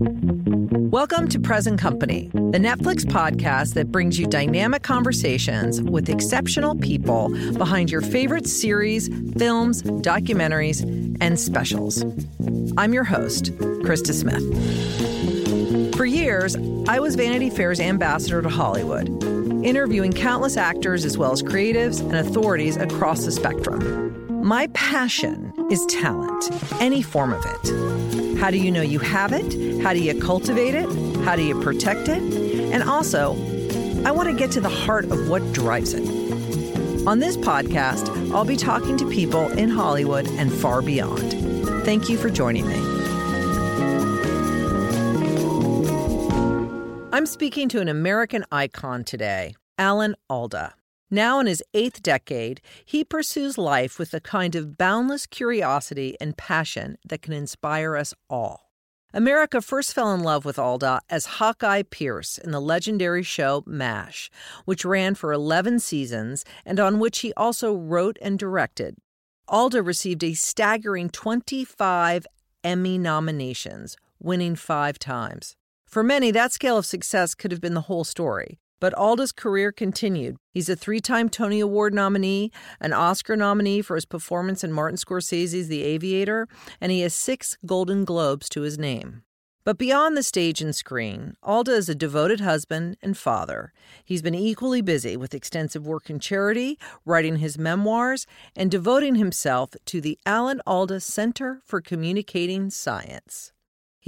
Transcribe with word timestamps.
Welcome 0.00 1.26
to 1.30 1.40
Present 1.40 1.80
Company, 1.80 2.30
the 2.32 2.58
Netflix 2.58 3.04
podcast 3.04 3.74
that 3.74 3.90
brings 3.90 4.16
you 4.16 4.28
dynamic 4.28 4.84
conversations 4.84 5.82
with 5.82 6.08
exceptional 6.08 6.76
people 6.76 7.30
behind 7.54 7.90
your 7.90 8.00
favorite 8.00 8.46
series, 8.46 9.08
films, 9.36 9.82
documentaries, 9.82 10.82
and 11.20 11.40
specials. 11.40 12.04
I'm 12.76 12.92
your 12.92 13.02
host, 13.02 13.46
Krista 13.82 14.14
Smith. 14.14 14.44
For 15.96 16.06
years, 16.06 16.54
I 16.86 17.00
was 17.00 17.16
Vanity 17.16 17.50
Fair's 17.50 17.80
ambassador 17.80 18.40
to 18.40 18.48
Hollywood, 18.48 19.08
interviewing 19.64 20.12
countless 20.12 20.56
actors 20.56 21.04
as 21.04 21.18
well 21.18 21.32
as 21.32 21.42
creatives 21.42 21.98
and 22.00 22.14
authorities 22.14 22.76
across 22.76 23.24
the 23.24 23.32
spectrum. 23.32 24.44
My 24.46 24.68
passion 24.74 25.52
is 25.72 25.84
talent, 25.86 26.52
any 26.80 27.02
form 27.02 27.32
of 27.32 27.44
it. 27.44 28.27
How 28.38 28.52
do 28.52 28.58
you 28.58 28.70
know 28.70 28.82
you 28.82 29.00
have 29.00 29.32
it? 29.32 29.82
How 29.82 29.92
do 29.92 29.98
you 30.00 30.18
cultivate 30.20 30.74
it? 30.74 30.88
How 31.24 31.34
do 31.34 31.42
you 31.42 31.60
protect 31.60 32.08
it? 32.08 32.22
And 32.72 32.84
also, 32.84 33.32
I 34.04 34.12
want 34.12 34.28
to 34.28 34.34
get 34.34 34.52
to 34.52 34.60
the 34.60 34.68
heart 34.68 35.06
of 35.06 35.28
what 35.28 35.52
drives 35.52 35.92
it. 35.92 36.06
On 37.06 37.18
this 37.18 37.36
podcast, 37.36 38.32
I'll 38.32 38.44
be 38.44 38.56
talking 38.56 38.96
to 38.98 39.10
people 39.10 39.48
in 39.58 39.68
Hollywood 39.68 40.28
and 40.28 40.52
far 40.52 40.82
beyond. 40.82 41.32
Thank 41.84 42.08
you 42.08 42.16
for 42.16 42.30
joining 42.30 42.68
me. 42.68 42.76
I'm 47.12 47.26
speaking 47.26 47.68
to 47.70 47.80
an 47.80 47.88
American 47.88 48.44
icon 48.52 49.02
today, 49.02 49.56
Alan 49.78 50.14
Alda. 50.30 50.77
Now 51.10 51.40
in 51.40 51.46
his 51.46 51.62
eighth 51.72 52.02
decade, 52.02 52.60
he 52.84 53.02
pursues 53.02 53.56
life 53.56 53.98
with 53.98 54.12
a 54.12 54.20
kind 54.20 54.54
of 54.54 54.76
boundless 54.76 55.26
curiosity 55.26 56.16
and 56.20 56.36
passion 56.36 56.98
that 57.08 57.22
can 57.22 57.32
inspire 57.32 57.96
us 57.96 58.12
all. 58.28 58.68
America 59.14 59.62
first 59.62 59.94
fell 59.94 60.12
in 60.12 60.22
love 60.22 60.44
with 60.44 60.58
Alda 60.58 61.00
as 61.08 61.24
Hawkeye 61.24 61.82
Pierce 61.82 62.36
in 62.36 62.50
the 62.50 62.60
legendary 62.60 63.22
show 63.22 63.64
MASH, 63.66 64.30
which 64.66 64.84
ran 64.84 65.14
for 65.14 65.32
11 65.32 65.78
seasons 65.78 66.44
and 66.66 66.78
on 66.78 66.98
which 66.98 67.20
he 67.20 67.32
also 67.34 67.74
wrote 67.74 68.18
and 68.20 68.38
directed. 68.38 68.96
Alda 69.48 69.82
received 69.82 70.22
a 70.22 70.34
staggering 70.34 71.08
25 71.08 72.26
Emmy 72.62 72.98
nominations, 72.98 73.96
winning 74.20 74.56
five 74.56 74.98
times. 74.98 75.56
For 75.86 76.02
many, 76.02 76.30
that 76.32 76.52
scale 76.52 76.76
of 76.76 76.84
success 76.84 77.34
could 77.34 77.50
have 77.50 77.62
been 77.62 77.72
the 77.72 77.82
whole 77.82 78.04
story. 78.04 78.58
But 78.80 78.96
Alda's 78.96 79.32
career 79.32 79.72
continued. 79.72 80.36
He's 80.52 80.68
a 80.68 80.76
three 80.76 81.00
time 81.00 81.28
Tony 81.28 81.60
Award 81.60 81.94
nominee, 81.94 82.52
an 82.80 82.92
Oscar 82.92 83.36
nominee 83.36 83.82
for 83.82 83.96
his 83.96 84.04
performance 84.04 84.62
in 84.62 84.72
Martin 84.72 84.96
Scorsese's 84.96 85.68
The 85.68 85.82
Aviator, 85.82 86.48
and 86.80 86.92
he 86.92 87.00
has 87.00 87.14
six 87.14 87.56
Golden 87.66 88.04
Globes 88.04 88.48
to 88.50 88.62
his 88.62 88.78
name. 88.78 89.22
But 89.64 89.76
beyond 89.76 90.16
the 90.16 90.22
stage 90.22 90.62
and 90.62 90.74
screen, 90.74 91.34
Alda 91.42 91.72
is 91.72 91.90
a 91.90 91.94
devoted 91.94 92.40
husband 92.40 92.96
and 93.02 93.18
father. 93.18 93.74
He's 94.02 94.22
been 94.22 94.34
equally 94.34 94.80
busy 94.80 95.14
with 95.14 95.34
extensive 95.34 95.86
work 95.86 96.08
in 96.08 96.20
charity, 96.20 96.78
writing 97.04 97.36
his 97.36 97.58
memoirs, 97.58 98.26
and 98.56 98.70
devoting 98.70 99.16
himself 99.16 99.72
to 99.84 100.00
the 100.00 100.18
Alan 100.24 100.62
Alda 100.66 101.00
Center 101.00 101.60
for 101.66 101.82
Communicating 101.82 102.70
Science. 102.70 103.52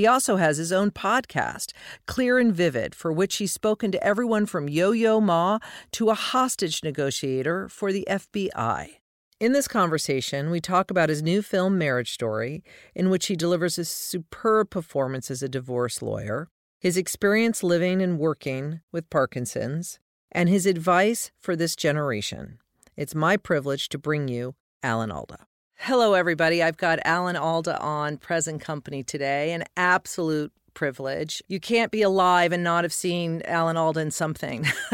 He 0.00 0.06
also 0.06 0.36
has 0.36 0.56
his 0.56 0.72
own 0.72 0.92
podcast, 0.92 1.74
Clear 2.06 2.38
and 2.38 2.54
Vivid, 2.54 2.94
for 2.94 3.12
which 3.12 3.36
he's 3.36 3.52
spoken 3.52 3.92
to 3.92 4.02
everyone 4.02 4.46
from 4.46 4.66
Yo 4.66 4.92
Yo 4.92 5.20
Ma 5.20 5.58
to 5.92 6.08
a 6.08 6.14
hostage 6.14 6.82
negotiator 6.82 7.68
for 7.68 7.92
the 7.92 8.08
FBI. 8.08 8.92
In 9.40 9.52
this 9.52 9.68
conversation, 9.68 10.48
we 10.48 10.58
talk 10.58 10.90
about 10.90 11.10
his 11.10 11.22
new 11.22 11.42
film, 11.42 11.76
Marriage 11.76 12.14
Story, 12.14 12.64
in 12.94 13.10
which 13.10 13.26
he 13.26 13.36
delivers 13.36 13.76
a 13.76 13.84
superb 13.84 14.70
performance 14.70 15.30
as 15.30 15.42
a 15.42 15.50
divorce 15.50 16.00
lawyer, 16.00 16.48
his 16.78 16.96
experience 16.96 17.62
living 17.62 18.00
and 18.00 18.18
working 18.18 18.80
with 18.90 19.10
Parkinson's, 19.10 19.98
and 20.32 20.48
his 20.48 20.64
advice 20.64 21.30
for 21.38 21.54
this 21.54 21.76
generation. 21.76 22.58
It's 22.96 23.14
my 23.14 23.36
privilege 23.36 23.90
to 23.90 23.98
bring 23.98 24.28
you 24.28 24.54
Alan 24.82 25.12
Alda. 25.12 25.49
Hello, 25.84 26.12
everybody. 26.12 26.62
I've 26.62 26.76
got 26.76 26.98
Alan 27.06 27.36
Alda 27.36 27.80
on 27.80 28.18
Present 28.18 28.60
Company 28.60 29.02
today. 29.02 29.52
An 29.52 29.64
absolute 29.78 30.52
privilege. 30.74 31.42
You 31.48 31.58
can't 31.58 31.90
be 31.90 32.02
alive 32.02 32.52
and 32.52 32.62
not 32.62 32.84
have 32.84 32.92
seen 32.92 33.40
Alan 33.46 33.78
Alda 33.78 34.00
in 34.00 34.10
something. 34.10 34.66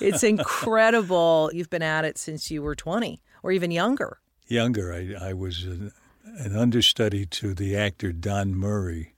it's 0.00 0.22
incredible. 0.22 1.50
You've 1.52 1.68
been 1.68 1.82
at 1.82 2.06
it 2.06 2.16
since 2.16 2.50
you 2.50 2.62
were 2.62 2.74
20 2.74 3.20
or 3.42 3.52
even 3.52 3.70
younger. 3.70 4.20
Younger. 4.46 4.94
I, 4.94 5.28
I 5.28 5.32
was 5.34 5.64
an, 5.64 5.92
an 6.24 6.56
understudy 6.56 7.26
to 7.26 7.52
the 7.52 7.76
actor 7.76 8.10
Don 8.10 8.54
Murray 8.54 9.12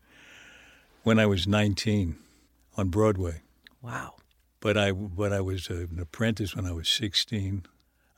when 1.04 1.20
I 1.20 1.26
was 1.26 1.46
19 1.46 2.16
on 2.76 2.88
Broadway. 2.88 3.42
Wow. 3.81 4.16
But 4.58 4.76
I, 4.76 4.91
but 4.91 5.32
I 5.32 5.41
was 5.41 5.70
an 5.70 5.96
apprentice 6.00 6.56
when 6.56 6.66
I 6.66 6.72
was 6.72 6.88
16. 6.88 7.66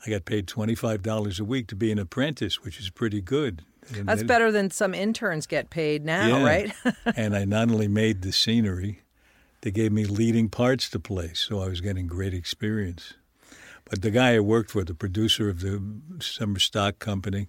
I 0.07 0.11
got 0.11 0.25
paid 0.25 0.47
$25 0.47 1.41
a 1.41 1.45
week 1.45 1.67
to 1.69 1.77
be 1.77 1.91
an 1.91 1.99
apprentice, 1.99 2.63
which 2.63 2.79
is 2.79 2.91
pretty 2.91 3.21
good. 3.21 3.65
And 3.95 4.09
That's 4.09 4.23
better 4.23 4.53
than 4.53 4.71
some 4.71 4.95
interns 4.95 5.47
get 5.47 5.71
paid 5.71 6.05
now, 6.05 6.39
yeah. 6.39 6.45
right? 6.45 6.73
and 7.17 7.37
I 7.37 7.45
not 7.45 7.71
only 7.71 7.89
made 7.89 8.23
the 8.23 8.33
scenery, 8.33 9.03
they 9.63 9.71
gave 9.71 9.93
me 9.93 10.05
leading 10.05 10.49
parts 10.49 10.89
to 10.91 11.01
play, 11.01 11.33
so 11.35 11.61
I 11.61 11.69
was 11.69 11.81
getting 11.81 12.07
great 12.07 12.35
experience. 12.35 13.15
But 13.89 14.03
the 14.03 14.11
guy 14.11 14.35
I 14.35 14.41
worked 14.41 14.71
for, 14.71 14.85
the 14.85 14.95
producer 14.95 15.49
of 15.49 15.61
the 15.61 15.83
Summer 16.21 16.59
Stock 16.59 16.99
Company, 16.99 17.49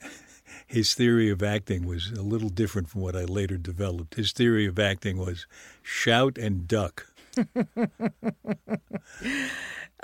his 0.66 0.94
theory 0.94 1.30
of 1.30 1.42
acting 1.42 1.86
was 1.86 2.10
a 2.10 2.22
little 2.22 2.48
different 2.48 2.88
from 2.88 3.02
what 3.02 3.16
I 3.16 3.24
later 3.24 3.56
developed. 3.56 4.14
His 4.14 4.32
theory 4.32 4.66
of 4.66 4.78
acting 4.78 5.18
was 5.18 5.46
shout 5.82 6.38
and 6.38 6.66
duck. 6.66 7.06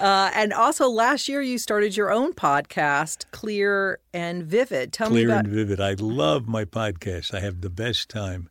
Uh, 0.01 0.31
and 0.35 0.55
also, 0.55 0.89
last 0.89 1.29
year 1.29 1.43
you 1.43 1.59
started 1.59 1.95
your 1.95 2.11
own 2.11 2.33
podcast, 2.33 3.27
Clear 3.33 3.99
and 4.15 4.43
Vivid. 4.43 4.95
Tell 4.95 5.09
Clear 5.09 5.27
me 5.27 5.33
about 5.33 5.45
Clear 5.45 5.61
and 5.61 5.69
Vivid. 5.69 5.81
I 5.81 5.93
love 6.03 6.49
my 6.49 6.65
podcast. 6.65 7.35
I 7.35 7.41
have 7.41 7.61
the 7.61 7.69
best 7.69 8.09
time, 8.09 8.49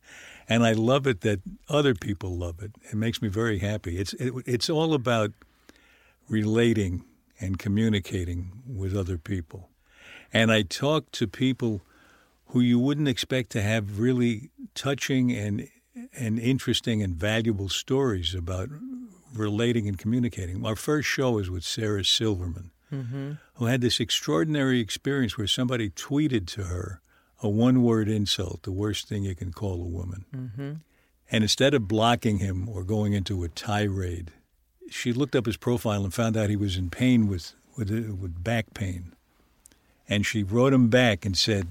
and 0.48 0.64
I 0.64 0.72
love 0.72 1.08
it 1.08 1.22
that 1.22 1.40
other 1.68 1.92
people 1.96 2.36
love 2.36 2.62
it. 2.62 2.70
It 2.82 2.94
makes 2.94 3.20
me 3.20 3.28
very 3.28 3.58
happy. 3.58 3.98
It's 3.98 4.12
it, 4.14 4.32
it's 4.46 4.70
all 4.70 4.94
about 4.94 5.32
relating 6.28 7.04
and 7.40 7.58
communicating 7.58 8.62
with 8.64 8.96
other 8.96 9.18
people, 9.18 9.70
and 10.32 10.52
I 10.52 10.62
talk 10.62 11.10
to 11.12 11.26
people 11.26 11.80
who 12.46 12.60
you 12.60 12.78
wouldn't 12.78 13.08
expect 13.08 13.50
to 13.50 13.62
have 13.62 13.98
really 13.98 14.50
touching 14.76 15.32
and 15.32 15.68
and 16.16 16.38
interesting 16.38 17.02
and 17.02 17.16
valuable 17.16 17.68
stories 17.68 18.36
about 18.36 18.68
relating 19.32 19.88
and 19.88 19.98
communicating. 19.98 20.64
Our 20.64 20.76
first 20.76 21.08
show 21.08 21.32
was 21.32 21.50
with 21.50 21.64
Sarah 21.64 22.04
Silverman, 22.04 22.70
mm-hmm. 22.92 23.32
who 23.54 23.66
had 23.66 23.80
this 23.80 24.00
extraordinary 24.00 24.80
experience 24.80 25.36
where 25.36 25.46
somebody 25.46 25.90
tweeted 25.90 26.46
to 26.48 26.64
her 26.64 27.00
a 27.42 27.48
one 27.48 27.82
word 27.82 28.08
insult, 28.08 28.62
the 28.62 28.72
worst 28.72 29.08
thing 29.08 29.24
you 29.24 29.34
can 29.34 29.52
call 29.52 29.74
a 29.74 29.88
woman. 29.88 30.24
Mm-hmm. 30.34 30.72
And 31.32 31.44
instead 31.44 31.74
of 31.74 31.88
blocking 31.88 32.38
him 32.38 32.68
or 32.68 32.82
going 32.82 33.12
into 33.12 33.44
a 33.44 33.48
tirade, 33.48 34.32
she 34.90 35.12
looked 35.12 35.36
up 35.36 35.46
his 35.46 35.56
profile 35.56 36.02
and 36.02 36.12
found 36.12 36.36
out 36.36 36.50
he 36.50 36.56
was 36.56 36.76
in 36.76 36.90
pain 36.90 37.28
with, 37.28 37.54
with, 37.76 37.90
with 37.90 38.42
back 38.42 38.74
pain. 38.74 39.14
And 40.08 40.26
she 40.26 40.42
wrote 40.42 40.72
him 40.72 40.88
back 40.88 41.24
and 41.24 41.38
said, 41.38 41.68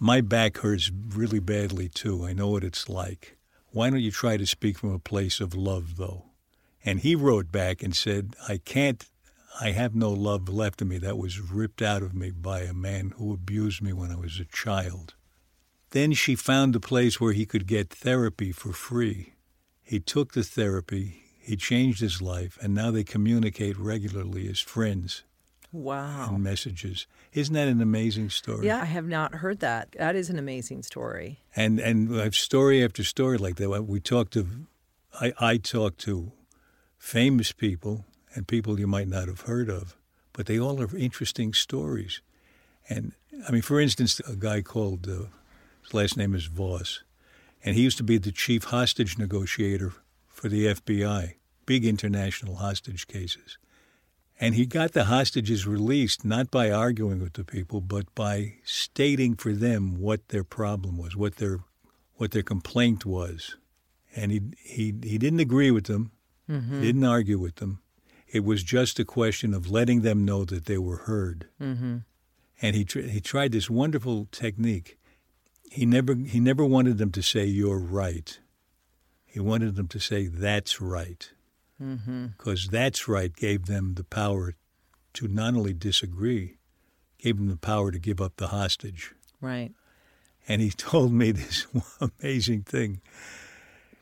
My 0.00 0.20
back 0.20 0.58
hurts 0.58 0.90
really 0.90 1.38
badly 1.38 1.88
too. 1.88 2.26
I 2.26 2.32
know 2.32 2.48
what 2.48 2.64
it's 2.64 2.88
like. 2.88 3.36
Why 3.70 3.88
don't 3.88 4.00
you 4.00 4.10
try 4.10 4.36
to 4.36 4.46
speak 4.46 4.78
from 4.78 4.92
a 4.92 4.98
place 4.98 5.38
of 5.38 5.54
love, 5.54 5.96
though? 5.96 6.24
And 6.84 7.00
he 7.00 7.14
wrote 7.14 7.52
back 7.52 7.82
and 7.82 7.94
said, 7.94 8.34
I 8.48 8.58
can't, 8.58 9.04
I 9.60 9.72
have 9.72 9.94
no 9.94 10.10
love 10.10 10.48
left 10.48 10.80
in 10.80 10.88
me. 10.88 10.98
That 10.98 11.18
was 11.18 11.40
ripped 11.40 11.82
out 11.82 12.02
of 12.02 12.14
me 12.14 12.30
by 12.30 12.60
a 12.60 12.72
man 12.72 13.12
who 13.16 13.34
abused 13.34 13.82
me 13.82 13.92
when 13.92 14.10
I 14.10 14.16
was 14.16 14.40
a 14.40 14.44
child. 14.44 15.14
Then 15.90 16.12
she 16.12 16.36
found 16.36 16.74
a 16.76 16.80
place 16.80 17.20
where 17.20 17.32
he 17.32 17.44
could 17.46 17.66
get 17.66 17.90
therapy 17.90 18.52
for 18.52 18.72
free. 18.72 19.34
He 19.82 19.98
took 19.98 20.32
the 20.32 20.44
therapy, 20.44 21.24
he 21.38 21.56
changed 21.56 22.00
his 22.00 22.22
life, 22.22 22.56
and 22.62 22.74
now 22.74 22.90
they 22.92 23.02
communicate 23.02 23.76
regularly 23.76 24.48
as 24.48 24.60
friends. 24.60 25.24
Wow. 25.72 26.28
And 26.30 26.42
messages. 26.42 27.06
Isn't 27.32 27.54
that 27.54 27.68
an 27.68 27.80
amazing 27.80 28.30
story? 28.30 28.66
Yeah, 28.66 28.80
I 28.80 28.86
have 28.86 29.06
not 29.06 29.36
heard 29.36 29.60
that. 29.60 29.92
That 29.98 30.16
is 30.16 30.30
an 30.30 30.38
amazing 30.38 30.82
story. 30.82 31.40
And 31.54 31.78
and 31.78 32.20
I 32.20 32.24
have 32.24 32.34
story 32.34 32.84
after 32.84 33.04
story 33.04 33.38
like 33.38 33.56
that. 33.56 33.68
We 33.86 34.00
talked 34.00 34.32
to 34.32 34.46
I, 35.20 35.32
I 35.38 35.56
talked 35.58 35.98
to 36.00 36.32
famous 37.00 37.50
people 37.50 38.04
and 38.34 38.46
people 38.46 38.78
you 38.78 38.86
might 38.86 39.08
not 39.08 39.26
have 39.26 39.40
heard 39.42 39.68
of, 39.68 39.96
but 40.34 40.46
they 40.46 40.60
all 40.60 40.76
have 40.76 40.94
interesting 40.94 41.52
stories. 41.54 42.20
And 42.88 43.12
I 43.48 43.50
mean, 43.50 43.62
for 43.62 43.80
instance, 43.80 44.20
a 44.20 44.36
guy 44.36 44.62
called, 44.62 45.08
uh, 45.08 45.24
his 45.82 45.94
last 45.94 46.16
name 46.16 46.34
is 46.34 46.46
Voss, 46.46 47.02
and 47.64 47.74
he 47.74 47.82
used 47.82 47.96
to 47.96 48.04
be 48.04 48.18
the 48.18 48.30
chief 48.30 48.64
hostage 48.64 49.18
negotiator 49.18 49.94
for 50.28 50.48
the 50.48 50.66
FBI, 50.66 51.34
big 51.66 51.84
international 51.84 52.56
hostage 52.56 53.08
cases. 53.08 53.58
And 54.38 54.54
he 54.54 54.66
got 54.66 54.92
the 54.92 55.04
hostages 55.04 55.66
released 55.66 56.24
not 56.24 56.50
by 56.50 56.70
arguing 56.70 57.20
with 57.20 57.32
the 57.34 57.44
people, 57.44 57.80
but 57.80 58.14
by 58.14 58.54
stating 58.64 59.34
for 59.36 59.52
them 59.52 60.00
what 60.00 60.28
their 60.28 60.44
problem 60.44 60.96
was, 60.98 61.16
what 61.16 61.36
their 61.36 61.60
what 62.16 62.32
their 62.32 62.42
complaint 62.42 63.06
was. 63.06 63.56
and 64.16 64.32
he 64.32 64.40
he 64.62 64.94
he 65.02 65.18
didn't 65.18 65.40
agree 65.40 65.70
with 65.70 65.84
them, 65.86 66.12
Mm-hmm. 66.50 66.80
didn't 66.80 67.04
argue 67.04 67.38
with 67.38 67.56
them. 67.56 67.80
It 68.28 68.44
was 68.44 68.62
just 68.62 68.98
a 68.98 69.04
question 69.04 69.54
of 69.54 69.70
letting 69.70 70.00
them 70.02 70.24
know 70.24 70.44
that 70.44 70.64
they 70.66 70.78
were 70.78 70.98
heard. 70.98 71.46
Mm-hmm. 71.60 71.98
And 72.62 72.76
he 72.76 72.84
tr- 72.84 73.00
he 73.00 73.20
tried 73.20 73.52
this 73.52 73.70
wonderful 73.70 74.26
technique. 74.32 74.98
He 75.70 75.86
never 75.86 76.14
he 76.14 76.40
never 76.40 76.64
wanted 76.64 76.98
them 76.98 77.10
to 77.12 77.22
say 77.22 77.44
you're 77.44 77.78
right. 77.78 78.38
He 79.24 79.38
wanted 79.40 79.76
them 79.76 79.86
to 79.88 79.98
say 80.00 80.26
that's 80.26 80.80
right, 80.80 81.30
Mm-hmm. 81.80 82.26
because 82.36 82.66
that's 82.68 83.06
right 83.08 83.34
gave 83.34 83.66
them 83.66 83.94
the 83.94 84.04
power 84.04 84.54
to 85.14 85.28
not 85.28 85.54
only 85.54 85.72
disagree, 85.72 86.56
gave 87.18 87.36
them 87.36 87.48
the 87.48 87.56
power 87.56 87.90
to 87.92 87.98
give 87.98 88.20
up 88.20 88.36
the 88.36 88.48
hostage. 88.48 89.12
Right. 89.40 89.72
And 90.48 90.60
he 90.60 90.70
told 90.76 91.12
me 91.12 91.30
this 91.32 91.66
amazing 92.00 92.62
thing 92.62 93.00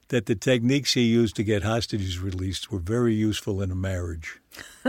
that 0.08 0.26
the 0.26 0.34
techniques 0.34 0.94
he 0.94 1.02
used 1.02 1.36
to 1.36 1.44
get 1.44 1.62
hostages 1.62 2.18
released 2.18 2.70
were 2.72 2.78
very 2.78 3.14
useful 3.14 3.60
in 3.62 3.70
a 3.70 3.74
marriage. 3.76 4.40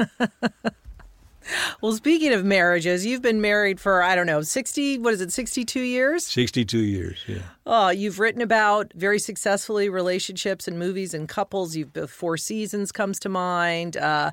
Well, 1.82 1.94
speaking 1.94 2.32
of 2.34 2.46
marriages, 2.46 3.08
you've 3.08 3.24
been 3.24 3.42
married 3.42 3.80
for, 3.80 4.04
I 4.04 4.14
don't 4.14 4.28
know, 4.28 4.42
60, 4.42 5.00
what 5.00 5.16
is 5.16 5.22
it, 5.22 5.32
62 5.32 5.80
years? 5.80 6.24
62 6.28 6.78
years, 6.78 7.18
yeah. 7.28 7.40
Oh, 7.66 7.90
you've 7.90 8.20
written 8.20 8.42
about 8.44 8.92
very 8.94 9.18
successfully 9.18 9.90
relationships 9.90 10.68
and 10.68 10.78
movies 10.78 11.16
and 11.16 11.28
couples. 11.28 11.76
You've 11.76 11.92
Four 12.12 12.38
Seasons 12.38 12.92
comes 12.92 13.18
to 13.22 13.30
mind. 13.30 13.98
Uh, 13.98 14.30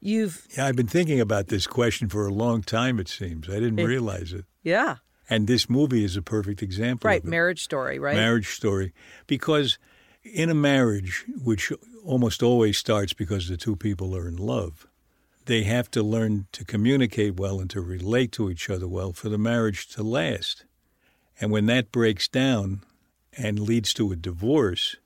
you've, 0.00 0.46
Yeah, 0.56 0.66
I've 0.66 0.76
been 0.76 0.86
thinking 0.86 1.20
about 1.20 1.48
this 1.48 1.66
question 1.66 2.08
for 2.08 2.24
a 2.28 2.32
long 2.32 2.62
time, 2.62 3.00
it 3.00 3.08
seems. 3.08 3.48
I 3.48 3.54
didn't 3.54 3.80
It- 3.80 3.86
realize 3.86 4.32
it. 4.32 4.44
yeah, 4.62 4.96
And 5.28 5.48
this 5.48 5.68
movie 5.68 6.04
is 6.04 6.16
a 6.16 6.22
perfect 6.22 6.62
example 6.62 7.08
right, 7.08 7.24
marriage 7.24 7.64
story, 7.64 7.98
right? 7.98 8.14
marriage 8.14 8.50
story. 8.50 8.92
Because 9.26 9.76
in 10.22 10.50
a 10.50 10.54
marriage, 10.54 11.24
which 11.42 11.72
almost 12.04 12.42
always 12.42 12.78
starts 12.78 13.12
because 13.12 13.48
the 13.48 13.56
two 13.56 13.76
people 13.76 14.16
are 14.16 14.28
in 14.28 14.36
love, 14.36 14.86
they 15.46 15.62
have 15.64 15.90
to 15.90 16.02
learn 16.02 16.46
to 16.52 16.64
communicate 16.64 17.36
well 17.36 17.60
and 17.60 17.70
to 17.70 17.80
relate 17.80 18.32
to 18.32 18.50
each 18.50 18.70
other 18.70 18.86
well 18.86 19.12
for 19.12 19.28
the 19.28 19.38
marriage 19.38 19.88
to 19.88 20.02
last. 20.02 20.64
And 21.40 21.50
when 21.50 21.66
that 21.66 21.90
breaks 21.90 22.28
down 22.28 22.82
and 23.36 23.58
leads 23.58 23.94
to 23.94 24.12
a 24.12 24.16
divorce, 24.16 24.96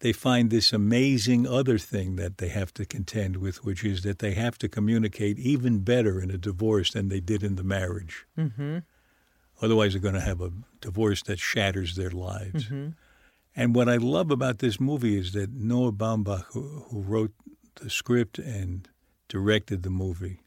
they 0.00 0.12
find 0.12 0.50
this 0.50 0.72
amazing 0.72 1.46
other 1.46 1.78
thing 1.78 2.16
that 2.16 2.38
they 2.38 2.48
have 2.48 2.72
to 2.74 2.84
contend 2.84 3.38
with, 3.38 3.64
which 3.64 3.84
is 3.84 4.02
that 4.02 4.20
they 4.20 4.34
have 4.34 4.58
to 4.58 4.68
communicate 4.68 5.38
even 5.38 5.80
better 5.80 6.20
in 6.20 6.30
a 6.30 6.38
divorce 6.38 6.92
than 6.92 7.08
they 7.08 7.20
did 7.20 7.42
in 7.42 7.56
the 7.56 7.64
marriage. 7.64 8.26
Mm-hmm. 8.38 8.78
Otherwise, 9.60 9.92
they're 9.92 10.00
going 10.00 10.14
to 10.14 10.20
have 10.20 10.40
a 10.40 10.52
divorce 10.80 11.22
that 11.24 11.40
shatters 11.40 11.96
their 11.96 12.10
lives. 12.10 12.66
Mm-hmm. 12.66 12.90
And 13.58 13.74
what 13.74 13.88
I 13.88 13.96
love 13.96 14.30
about 14.30 14.60
this 14.60 14.78
movie 14.78 15.18
is 15.18 15.32
that 15.32 15.52
Noah 15.52 15.90
Baumbach, 15.90 16.44
who, 16.52 16.84
who 16.90 17.00
wrote 17.02 17.32
the 17.82 17.90
script 17.90 18.38
and 18.38 18.88
directed 19.26 19.82
the 19.82 19.90
movie, 19.90 20.38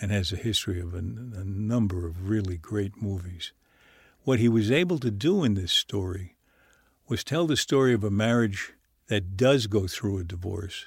and 0.00 0.10
has 0.10 0.32
a 0.32 0.36
history 0.36 0.80
of 0.80 0.92
a, 0.92 0.98
a 0.98 1.44
number 1.44 2.08
of 2.08 2.28
really 2.28 2.56
great 2.56 3.00
movies, 3.00 3.52
what 4.24 4.40
he 4.40 4.48
was 4.48 4.72
able 4.72 4.98
to 4.98 5.12
do 5.12 5.44
in 5.44 5.54
this 5.54 5.70
story 5.70 6.34
was 7.06 7.22
tell 7.22 7.46
the 7.46 7.56
story 7.56 7.94
of 7.94 8.02
a 8.02 8.10
marriage 8.10 8.72
that 9.06 9.36
does 9.36 9.68
go 9.68 9.86
through 9.86 10.18
a 10.18 10.24
divorce 10.24 10.86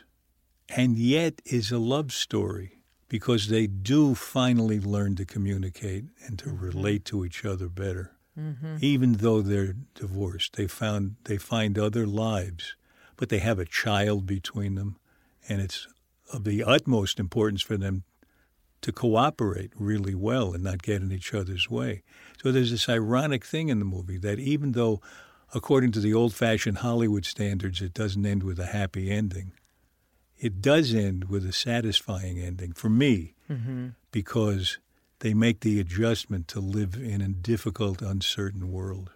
and 0.68 0.98
yet 0.98 1.42
is 1.46 1.72
a 1.72 1.80
love 1.80 2.12
story 2.12 2.82
because 3.08 3.48
they 3.48 3.68
do 3.68 4.14
finally 4.14 4.82
learn 4.82 5.16
to 5.16 5.24
communicate 5.24 6.04
and 6.26 6.38
to 6.38 6.50
mm-hmm. 6.50 6.66
relate 6.66 7.06
to 7.06 7.24
each 7.24 7.46
other 7.46 7.70
better 7.70 8.12
Mm-hmm. 8.40 8.78
even 8.80 9.14
though 9.14 9.42
they're 9.42 9.76
divorced 9.96 10.56
they 10.56 10.68
found 10.68 11.16
they 11.26 11.38
find 11.38 11.78
other 11.78 12.06
lives 12.08 12.76
but 13.18 13.28
they 13.30 13.40
have 13.40 13.60
a 13.60 13.66
child 13.66 14.26
between 14.26 14.76
them 14.76 14.98
and 15.50 15.62
it's 15.62 15.88
of 16.32 16.44
the 16.46 16.64
utmost 16.64 17.20
importance 17.20 17.62
for 17.62 17.76
them 17.78 18.04
to 18.82 18.92
cooperate 18.94 19.72
really 19.76 20.16
well 20.16 20.54
and 20.54 20.64
not 20.64 20.82
get 20.84 21.02
in 21.02 21.12
each 21.12 21.34
other's 21.34 21.70
way 21.70 22.02
so 22.42 22.52
there's 22.52 22.72
this 22.72 22.88
ironic 22.88 23.44
thing 23.44 23.68
in 23.70 23.80
the 23.80 23.86
movie 23.96 24.18
that 24.18 24.40
even 24.40 24.72
though 24.72 25.02
according 25.54 25.92
to 25.92 26.00
the 26.00 26.14
old-fashioned 26.14 26.78
hollywood 26.78 27.26
standards 27.26 27.82
it 27.82 27.94
doesn't 27.94 28.26
end 28.26 28.44
with 28.44 28.60
a 28.60 28.68
happy 28.68 29.10
ending 29.12 29.52
it 30.38 30.62
does 30.62 30.94
end 30.94 31.26
with 31.26 31.46
a 31.46 31.52
satisfying 31.52 32.40
ending 32.40 32.72
for 32.74 32.90
me 32.90 33.34
Mm-hmm. 33.50 33.88
because 34.12 34.78
they 35.20 35.34
make 35.34 35.62
the 35.62 35.80
adjustment 35.80 36.48
to 36.50 36.60
live 36.60 36.96
in 36.96 37.22
a 37.22 37.28
difficult, 37.28 38.02
uncertain 38.02 38.72
world. 38.72 39.12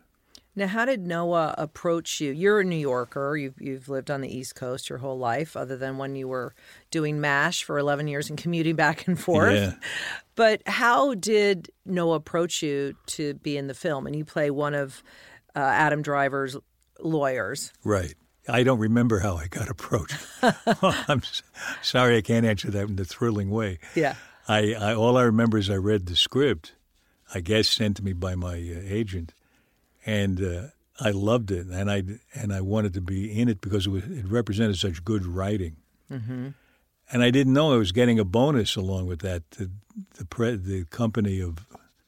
Now, 0.56 0.68
how 0.68 0.86
did 0.86 1.08
Noah 1.08 1.56
approach 1.58 2.22
you? 2.22 2.32
You're 2.32 2.60
a 2.60 2.64
New 2.64 2.76
Yorker. 2.76 3.36
You've, 3.36 3.60
you've 3.60 3.90
lived 3.90 4.12
on 4.12 4.22
the 4.22 4.36
East 4.36 4.54
Coast 4.54 4.88
your 4.88 5.00
whole 5.00 5.18
life, 5.18 5.58
other 5.58 5.78
than 5.78 5.98
when 5.98 6.16
you 6.16 6.28
were 6.28 6.54
doing 6.92 7.20
MASH 7.20 7.64
for 7.64 7.80
11 7.80 8.08
years 8.08 8.30
and 8.30 8.38
commuting 8.38 8.76
back 8.76 9.08
and 9.08 9.20
forth. 9.20 9.56
Yeah. 9.56 9.74
But 10.36 10.62
how 10.68 11.16
did 11.16 11.72
Noah 11.86 12.16
approach 12.16 12.62
you 12.62 12.96
to 13.08 13.34
be 13.36 13.58
in 13.58 13.66
the 13.66 13.74
film? 13.74 14.06
And 14.06 14.16
you 14.16 14.26
play 14.26 14.52
one 14.52 14.76
of 14.76 15.02
uh, 15.56 15.60
Adam 15.60 16.04
Driver's 16.04 16.56
lawyers. 17.00 17.74
Right. 17.84 18.14
I 18.48 18.64
don't 18.64 18.80
remember 18.80 19.20
how 19.20 19.38
I 19.38 19.48
got 19.48 19.70
approached. 19.72 20.18
I'm 20.44 21.22
sorry 21.82 22.18
I 22.18 22.22
can't 22.22 22.46
answer 22.46 22.70
that 22.70 22.90
in 22.90 23.00
a 23.00 23.06
thrilling 23.06 23.50
way. 23.50 23.80
Yeah. 23.96 24.16
I, 24.48 24.74
I 24.74 24.94
all 24.96 25.18
I 25.18 25.24
remember 25.24 25.58
is 25.58 25.70
I 25.70 25.76
read 25.76 26.06
the 26.06 26.16
script, 26.16 26.74
I 27.34 27.40
guess 27.40 27.70
sent 27.70 27.98
to 27.98 28.04
me 28.04 28.14
by 28.14 28.36
my 28.36 28.56
uh, 28.56 28.82
agent, 28.84 29.34
and 30.06 30.42
uh, 30.44 30.68
I 31.00 31.12
loved 31.12 31.52
it, 31.52 31.68
and 31.68 31.90
I 31.90 32.04
and 32.34 32.54
I 32.54 32.62
wanted 32.62 32.94
to 32.94 33.02
be 33.02 33.40
in 33.40 33.50
it 33.50 33.62
because 33.62 33.88
it, 33.88 33.90
was, 33.90 34.04
it 34.04 34.28
represented 34.28 34.78
such 34.78 35.04
good 35.04 35.26
writing. 35.26 35.78
Mm-hmm. 36.12 36.50
And 37.12 37.24
I 37.24 37.32
didn't 37.32 37.54
know 37.54 37.74
I 37.74 37.78
was 37.78 37.92
getting 37.92 38.20
a 38.20 38.26
bonus 38.26 38.76
along 38.76 39.08
with 39.08 39.20
that. 39.20 39.50
The 39.52 39.70
the, 40.18 40.26
pre, 40.26 40.56
the 40.56 40.86
company 40.86 41.40
of 41.40 41.66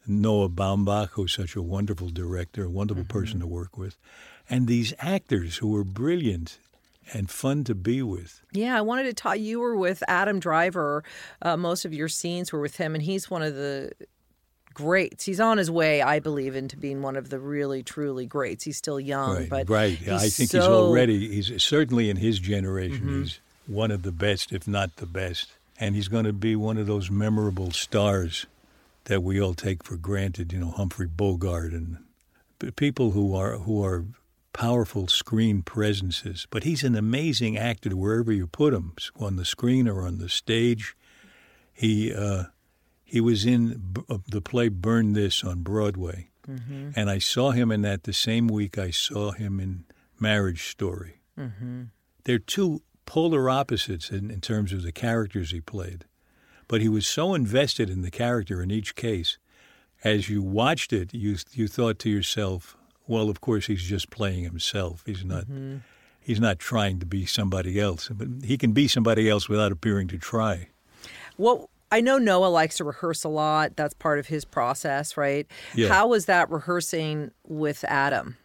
Noah 0.08 0.50
Baumbach, 0.50 1.10
who's 1.12 1.34
such 1.34 1.56
a 1.56 1.62
wonderful 1.62 2.10
director, 2.10 2.66
a 2.66 2.70
wonderful 2.70 3.06
person 3.06 3.40
to 3.40 3.48
work 3.48 3.78
with, 3.78 3.98
and 4.50 4.68
these 4.68 4.94
actors 5.00 5.58
who 5.58 5.70
were 5.70 5.84
brilliant 5.84 6.60
and 7.14 7.30
fun 7.30 7.64
to 7.66 7.76
be 7.76 8.02
with. 8.02 8.42
Yeah, 8.52 8.78
I 8.78 8.82
wanted 8.82 9.04
to 9.04 9.14
talk. 9.14 9.40
You 9.40 9.60
were 9.60 9.76
with 9.76 10.04
Adam 10.08 10.40
Driver. 10.40 11.04
Uh, 11.42 11.58
most 11.58 11.86
of 11.86 11.94
your 11.94 12.08
scenes 12.08 12.52
were 12.52 12.60
with 12.60 12.78
him, 12.78 12.96
and 12.96 13.04
he's 13.04 13.30
one 13.30 13.42
of 13.42 13.56
the 13.56 13.92
greats. 14.74 15.26
He's 15.26 15.40
on 15.40 15.58
his 15.58 15.72
way, 15.72 16.02
I 16.02 16.20
believe, 16.20 16.56
into 16.56 16.78
being 16.78 17.02
one 17.02 17.16
of 17.16 17.30
the 17.30 17.40
really, 17.40 17.82
truly 17.84 18.26
greats. 18.26 18.64
He's 18.64 18.78
still 18.78 19.00
young, 19.00 19.36
right, 19.36 19.50
but 19.50 19.70
right. 19.70 19.98
I 20.08 20.30
think 20.30 20.52
he's 20.52 20.56
already. 20.56 21.42
He's 21.42 21.64
certainly 21.64 22.10
in 22.10 22.18
his 22.18 22.40
generation. 22.40 23.00
Mm-hmm. 23.00 23.22
He's 23.24 23.40
one 23.68 23.92
of 23.92 24.04
the 24.04 24.12
best, 24.12 24.52
if 24.52 24.68
not 24.68 24.98
the 24.98 25.08
best, 25.08 25.52
and 25.80 25.96
he's 25.96 26.08
going 26.08 26.26
to 26.26 26.34
be 26.34 26.56
one 26.56 26.78
of 26.78 26.86
those 26.86 27.10
memorable 27.10 27.72
stars 27.72 28.46
that 29.06 29.24
we 29.24 29.42
all 29.42 29.54
take 29.54 29.84
for 29.84 29.98
granted. 29.98 30.54
You 30.54 30.60
know, 30.60 30.72
Humphrey 30.72 31.08
Bogart 31.08 31.72
and 31.72 31.98
people 32.76 33.12
who 33.12 33.36
are 33.36 33.58
who 33.58 33.84
are 33.84 34.06
powerful 34.56 35.08
screen 35.08 35.62
presences. 35.62 36.48
But 36.50 36.64
he's 36.64 36.84
an 36.84 36.96
amazing 36.96 37.58
actor 37.58 37.96
wherever 37.96 38.32
you 38.32 38.48
put 38.48 38.74
him, 38.74 38.94
on 39.20 39.36
the 39.36 39.46
screen 39.46 39.88
or 39.88 40.08
on 40.08 40.18
the 40.18 40.30
stage. 40.30 40.96
He 41.74 42.14
uh, 42.14 42.46
he 43.04 43.20
was 43.22 43.46
in 43.46 43.82
b- 43.94 44.02
uh, 44.10 44.20
the 44.30 44.42
play 44.42 44.70
Burn 44.70 45.14
This 45.14 45.44
on 45.44 45.62
Broadway, 45.62 46.30
Mm-hmm. 46.48 46.92
and 46.96 47.10
I 47.10 47.18
saw 47.20 47.52
him 47.52 47.72
in 47.72 47.82
that 47.82 48.04
the 48.04 48.14
same 48.14 48.48
week 48.48 48.78
I 48.78 48.92
saw 48.92 49.32
him 49.32 49.60
in 49.60 49.86
Marriage 50.20 50.70
Story. 50.70 51.22
Mm-hmm. 51.40 51.84
They're 52.24 52.38
two 52.38 52.84
polar 53.08 53.50
opposites 53.50 54.12
in, 54.12 54.30
in 54.30 54.42
terms 54.42 54.72
of 54.72 54.84
the 54.84 54.92
characters 54.92 55.50
he 55.52 55.60
played, 55.60 56.06
but 56.68 56.82
he 56.82 56.88
was 56.90 57.08
so 57.08 57.34
invested 57.34 57.90
in 57.90 58.04
the 58.04 58.12
character 58.12 58.62
in 58.62 58.70
each 58.70 58.94
case. 58.96 59.38
As 60.04 60.30
you 60.30 60.44
watched 60.44 60.94
it, 60.94 61.14
you 61.16 61.36
you 61.52 61.68
thought 61.68 61.98
to 62.00 62.10
yourself, 62.12 62.78
"Well, 63.08 63.30
of 63.30 63.42
course 63.42 63.68
he's 63.68 63.84
just 63.84 64.10
playing 64.10 64.44
himself. 64.44 65.04
He's 65.06 65.24
not." 65.24 65.44
Mm-hmm. 65.44 65.78
He's 66.20 66.40
not 66.40 66.58
trying 66.58 66.98
to 67.02 67.06
be 67.06 67.28
somebody 67.28 67.80
else, 67.80 68.10
but 68.10 68.28
he 68.44 68.58
can 68.58 68.72
be 68.72 68.88
somebody 68.88 69.30
else 69.30 69.48
without 69.48 69.72
appearing 69.72 70.08
to 70.08 70.18
try. 70.18 70.70
Well, 71.38 71.70
I 71.92 72.02
know 72.02 72.18
Noah 72.18 72.48
likes 72.48 72.78
to 72.78 72.84
rehearse 72.84 73.24
a 73.24 73.30
lot. 73.30 73.76
That's 73.76 73.94
part 73.94 74.18
of 74.18 74.26
his 74.26 74.44
process, 74.44 75.18
right? 75.18 75.46
Yeah. 75.76 75.90
How 75.90 76.08
was 76.08 76.26
that 76.26 76.50
rehearsing 76.50 77.30
with 77.48 77.86
Adam? 77.88 78.38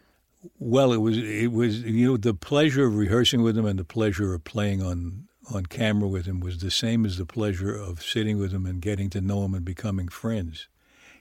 Well, 0.59 0.93
it 0.93 0.97
was 0.97 1.17
it 1.17 1.51
was 1.51 1.81
you 1.81 2.07
know 2.07 2.17
the 2.17 2.33
pleasure 2.33 2.85
of 2.85 2.95
rehearsing 2.95 3.41
with 3.41 3.57
him 3.57 3.65
and 3.65 3.79
the 3.79 3.83
pleasure 3.83 4.33
of 4.33 4.43
playing 4.43 4.83
on 4.83 5.27
on 5.53 5.65
camera 5.65 6.07
with 6.07 6.25
him 6.25 6.39
was 6.39 6.59
the 6.59 6.71
same 6.71 7.05
as 7.05 7.17
the 7.17 7.25
pleasure 7.25 7.75
of 7.75 8.01
sitting 8.03 8.37
with 8.37 8.51
him 8.51 8.65
and 8.65 8.81
getting 8.81 9.09
to 9.09 9.21
know 9.21 9.43
him 9.43 9.53
and 9.53 9.65
becoming 9.65 10.07
friends. 10.07 10.67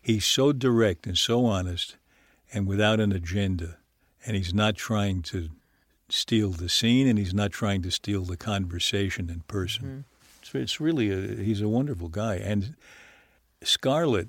He's 0.00 0.24
so 0.24 0.52
direct 0.52 1.06
and 1.06 1.18
so 1.18 1.46
honest 1.46 1.96
and 2.52 2.66
without 2.66 3.00
an 3.00 3.12
agenda, 3.12 3.76
and 4.26 4.36
he's 4.36 4.52
not 4.54 4.76
trying 4.76 5.22
to 5.22 5.48
steal 6.08 6.50
the 6.50 6.68
scene 6.68 7.06
and 7.06 7.18
he's 7.18 7.32
not 7.34 7.52
trying 7.52 7.82
to 7.82 7.90
steal 7.90 8.24
the 8.24 8.36
conversation 8.36 9.30
in 9.30 9.40
person. 9.46 10.04
It's, 10.42 10.54
it's 10.54 10.80
really 10.80 11.10
a, 11.10 11.42
he's 11.42 11.60
a 11.60 11.68
wonderful 11.68 12.08
guy 12.08 12.34
and 12.36 12.74
Scarlett 13.62 14.28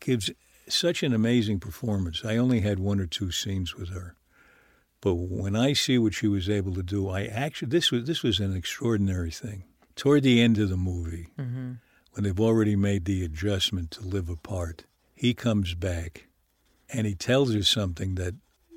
gives 0.00 0.30
such 0.68 1.02
an 1.02 1.12
amazing 1.12 1.60
performance. 1.60 2.24
I 2.24 2.36
only 2.36 2.60
had 2.60 2.78
one 2.78 3.00
or 3.00 3.06
two 3.06 3.30
scenes 3.30 3.74
with 3.74 3.90
her, 3.90 4.14
But 5.00 5.14
when 5.14 5.54
I 5.56 5.72
see 5.74 5.98
what 5.98 6.14
she 6.14 6.28
was 6.28 6.48
able 6.48 6.74
to 6.74 6.82
do, 6.82 7.08
I 7.10 7.24
actually 7.24 7.68
this 7.68 7.90
was 7.90 8.04
this 8.06 8.22
was 8.22 8.40
an 8.40 8.56
extraordinary 8.56 9.30
thing. 9.30 9.64
Toward 9.96 10.22
the 10.22 10.40
end 10.40 10.58
of 10.58 10.68
the 10.70 10.76
movie, 10.76 11.28
Mm-hmm. 11.38 11.72
when 12.12 12.24
they've 12.24 12.40
already 12.40 12.76
made 12.76 13.04
the 13.04 13.24
adjustment 13.24 13.90
to 13.92 14.00
live 14.02 14.28
apart, 14.30 14.84
he 15.14 15.34
comes 15.34 15.74
back 15.74 16.26
and 16.92 17.06
he 17.06 17.14
tells 17.14 17.54
her 17.54 17.62
something 17.62 18.14
that 18.16 18.34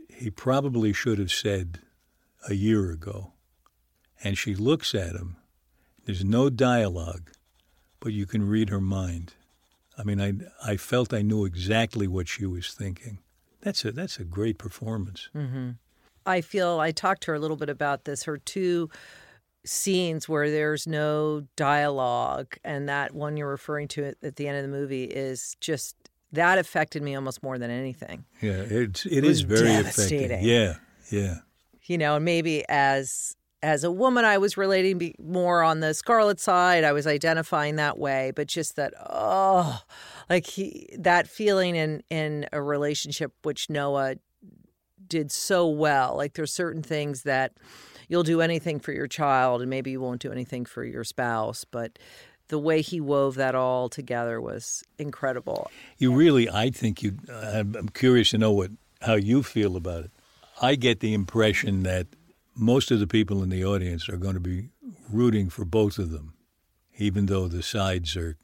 he 0.09 0.29
probably 0.29 0.93
should 0.93 1.19
have 1.19 1.31
said 1.31 1.79
a 2.49 2.53
year 2.53 2.91
ago. 2.91 3.33
And 4.23 4.37
she 4.37 4.55
looks 4.55 4.95
at 4.95 5.15
him. 5.15 5.35
There's 6.05 6.23
no 6.23 6.49
dialogue, 6.49 7.31
but 7.99 8.13
you 8.13 8.25
can 8.25 8.47
read 8.47 8.69
her 8.69 8.81
mind. 8.81 9.33
I 9.97 10.03
mean, 10.03 10.21
I, 10.21 10.33
I 10.71 10.77
felt 10.77 11.13
I 11.13 11.21
knew 11.21 11.45
exactly 11.45 12.07
what 12.07 12.27
she 12.27 12.45
was 12.45 12.73
thinking. 12.73 13.19
That's 13.61 13.83
a, 13.85 13.91
that's 13.91 14.19
a 14.19 14.23
great 14.23 14.57
performance. 14.57 15.29
Mm-hmm. 15.35 15.71
I 16.25 16.41
feel 16.41 16.79
I 16.79 16.91
talked 16.91 17.23
to 17.23 17.31
her 17.31 17.35
a 17.35 17.39
little 17.39 17.57
bit 17.57 17.69
about 17.69 18.05
this. 18.05 18.23
Her 18.23 18.37
two 18.37 18.89
scenes 19.65 20.29
where 20.29 20.49
there's 20.49 20.87
no 20.87 21.43
dialogue, 21.55 22.55
and 22.63 22.87
that 22.89 23.13
one 23.13 23.37
you're 23.37 23.49
referring 23.49 23.87
to 23.89 24.13
at 24.21 24.35
the 24.35 24.47
end 24.47 24.57
of 24.57 24.63
the 24.63 24.77
movie 24.77 25.05
is 25.05 25.55
just 25.59 25.95
that 26.31 26.57
affected 26.57 27.01
me 27.01 27.15
almost 27.15 27.41
more 27.43 27.57
than 27.57 27.71
anything. 27.71 28.25
Yeah, 28.41 28.51
it's, 28.51 29.05
it 29.05 29.23
was 29.23 29.39
is 29.39 29.41
very 29.41 29.67
devastating. 29.67 30.39
effective. 30.39 30.47
Yeah, 30.47 30.75
yeah. 31.11 31.35
You 31.83 31.97
know, 31.97 32.15
and 32.15 32.25
maybe 32.25 32.63
as 32.67 33.35
as 33.63 33.83
a 33.83 33.91
woman, 33.91 34.25
I 34.25 34.37
was 34.37 34.57
relating 34.57 34.99
be, 34.99 35.15
more 35.19 35.63
on 35.63 35.79
the 35.79 35.93
Scarlett 35.93 36.39
side. 36.39 36.83
I 36.83 36.93
was 36.93 37.07
identifying 37.07 37.77
that 37.77 37.97
way, 37.97 38.31
but 38.35 38.47
just 38.47 38.75
that 38.75 38.93
oh, 39.09 39.81
like 40.29 40.45
he 40.45 40.89
that 40.97 41.27
feeling 41.27 41.75
in 41.75 42.03
in 42.09 42.47
a 42.53 42.61
relationship 42.61 43.33
which 43.43 43.69
Noah 43.69 44.15
did 45.07 45.31
so 45.31 45.67
well. 45.67 46.15
Like 46.15 46.33
there's 46.33 46.53
certain 46.53 46.83
things 46.83 47.23
that 47.23 47.53
you'll 48.07 48.23
do 48.23 48.41
anything 48.41 48.79
for 48.79 48.91
your 48.91 49.07
child 49.07 49.61
and 49.61 49.69
maybe 49.69 49.91
you 49.91 50.01
won't 50.01 50.21
do 50.21 50.31
anything 50.31 50.65
for 50.65 50.83
your 50.83 51.03
spouse, 51.03 51.65
but 51.65 51.97
the 52.47 52.59
way 52.59 52.81
he 52.81 53.01
wove 53.01 53.35
that 53.35 53.55
all 53.55 53.89
together 53.89 54.39
was 54.39 54.83
incredible. 54.97 55.69
You 55.97 56.13
really, 56.13 56.49
I 56.49 56.69
think 56.69 57.01
you. 57.03 57.17
I'm 57.31 57.75
I'm 57.75 57.89
curious 57.89 58.29
to 58.31 58.37
know 58.37 58.51
what 58.51 58.71
how 59.01 59.15
you 59.15 59.43
feel 59.43 59.75
about 59.75 60.05
it. 60.05 60.11
I 60.61 60.75
get 60.75 60.99
the 60.99 61.13
impression 61.13 61.83
that 61.83 62.07
most 62.55 62.91
of 62.91 62.99
the 62.99 63.07
people 63.07 63.43
in 63.43 63.49
the 63.49 63.65
audience 63.65 64.07
are 64.07 64.17
going 64.17 64.35
to 64.35 64.39
be 64.39 64.69
rooting 65.11 65.49
for 65.49 65.65
both 65.65 65.97
of 65.99 66.11
them, 66.11 66.33
even 66.97 67.25
though 67.25 67.47
the 67.47 67.61
sides 67.63 68.15
are 68.15 68.37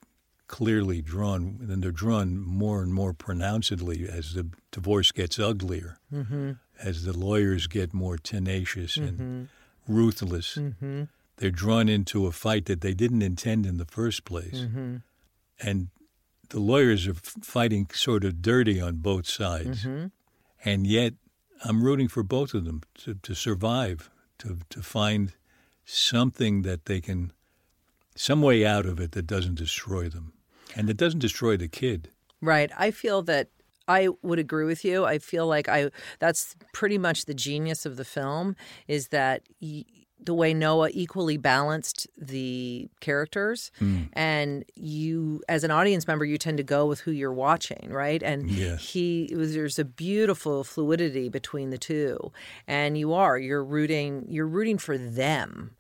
clearly 0.48 1.02
drawn, 1.02 1.60
and 1.70 1.82
they're 1.82 1.92
drawn 1.92 2.38
more 2.38 2.82
and 2.84 2.94
more 2.94 3.14
pronouncedly 3.14 4.10
as 4.10 4.34
the 4.34 4.48
divorce 4.72 5.12
gets 5.14 5.40
uglier, 5.40 5.98
Mm-hmm. 6.14 6.52
as 6.84 7.06
the 7.06 7.18
lawyers 7.18 7.68
get 7.68 7.94
more 7.94 8.18
tenacious 8.18 8.98
and 8.98 9.18
Mm-hmm. 9.20 9.94
ruthless. 9.94 10.56
Mm-hmm. 10.56 11.04
They're 11.42 11.50
drawn 11.50 11.90
into 11.90 12.28
a 12.28 12.32
fight 12.32 12.66
that 12.66 12.82
they 12.82 12.94
didn't 12.94 13.24
intend 13.24 13.66
in 13.66 13.78
the 13.78 13.86
first 13.86 14.26
place. 14.26 14.60
Mm-hmm. 14.60 14.98
And 15.60 15.88
the 16.50 16.60
lawyers 16.60 17.08
are 17.08 17.16
fighting 17.16 17.88
sort 17.92 18.24
of 18.24 18.44
dirty 18.44 18.80
on 18.80 18.98
both 18.98 19.28
sides. 19.28 19.84
Mm-hmm. 19.84 20.06
And 20.64 20.86
yet, 20.86 21.16
I'm 21.66 21.84
rooting 21.84 22.10
for 22.10 22.22
both 22.22 22.54
of 22.54 22.66
them 22.66 22.82
to, 23.00 23.16
to 23.16 23.34
survive, 23.34 24.12
to, 24.38 24.60
to 24.70 24.84
find 24.84 25.34
something 25.84 26.62
that 26.62 26.86
they 26.86 27.02
can, 27.02 27.34
some 28.16 28.44
way 28.44 28.64
out 28.64 28.86
of 28.86 29.00
it 29.00 29.14
that 29.14 29.26
doesn't 29.26 29.56
destroy 29.56 30.10
them. 30.10 30.34
And 30.76 30.88
that 30.90 30.98
doesn't 30.98 31.22
destroy 31.22 31.58
the 31.58 31.68
kid. 31.68 32.10
Right. 32.40 32.70
I 32.78 32.92
feel 32.92 33.24
that 33.24 33.48
I 33.88 34.10
would 34.22 34.38
agree 34.38 34.66
with 34.66 34.86
you. 34.86 35.06
I 35.06 35.18
feel 35.18 35.48
like 35.48 35.68
I 35.68 35.90
that's 36.20 36.56
pretty 36.72 37.00
much 37.00 37.26
the 37.26 37.34
genius 37.34 37.84
of 37.84 37.98
the 37.98 38.06
film 38.06 38.56
is 38.88 39.08
that 39.08 39.42
y- 39.60 39.86
the 40.24 40.34
way 40.34 40.54
Noah 40.54 40.90
equally 40.94 41.38
balanced 41.38 42.08
the 42.18 42.90
characters 43.00 43.72
hmm. 43.80 44.04
and 44.14 44.64
you 44.76 45.42
as 45.50 45.64
an 45.64 45.72
audience 45.72 46.08
member 46.08 46.26
you 46.26 46.38
tend 46.38 46.58
to 46.58 46.64
go 46.64 46.86
with 46.86 47.00
who 47.02 47.12
you're 47.12 47.34
watching, 47.34 47.90
right? 47.90 48.22
And 48.22 48.50
Yes. 48.50 48.90
he 48.92 49.34
was 49.36 49.54
there's 49.54 49.80
a 49.80 49.86
beautiful 49.86 50.64
fluidity 50.64 51.30
between 51.30 51.70
the 51.72 51.78
two 51.78 52.32
and 52.68 52.98
you 52.98 53.14
are 53.14 53.38
you're 53.38 53.64
rooting 53.64 54.26
you're 54.30 54.48
rooting 54.48 54.78
for 54.78 54.98
them. 54.98 55.76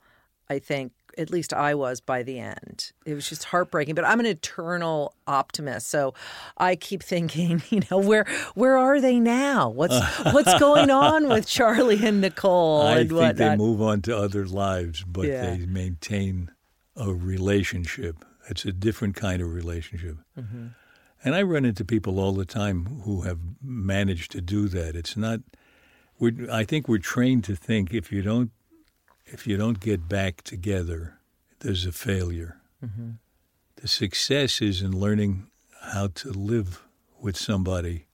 I 0.51 0.59
think 0.59 0.91
at 1.17 1.29
least 1.29 1.53
I 1.53 1.75
was 1.75 1.99
by 2.01 2.23
the 2.23 2.39
end. 2.39 2.91
It 3.05 3.13
was 3.15 3.27
just 3.27 3.43
heartbreaking, 3.45 3.95
but 3.95 4.05
I'm 4.05 4.19
an 4.19 4.25
eternal 4.25 5.13
optimist. 5.27 5.87
So 5.89 6.13
I 6.57 6.75
keep 6.75 7.01
thinking, 7.03 7.61
you 7.69 7.81
know, 7.89 7.99
where 7.99 8.25
where 8.61 8.77
are 8.77 8.99
they 9.01 9.19
now? 9.19 9.69
What's 9.69 9.99
what's 10.35 10.57
going 10.59 10.89
on 10.91 11.27
with 11.29 11.47
Charlie 11.47 12.05
and 12.05 12.21
Nicole 12.21 12.81
I 12.81 12.99
and 12.99 13.09
think 13.09 13.19
whatnot? 13.19 13.35
they 13.37 13.55
move 13.55 13.81
on 13.81 14.01
to 14.03 14.17
other 14.17 14.45
lives, 14.45 15.03
but 15.03 15.25
Yeah. 15.27 15.41
they 15.55 15.65
maintain 15.65 16.51
a 16.95 17.13
relationship. 17.13 18.15
It's 18.49 18.65
a 18.65 18.71
different 18.73 19.15
kind 19.15 19.41
of 19.41 19.53
relationship. 19.53 20.17
Mm-hmm. 20.37 20.67
And 21.23 21.35
I 21.35 21.41
run 21.43 21.65
into 21.65 21.85
people 21.85 22.19
all 22.19 22.33
the 22.33 22.45
time 22.45 23.01
who 23.05 23.21
have 23.21 23.39
managed 23.61 24.31
to 24.31 24.41
do 24.41 24.67
that. 24.69 24.95
It's 24.95 25.15
not. 25.15 25.39
We're, 26.19 26.49
I 26.51 26.63
think 26.65 26.87
we're 26.87 26.97
trained 27.15 27.43
to 27.45 27.55
think 27.55 27.93
if 27.93 28.11
you 28.11 28.21
don't, 28.21 28.51
if 29.31 29.47
you 29.47 29.57
don't 29.57 29.79
get 29.79 30.07
back 30.09 30.41
together, 30.43 31.15
there's 31.59 31.85
a 31.85 31.91
failure. 31.91 32.57
Mm-hmm. 32.83 33.11
The 33.77 33.87
success 33.87 34.61
is 34.61 34.81
in 34.81 34.91
learning 34.99 35.47
how 35.81 36.07
to 36.15 36.29
live 36.31 36.83
with 37.19 37.35
somebody, 37.37 38.05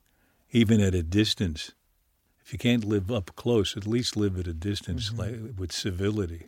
even 0.52 0.80
at 0.82 0.94
a 0.96 1.04
distance. 1.04 1.72
If 2.46 2.54
you 2.54 2.60
can't 2.60 2.86
live 2.86 3.12
up 3.12 3.36
close, 3.36 3.76
at 3.76 3.86
least 3.86 4.16
live 4.16 4.40
at 4.40 4.48
a 4.48 4.54
distance, 4.54 5.10
Mm-hmm. 5.10 5.20
like 5.20 5.60
with 5.60 5.72
civility. 5.72 6.48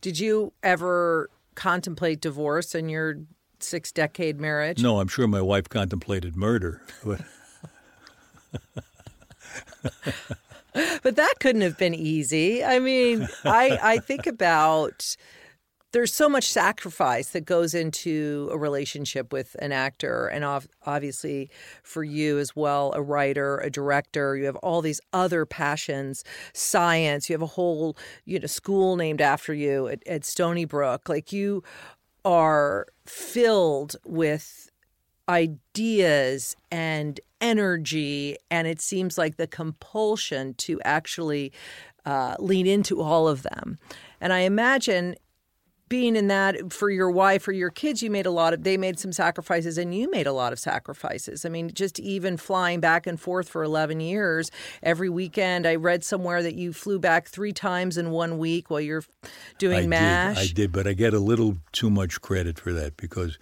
Did 0.00 0.18
you 0.18 0.52
ever 0.62 1.28
contemplate 1.54 2.20
divorce 2.20 2.74
in 2.74 2.88
your 2.88 3.16
six 3.58 3.90
decade 3.92 4.40
marriage? 4.40 4.82
No, 4.82 5.00
I'm 5.00 5.08
sure 5.08 5.26
my 5.26 5.40
wife 5.40 5.68
contemplated 5.68 6.36
murder, 6.36 6.82
but 7.04 7.20
But 10.72 11.16
that 11.16 11.34
couldn't 11.40 11.62
have 11.62 11.78
been 11.78 11.94
easy. 11.94 12.64
I 12.64 12.78
mean, 12.78 13.28
I 13.44 13.78
I 13.82 13.98
think 13.98 14.26
about 14.26 15.16
there's 15.92 16.14
so 16.14 16.28
much 16.28 16.44
sacrifice 16.44 17.30
that 17.30 17.44
goes 17.44 17.74
into 17.74 18.48
a 18.52 18.58
relationship 18.58 19.32
with 19.32 19.56
an 19.58 19.72
actor 19.72 20.28
and 20.28 20.44
obviously 20.86 21.50
for 21.82 22.04
you 22.04 22.38
as 22.38 22.54
well 22.54 22.92
a 22.94 23.02
writer 23.02 23.58
a 23.58 23.70
director. 23.70 24.36
You 24.36 24.46
have 24.46 24.56
all 24.56 24.82
these 24.82 25.00
other 25.12 25.44
passions 25.46 26.22
science. 26.52 27.28
You 27.28 27.34
have 27.34 27.42
a 27.42 27.46
whole 27.46 27.96
you 28.24 28.38
know 28.38 28.46
school 28.46 28.96
named 28.96 29.20
after 29.20 29.52
you 29.52 29.88
at, 29.88 30.06
at 30.06 30.24
stony 30.24 30.64
brook. 30.64 31.08
Like 31.08 31.32
you 31.32 31.64
are 32.24 32.86
filled 33.06 33.96
with 34.04 34.69
ideas 35.28 36.56
and 36.70 37.20
energy 37.40 38.36
and 38.50 38.66
it 38.66 38.80
seems 38.80 39.16
like 39.16 39.36
the 39.36 39.46
compulsion 39.46 40.54
to 40.54 40.80
actually 40.84 41.52
uh, 42.04 42.34
lean 42.38 42.66
into 42.66 43.00
all 43.00 43.28
of 43.28 43.42
them 43.42 43.78
and 44.20 44.32
i 44.32 44.40
imagine 44.40 45.14
being 45.88 46.14
in 46.14 46.28
that 46.28 46.72
for 46.72 46.88
your 46.88 47.10
wife 47.10 47.48
or 47.48 47.52
your 47.52 47.70
kids 47.70 48.02
you 48.02 48.10
made 48.10 48.24
a 48.24 48.30
lot 48.30 48.54
of 48.54 48.62
they 48.62 48.76
made 48.76 48.98
some 48.98 49.12
sacrifices 49.12 49.76
and 49.76 49.94
you 49.94 50.10
made 50.10 50.26
a 50.26 50.32
lot 50.32 50.52
of 50.52 50.58
sacrifices 50.58 51.44
i 51.44 51.48
mean 51.48 51.70
just 51.72 51.98
even 51.98 52.36
flying 52.36 52.78
back 52.78 53.06
and 53.06 53.20
forth 53.20 53.48
for 53.48 53.62
11 53.62 54.00
years 54.00 54.50
every 54.82 55.08
weekend 55.08 55.66
i 55.66 55.74
read 55.74 56.04
somewhere 56.04 56.42
that 56.42 56.54
you 56.54 56.72
flew 56.72 56.98
back 56.98 57.26
three 57.26 57.52
times 57.52 57.96
in 57.98 58.10
one 58.10 58.38
week 58.38 58.70
while 58.70 58.80
you're 58.80 59.04
doing 59.58 59.84
I 59.84 59.86
mash 59.86 60.36
did. 60.36 60.42
I 60.42 60.52
did, 60.52 60.72
but 60.72 60.86
I 60.86 60.92
get 60.92 61.12
a 61.12 61.18
little 61.18 61.56
too 61.72 61.90
much 61.90 62.20
credit 62.20 62.58
for 62.58 62.72
that 62.72 62.96
because 62.96 63.38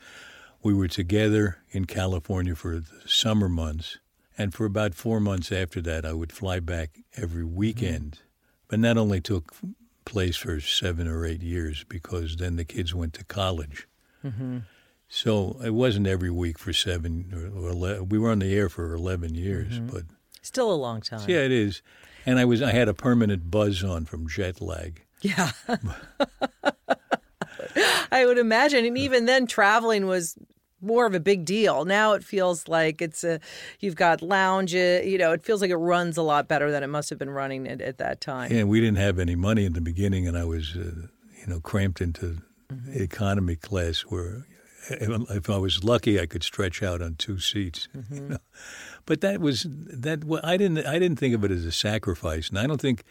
we 0.62 0.74
were 0.74 0.88
together 0.88 1.58
in 1.70 1.84
California 1.84 2.54
for 2.54 2.80
the 2.80 2.86
summer 3.06 3.48
months, 3.48 3.98
and 4.36 4.54
for 4.54 4.64
about 4.64 4.94
four 4.94 5.20
months 5.20 5.50
after 5.52 5.80
that, 5.82 6.04
I 6.04 6.12
would 6.12 6.32
fly 6.32 6.60
back 6.60 6.98
every 7.16 7.44
mm-hmm. 7.44 7.56
weekend. 7.56 8.20
But 8.68 8.82
that 8.82 8.98
only 8.98 9.20
took 9.20 9.54
place 10.04 10.36
for 10.36 10.60
seven 10.60 11.06
or 11.08 11.24
eight 11.24 11.42
years 11.42 11.84
because 11.88 12.36
then 12.36 12.56
the 12.56 12.64
kids 12.64 12.94
went 12.94 13.14
to 13.14 13.24
college. 13.24 13.86
Mm-hmm. 14.24 14.58
So 15.08 15.58
it 15.64 15.74
wasn't 15.74 16.06
every 16.06 16.30
week 16.30 16.58
for 16.58 16.72
seven 16.72 17.32
or, 17.34 17.66
or 17.66 17.70
11. 17.70 18.08
We 18.10 18.18
were 18.18 18.30
on 18.30 18.40
the 18.40 18.54
air 18.54 18.68
for 18.68 18.92
11 18.92 19.34
years, 19.34 19.74
mm-hmm. 19.74 19.86
but 19.86 20.02
still 20.42 20.72
a 20.72 20.74
long 20.74 21.00
time 21.00 21.28
yeah, 21.28 21.40
it 21.40 21.52
is. 21.52 21.82
And 22.26 22.38
I 22.38 22.44
was 22.44 22.60
I 22.62 22.72
had 22.72 22.88
a 22.88 22.94
permanent 22.94 23.50
buzz 23.50 23.82
on 23.82 24.04
from 24.04 24.28
jet 24.28 24.60
lag. 24.60 25.04
Yeah. 25.22 25.52
I 28.12 28.24
would 28.26 28.38
imagine. 28.38 28.84
And 28.84 28.98
even 28.98 29.26
then, 29.26 29.46
traveling 29.46 30.06
was 30.06 30.36
more 30.80 31.06
of 31.06 31.14
a 31.14 31.20
big 31.20 31.44
deal. 31.44 31.84
Now 31.84 32.12
it 32.12 32.22
feels 32.22 32.68
like 32.68 33.02
it's 33.02 33.24
a, 33.24 33.40
you've 33.80 33.96
got 33.96 34.22
lounge, 34.22 34.74
uh, 34.74 35.00
you 35.04 35.18
know, 35.18 35.32
it 35.32 35.44
feels 35.44 35.60
like 35.60 35.70
it 35.70 35.76
runs 35.76 36.16
a 36.16 36.22
lot 36.22 36.46
better 36.46 36.70
than 36.70 36.82
it 36.82 36.88
must 36.88 37.10
have 37.10 37.18
been 37.18 37.30
running 37.30 37.66
at, 37.66 37.80
at 37.80 37.98
that 37.98 38.20
time. 38.20 38.52
And 38.52 38.68
we 38.68 38.80
didn't 38.80 38.98
have 38.98 39.18
any 39.18 39.34
money 39.34 39.64
in 39.64 39.72
the 39.72 39.80
beginning, 39.80 40.28
and 40.28 40.38
I 40.38 40.44
was, 40.44 40.76
uh, 40.76 41.08
you 41.40 41.46
know, 41.46 41.60
cramped 41.60 42.00
into 42.00 42.42
mm-hmm. 42.72 43.02
economy 43.02 43.56
class 43.56 44.02
where 44.02 44.46
if 44.90 45.50
I 45.50 45.56
was 45.56 45.84
lucky, 45.84 46.20
I 46.20 46.26
could 46.26 46.42
stretch 46.42 46.82
out 46.82 47.02
on 47.02 47.16
two 47.16 47.38
seats. 47.38 47.88
You 47.94 48.02
mm-hmm. 48.02 48.28
know? 48.30 48.38
But 49.06 49.20
that 49.22 49.40
was 49.40 49.66
that. 49.68 50.40
I 50.44 50.56
didn't. 50.56 50.86
I 50.86 50.98
didn't 50.98 51.18
think 51.18 51.34
of 51.34 51.44
it 51.44 51.50
as 51.50 51.64
a 51.64 51.72
sacrifice, 51.72 52.50
and 52.50 52.58
I 52.58 52.66
don't 52.66 52.80
think 52.80 53.04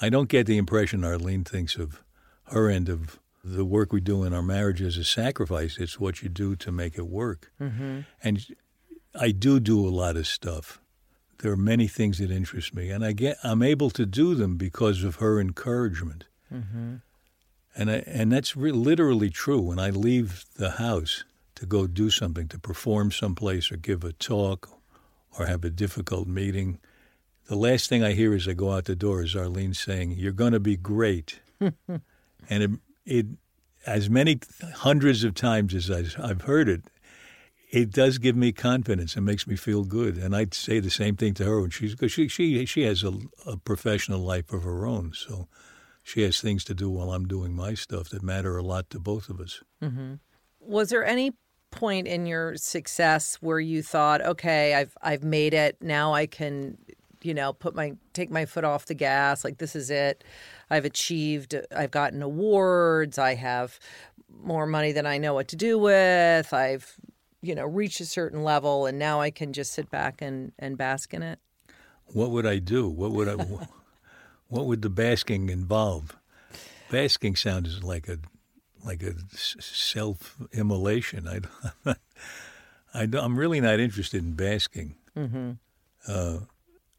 I 0.00 0.08
don't 0.08 0.28
get 0.28 0.46
the 0.46 0.58
impression 0.58 1.04
Arlene 1.04 1.44
thinks 1.44 1.76
of 1.76 2.02
her 2.46 2.68
end 2.68 2.88
of 2.88 3.18
the 3.54 3.64
work 3.64 3.92
we 3.92 4.00
do 4.00 4.24
in 4.24 4.32
our 4.32 4.42
marriage 4.42 4.80
is 4.80 4.96
a 4.96 5.04
sacrifice. 5.04 5.78
It's 5.78 5.98
what 5.98 6.22
you 6.22 6.28
do 6.28 6.56
to 6.56 6.72
make 6.72 6.98
it 6.98 7.06
work. 7.06 7.50
Mm-hmm. 7.60 8.00
And 8.22 8.46
I 9.18 9.30
do 9.30 9.60
do 9.60 9.86
a 9.86 9.90
lot 9.90 10.16
of 10.16 10.26
stuff. 10.26 10.80
There 11.38 11.52
are 11.52 11.56
many 11.56 11.86
things 11.86 12.18
that 12.18 12.30
interest 12.30 12.74
me, 12.74 12.90
and 12.90 13.04
I 13.04 13.12
get 13.12 13.38
I'm 13.44 13.62
able 13.62 13.90
to 13.90 14.04
do 14.04 14.34
them 14.34 14.56
because 14.56 15.04
of 15.04 15.16
her 15.16 15.40
encouragement. 15.40 16.24
Mm-hmm. 16.52 16.96
And 17.76 17.90
I, 17.90 18.02
and 18.06 18.32
that's 18.32 18.56
re- 18.56 18.72
literally 18.72 19.30
true. 19.30 19.60
When 19.60 19.78
I 19.78 19.90
leave 19.90 20.44
the 20.56 20.72
house 20.72 21.24
to 21.54 21.66
go 21.66 21.86
do 21.86 22.10
something, 22.10 22.48
to 22.48 22.58
perform 22.58 23.12
someplace 23.12 23.70
or 23.70 23.76
give 23.76 24.02
a 24.02 24.12
talk 24.12 24.68
or 25.38 25.46
have 25.46 25.64
a 25.64 25.70
difficult 25.70 26.26
meeting, 26.26 26.80
the 27.46 27.56
last 27.56 27.88
thing 27.88 28.02
I 28.02 28.12
hear 28.12 28.34
as 28.34 28.48
I 28.48 28.52
go 28.52 28.72
out 28.72 28.86
the 28.86 28.96
door 28.96 29.22
is 29.22 29.36
Arlene 29.36 29.74
saying, 29.74 30.12
"You're 30.12 30.32
going 30.32 30.52
to 30.52 30.60
be 30.60 30.76
great," 30.76 31.40
and 31.60 32.02
it, 32.50 32.70
it, 33.08 33.26
as 33.86 34.10
many 34.10 34.38
hundreds 34.76 35.24
of 35.24 35.34
times 35.34 35.74
as 35.74 36.16
I've 36.16 36.42
heard 36.42 36.68
it, 36.68 36.82
it 37.70 37.90
does 37.90 38.18
give 38.18 38.36
me 38.36 38.52
confidence 38.52 39.16
and 39.16 39.26
makes 39.26 39.46
me 39.46 39.56
feel 39.56 39.84
good. 39.84 40.16
And 40.16 40.34
I'd 40.34 40.54
say 40.54 40.80
the 40.80 40.90
same 40.90 41.16
thing 41.16 41.34
to 41.34 41.44
her 41.44 41.60
when 41.60 41.70
she's 41.70 41.92
because 41.92 42.12
she 42.12 42.28
she 42.28 42.64
she 42.66 42.82
has 42.82 43.02
a, 43.02 43.12
a 43.46 43.56
professional 43.56 44.20
life 44.20 44.52
of 44.52 44.62
her 44.62 44.86
own, 44.86 45.12
so 45.14 45.48
she 46.02 46.22
has 46.22 46.40
things 46.40 46.64
to 46.64 46.74
do 46.74 46.88
while 46.88 47.12
I'm 47.12 47.26
doing 47.26 47.54
my 47.54 47.74
stuff 47.74 48.08
that 48.10 48.22
matter 48.22 48.56
a 48.56 48.62
lot 48.62 48.88
to 48.90 48.98
both 48.98 49.28
of 49.28 49.40
us. 49.40 49.62
Mm-hmm. 49.82 50.14
Was 50.60 50.88
there 50.90 51.04
any 51.04 51.32
point 51.70 52.06
in 52.06 52.26
your 52.26 52.56
success 52.56 53.36
where 53.40 53.60
you 53.60 53.82
thought, 53.82 54.20
okay, 54.22 54.74
I've 54.74 54.96
I've 55.02 55.24
made 55.24 55.54
it. 55.54 55.76
Now 55.80 56.14
I 56.14 56.26
can, 56.26 56.78
you 57.22 57.34
know, 57.34 57.52
put 57.52 57.74
my 57.74 57.92
take 58.12 58.30
my 58.30 58.46
foot 58.46 58.64
off 58.64 58.86
the 58.86 58.94
gas. 58.94 59.44
Like 59.44 59.58
this 59.58 59.74
is 59.76 59.90
it. 59.90 60.24
I've 60.70 60.84
achieved. 60.84 61.54
I've 61.74 61.90
gotten 61.90 62.22
awards. 62.22 63.18
I 63.18 63.34
have 63.34 63.78
more 64.42 64.66
money 64.66 64.92
than 64.92 65.06
I 65.06 65.18
know 65.18 65.34
what 65.34 65.48
to 65.48 65.56
do 65.56 65.78
with. 65.78 66.52
I've, 66.52 66.94
you 67.42 67.54
know, 67.54 67.64
reached 67.64 68.00
a 68.00 68.06
certain 68.06 68.42
level, 68.42 68.86
and 68.86 68.98
now 68.98 69.20
I 69.20 69.30
can 69.30 69.52
just 69.52 69.72
sit 69.72 69.90
back 69.90 70.22
and 70.22 70.52
and 70.58 70.76
bask 70.76 71.14
in 71.14 71.22
it. 71.22 71.38
What 72.06 72.30
would 72.30 72.46
I 72.46 72.58
do? 72.58 72.88
What 72.88 73.12
would 73.12 73.28
I? 73.28 73.34
what 74.48 74.66
would 74.66 74.82
the 74.82 74.90
basking 74.90 75.48
involve? 75.48 76.16
Basking 76.90 77.36
sounds 77.36 77.82
like 77.82 78.08
a 78.08 78.18
like 78.84 79.02
a 79.02 79.14
self 79.60 80.36
immolation. 80.52 81.28
I, 81.28 81.94
I, 82.94 83.02
am 83.02 83.38
really 83.38 83.60
not 83.60 83.80
interested 83.80 84.22
in 84.22 84.32
basking. 84.32 84.96
Mm-hmm. 85.16 85.52
Uh, 86.06 86.38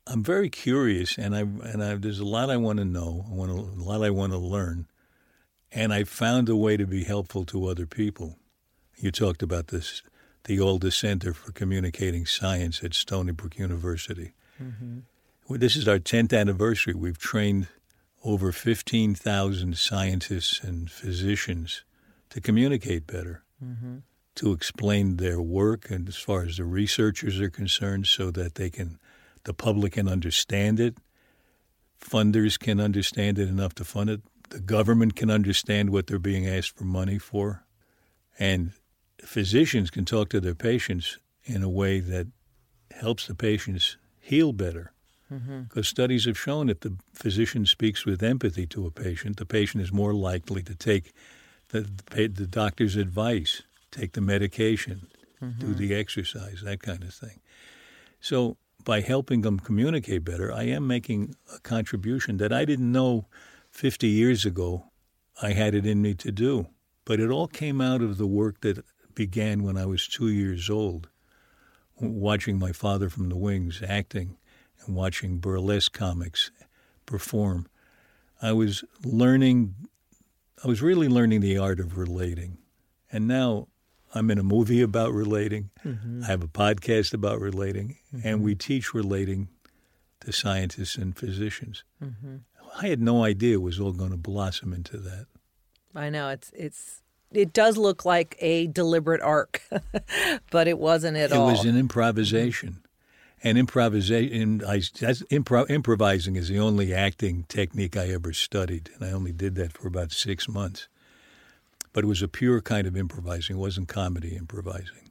I'm 0.10 0.24
very 0.24 0.50
curious, 0.50 1.18
and 1.18 1.36
I 1.36 1.42
and 1.42 1.84
I, 1.84 1.96
there's 1.96 2.20
a 2.20 2.26
lot 2.26 2.50
I 2.50 2.58
want 2.58 2.80
to 2.80 2.86
know. 2.86 3.26
I 3.30 3.34
want 3.34 3.52
a 3.52 3.54
lot 3.54 4.04
I 4.04 4.10
want 4.10 4.32
to 4.34 4.40
learn, 4.40 4.88
and 5.72 5.94
I 5.94 6.04
found 6.04 6.50
a 6.50 6.56
way 6.56 6.78
to 6.78 6.88
be 6.88 7.04
helpful 7.04 7.46
to 7.46 7.68
other 7.68 7.86
people. 7.86 8.38
You 8.98 9.12
talked 9.12 9.44
about 9.44 9.68
this, 9.68 10.02
the 10.46 10.60
Alda 10.60 10.92
Center 10.92 11.34
for 11.34 11.52
Communicating 11.52 12.26
Science 12.26 12.84
at 12.84 12.96
Stony 12.96 13.32
Brook 13.34 13.58
University. 13.60 14.34
Mm-hmm. 14.62 15.00
Well, 15.48 15.60
this 15.60 15.76
is 15.76 15.88
our 15.88 16.00
10th 16.00 16.38
anniversary. 16.38 16.94
We've 16.94 17.18
trained 17.18 17.68
over 18.24 18.52
15,000 18.52 19.78
scientists 19.78 20.60
and 20.64 20.92
physicians 20.92 21.84
to 22.30 22.42
communicate 22.42 23.08
better, 23.08 23.44
mm-hmm. 23.64 23.98
to 24.36 24.52
explain 24.52 25.18
their 25.18 25.42
work, 25.42 25.90
and 25.90 26.08
as 26.08 26.18
far 26.18 26.44
as 26.44 26.58
the 26.58 26.66
researchers 26.66 27.40
are 27.40 27.50
concerned, 27.50 28.08
so 28.08 28.32
that 28.32 28.56
they 28.56 28.70
can, 28.70 29.00
the 29.50 29.54
public 29.56 29.94
can 29.94 30.08
understand 30.08 30.80
it, 30.80 30.96
funders 32.00 32.60
can 32.60 32.80
understand 32.80 33.40
it 33.40 33.50
enough 33.50 33.74
to 33.74 33.84
fund 33.84 34.08
it, 34.08 34.22
the 34.52 34.60
government 34.60 35.16
can 35.16 35.32
understand 35.32 35.90
what 35.90 36.06
they're 36.06 36.20
being 36.20 36.48
asked 36.48 36.78
for 36.78 36.84
money 36.84 37.18
for, 37.18 37.64
and 38.38 38.74
physicians 39.26 39.90
can 39.90 40.06
talk 40.06 40.30
to 40.30 40.40
their 40.40 40.54
patients 40.54 41.18
in 41.46 41.64
a 41.64 41.68
way 41.68 42.00
that 42.00 42.28
helps 42.92 43.26
the 43.26 43.34
patients 43.34 43.98
heal 44.20 44.54
better. 44.54 44.92
Mm-hmm. 45.34 45.62
Because 45.62 45.88
studies 45.88 46.26
have 46.26 46.38
shown 46.38 46.70
if 46.70 46.82
the 46.82 46.96
physician 47.16 47.66
speaks 47.66 48.06
with 48.06 48.22
empathy 48.22 48.68
to 48.68 48.86
a 48.86 48.92
patient, 48.92 49.38
the 49.38 49.48
patient 49.48 49.82
is 49.82 49.92
more 49.92 50.14
likely 50.14 50.62
to 50.62 50.76
take 50.76 51.12
the, 51.70 51.90
the 52.12 52.28
doctor's 52.48 52.96
advice, 52.96 53.64
take 53.90 54.12
the 54.12 54.22
medication, 54.22 55.08
mm-hmm. 55.42 55.60
do 55.60 55.74
the 55.74 55.96
exercise, 55.96 56.62
that 56.62 56.84
kind 56.84 57.02
of 57.02 57.16
thing. 57.16 57.40
So 58.22 58.58
by 58.84 59.02
helping 59.02 59.42
them 59.42 59.60
communicate 59.60 60.24
better, 60.24 60.52
I 60.52 60.64
am 60.64 60.88
making 60.88 61.36
a 61.54 61.60
contribution 61.60 62.38
that 62.38 62.54
I 62.54 62.66
didn't 62.66 62.92
know 62.92 63.28
50 63.70 64.08
years 64.08 64.46
ago 64.46 64.86
I 65.42 65.54
had 65.54 65.74
it 65.74 65.86
in 65.86 66.02
me 66.02 66.14
to 66.16 66.32
do. 66.32 66.68
But 67.06 67.20
it 67.20 67.30
all 67.30 67.48
came 67.48 67.82
out 67.82 68.02
of 68.02 68.18
the 68.18 68.28
work 68.28 68.62
that 68.62 68.84
began 69.16 69.64
when 69.64 69.78
I 69.78 69.86
was 69.86 70.08
two 70.08 70.30
years 70.30 70.70
old, 70.70 71.10
watching 72.00 72.60
my 72.60 72.72
father 72.72 73.10
from 73.10 73.30
the 73.30 73.38
wings 73.38 73.82
acting 73.86 74.38
and 74.86 74.96
watching 74.96 75.40
burlesque 75.40 75.92
comics 75.92 76.52
perform, 77.06 77.68
I 78.42 78.54
was 78.54 78.84
learning, 79.04 79.76
I 80.64 80.68
was 80.68 80.82
really 80.82 81.08
learning 81.08 81.42
the 81.42 81.58
art 81.58 81.80
of 81.80 81.98
relating. 81.98 82.60
And 83.12 83.28
now 83.28 83.68
I'm 84.14 84.32
in 84.32 84.40
a 84.40 84.44
movie 84.44 84.82
about 84.82 85.14
relating. 85.14 85.70
Mm-hmm. 85.86 86.24
I 86.24 86.28
have 86.28 86.44
a 86.44 86.48
podcast 86.48 87.14
about 87.14 87.40
relating, 87.40 87.98
mm-hmm. 88.14 88.28
and 88.28 88.44
we 88.44 88.56
teach 88.56 88.94
relating 88.94 89.50
to 90.22 90.32
scientists 90.32 90.96
and 90.96 91.16
physicians. 91.16 91.84
Mm-hmm. 92.04 92.38
I 92.82 92.88
had 92.88 93.02
no 93.02 93.24
idea 93.24 93.56
it 93.56 93.62
was 93.62 93.80
all 93.80 93.94
going 93.94 94.12
to 94.12 94.18
blossom 94.18 94.74
into 94.74 94.98
that. 94.98 95.28
I 95.96 96.10
know 96.10 96.30
it's 96.30 96.52
it's 96.56 97.02
it 97.32 97.54
does 97.54 97.78
look 97.78 98.06
like 98.06 98.36
a 98.40 98.68
deliberate 98.68 99.22
arc, 99.22 99.62
but 100.52 100.68
it 100.68 100.80
wasn't 100.80 101.18
at 101.18 101.32
it 101.32 101.38
all. 101.38 101.50
It 101.50 101.52
was 101.54 101.66
an 101.66 101.78
improvisation 101.78 102.82
and 103.44 103.58
improvisation. 103.58 104.64
I, 104.64 104.78
impro, 104.80 105.70
improvising 105.70 106.36
is 106.36 106.50
the 106.50 106.60
only 106.60 106.94
acting 106.94 107.46
technique 107.48 107.98
I 107.98 108.10
ever 108.10 108.34
studied, 108.34 108.90
and 108.96 109.04
I 109.04 109.12
only 109.12 109.32
did 109.32 109.56
that 109.56 109.74
for 109.74 109.88
about 109.88 110.12
six 110.12 110.48
months. 110.48 110.88
But 111.92 112.04
it 112.04 112.08
was 112.08 112.22
a 112.22 112.28
pure 112.28 112.62
kind 112.62 112.88
of 112.88 112.96
improvising; 112.96 113.56
it 113.56 113.60
wasn't 113.60 113.88
comedy 113.88 114.36
improvising, 114.36 115.10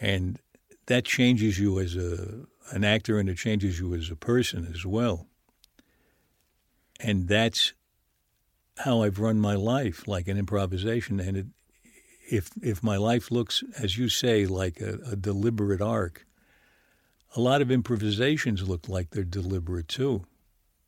and 0.00 0.38
that 0.86 1.04
changes 1.04 1.58
you 1.58 1.80
as 1.80 1.96
a 1.96 2.46
an 2.70 2.84
actor, 2.84 3.18
and 3.18 3.28
it 3.28 3.36
changes 3.36 3.78
you 3.78 3.94
as 3.94 4.10
a 4.10 4.16
person 4.16 4.66
as 4.72 4.86
well. 4.86 5.26
And 7.00 7.28
that's 7.28 7.74
how 8.78 9.02
I've 9.02 9.18
run 9.18 9.38
my 9.40 9.54
life, 9.54 10.06
like 10.06 10.28
an 10.28 10.38
improvisation. 10.38 11.20
And 11.20 11.36
it, 11.36 11.46
if 12.30 12.50
if 12.62 12.82
my 12.82 12.96
life 12.96 13.30
looks, 13.30 13.62
as 13.78 13.98
you 13.98 14.08
say, 14.08 14.46
like 14.46 14.80
a, 14.80 14.98
a 15.10 15.16
deliberate 15.16 15.82
arc, 15.82 16.26
a 17.34 17.40
lot 17.40 17.60
of 17.60 17.70
improvisations 17.70 18.68
look 18.68 18.88
like 18.88 19.10
they're 19.10 19.24
deliberate 19.24 19.88
too, 19.88 20.24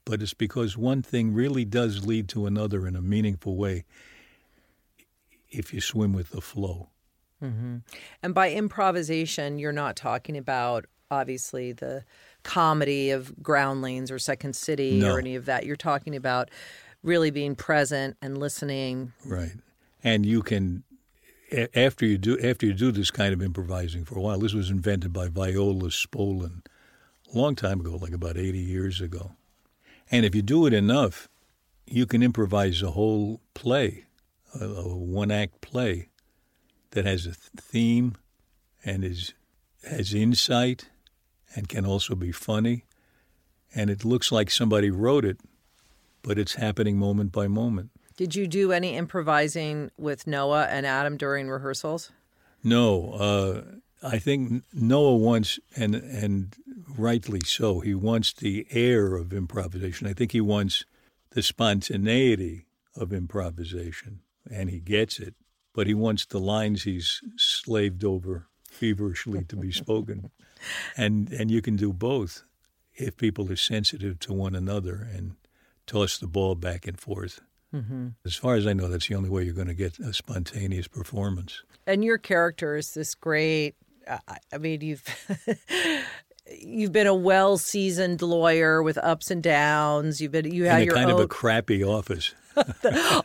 but 0.05 0.23
it's 0.23 0.35
because 0.35 0.77
one 0.77 1.03
thing 1.03 1.35
really 1.35 1.65
does 1.65 2.07
lead 2.07 2.29
to 2.29 2.47
another 2.47 2.87
in 2.87 2.97
a 2.97 3.03
meaningful 3.03 3.57
way 3.57 3.85
if 5.59 5.73
you 5.73 5.81
swim 5.81 6.13
with 6.13 6.31
the 6.31 6.41
flow. 6.41 6.91
Mm-hmm. 7.43 7.79
And 8.23 8.35
by 8.35 8.51
improvisation, 8.51 9.59
you're 9.59 9.73
not 9.73 9.97
talking 9.97 10.37
about 10.37 10.87
obviously 11.11 11.73
the 11.73 12.05
comedy 12.43 13.11
of 13.11 13.43
Groundlings 13.43 14.11
or 14.11 14.19
Second 14.19 14.57
City 14.57 14.99
no. 14.99 15.15
or 15.15 15.19
any 15.19 15.35
of 15.35 15.47
that. 15.47 15.67
You're 15.67 15.77
talking 15.77 16.17
about 16.17 16.51
really 17.03 17.31
being 17.31 17.55
present 17.55 18.17
and 18.23 18.39
listening. 18.39 19.13
Right. 19.25 19.53
And 20.03 20.25
you 20.27 20.43
can 20.43 20.85
after 21.75 22.05
you 22.05 22.19
do 22.19 22.39
after 22.41 22.67
you 22.67 22.73
do 22.73 22.91
this 22.91 23.11
kind 23.11 23.33
of 23.33 23.43
improvising 23.43 24.05
for 24.05 24.19
a 24.19 24.21
while, 24.21 24.39
this 24.39 24.55
was 24.55 24.71
invented 24.71 25.13
by 25.13 25.29
Viola 25.29 25.89
Spolin 25.89 26.63
a 27.33 27.39
long 27.39 27.55
time 27.55 27.81
ago, 27.81 27.97
like 27.97 28.13
about 28.13 28.37
80 28.37 28.59
years 28.59 29.01
ago. 29.01 29.33
And 30.11 30.25
if 30.25 30.35
you 30.35 30.43
do 30.43 30.67
it 30.67 30.73
enough, 30.73 31.29
you 31.87 32.07
can 32.07 32.23
improvise 32.23 32.83
a 32.83 32.93
whole 32.93 33.41
play, 33.55 34.05
a, 34.61 34.65
a 34.65 34.97
one 34.97 35.31
act 35.31 35.61
play 35.61 36.09
that 36.91 37.05
has 37.05 37.27
a 37.27 37.33
theme 37.33 38.17
and 38.85 39.05
is 39.05 39.35
has 39.89 40.15
insight 40.15 40.89
and 41.55 41.69
can 41.69 41.85
also 41.85 42.15
be 42.15 42.33
funny. 42.33 42.85
And 43.75 43.91
it 43.91 44.05
looks 44.05 44.33
like 44.33 44.51
somebody 44.51 44.91
wrote 44.91 45.25
it, 45.25 45.39
but 46.23 46.39
it's 46.39 46.55
happening 46.55 46.97
moment 46.97 47.33
by 47.33 47.49
moment. 47.49 47.91
Did 48.17 48.37
you 48.37 48.47
do 48.47 48.73
any 48.73 48.97
improvising 48.97 49.91
with 49.99 50.27
Noah 50.27 50.67
and 50.71 50.87
Adam 50.87 51.17
during 51.17 51.49
rehearsals? 51.49 52.13
No, 52.63 53.11
uh, 53.13 53.63
I 54.03 54.19
think 54.19 54.63
Noah 54.73 55.17
wants, 55.17 55.59
and 55.77 55.95
and 55.95 56.55
rightly 56.97 57.41
so, 57.41 57.81
he 57.81 57.95
wants 57.95 58.33
the 58.33 58.67
air 58.71 59.17
of 59.17 59.33
improvisation. 59.33 60.07
I 60.07 60.13
think 60.13 60.33
he 60.33 60.41
wants 60.41 60.85
the 61.31 61.43
spontaneity 61.43 62.67
of 62.95 63.13
improvisation, 63.13 64.21
and 64.51 64.71
he 64.71 64.81
gets 64.81 65.19
it. 65.19 65.35
But 65.75 65.87
he 65.87 65.95
wants 65.95 66.25
the 66.25 66.39
lines 66.39 66.85
he's 66.85 67.21
slaved 67.37 68.05
over 68.05 68.47
feverishly 68.65 69.45
to 69.45 69.57
be 69.57 69.73
spoken, 69.73 70.31
and 70.97 71.31
and 71.33 71.51
you 71.51 71.61
can 71.63 71.77
do 71.77 71.93
both 71.93 72.45
if 72.95 73.17
people 73.17 73.51
are 73.51 73.57
sensitive 73.57 74.19
to 74.21 74.33
one 74.33 74.55
another 74.55 75.09
and 75.13 75.35
toss 75.87 76.19
the 76.19 76.27
ball 76.27 76.55
back 76.55 76.87
and 76.87 77.01
forth. 77.01 77.41
Mm-hmm. 77.75 78.09
As 78.25 78.37
far 78.37 78.55
as 78.55 78.67
I 78.67 78.73
know, 78.73 78.89
that's 78.89 79.09
the 79.09 79.17
only 79.17 79.29
way 79.29 79.43
you're 79.43 79.55
going 79.55 79.67
to 79.67 79.75
get 79.75 79.99
a 79.99 80.13
spontaneous 80.13 80.87
performance. 80.87 81.63
And 81.87 82.05
your 82.05 82.19
character 82.19 82.77
is 82.77 82.95
this 82.95 83.15
great. 83.15 83.75
Uh, 84.07 84.19
I 84.53 84.59
mean, 84.59 84.81
you've 84.81 85.05
you've 86.63 86.93
been 86.93 87.07
a 87.07 87.15
well 87.15 87.59
seasoned 87.59 88.23
lawyer 88.23 88.83
with 88.83 88.97
ups 88.99 89.31
and 89.31 89.43
downs. 89.43 90.21
You've 90.21 90.33
been 90.33 90.51
you 90.51 90.65
had 90.65 90.85
your 90.85 90.95
kind 90.95 91.11
own... 91.11 91.19
of 91.19 91.25
a 91.25 91.29
crappy 91.29 91.83
office. 91.83 92.33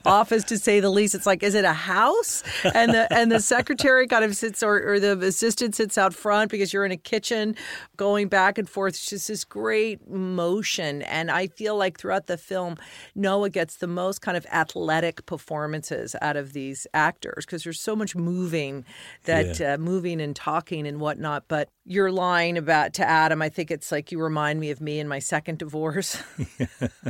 Office 0.06 0.44
to 0.46 0.58
say 0.58 0.80
the 0.80 0.90
least. 0.90 1.16
It's 1.16 1.26
like, 1.26 1.44
is 1.44 1.56
it 1.56 1.66
a 1.66 1.74
house? 1.74 2.44
And 2.64 2.94
the 2.94 3.12
and 3.14 3.32
the 3.32 3.40
secretary 3.40 4.08
kind 4.08 4.24
of 4.24 4.36
sits 4.36 4.64
or, 4.64 4.94
or 4.94 5.00
the 5.00 5.18
assistant 5.20 5.76
sits 5.76 5.98
out 5.98 6.14
front 6.14 6.52
because 6.52 6.74
you're 6.74 6.86
in 6.86 6.92
a 6.92 6.98
kitchen 6.98 7.56
going 7.98 8.28
back 8.28 8.58
and 8.58 8.70
forth. 8.70 8.96
It's 8.96 9.10
just 9.10 9.28
this 9.28 9.44
great 9.44 10.10
motion. 10.10 11.02
And 11.04 11.32
I 11.32 11.48
feel 11.48 11.78
like 11.78 12.00
throughout 12.00 12.28
the 12.28 12.38
film, 12.38 12.78
Noah 13.16 13.50
gets 13.50 13.78
the 13.78 13.88
most 13.88 14.22
kind 14.22 14.38
of 14.38 14.46
athletic 14.52 15.26
performances 15.26 16.16
out 16.22 16.36
of 16.36 16.54
these 16.54 16.88
actors 16.94 17.46
because 17.46 17.64
there's 17.64 17.82
so 17.82 17.96
much 17.96 18.16
moving 18.16 18.86
that 19.26 19.60
yeah. 19.60 19.74
uh, 19.74 19.78
moving 19.78 20.22
and 20.22 20.36
talking 20.36 20.88
and 20.88 21.00
whatnot. 21.00 21.46
But 21.48 21.70
your 21.86 22.12
line 22.12 22.58
about 22.58 22.94
to 22.96 23.08
Adam, 23.08 23.42
I 23.42 23.50
think 23.50 23.72
it's 23.72 23.92
like 23.92 24.12
you 24.12 24.22
remind 24.22 24.60
me 24.60 24.72
of 24.72 24.82
me 24.82 25.00
in 25.00 25.08
my 25.08 25.20
second 25.20 25.58
divorce. 25.60 26.22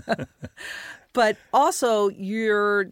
But 1.13 1.37
also, 1.53 2.09
your 2.09 2.91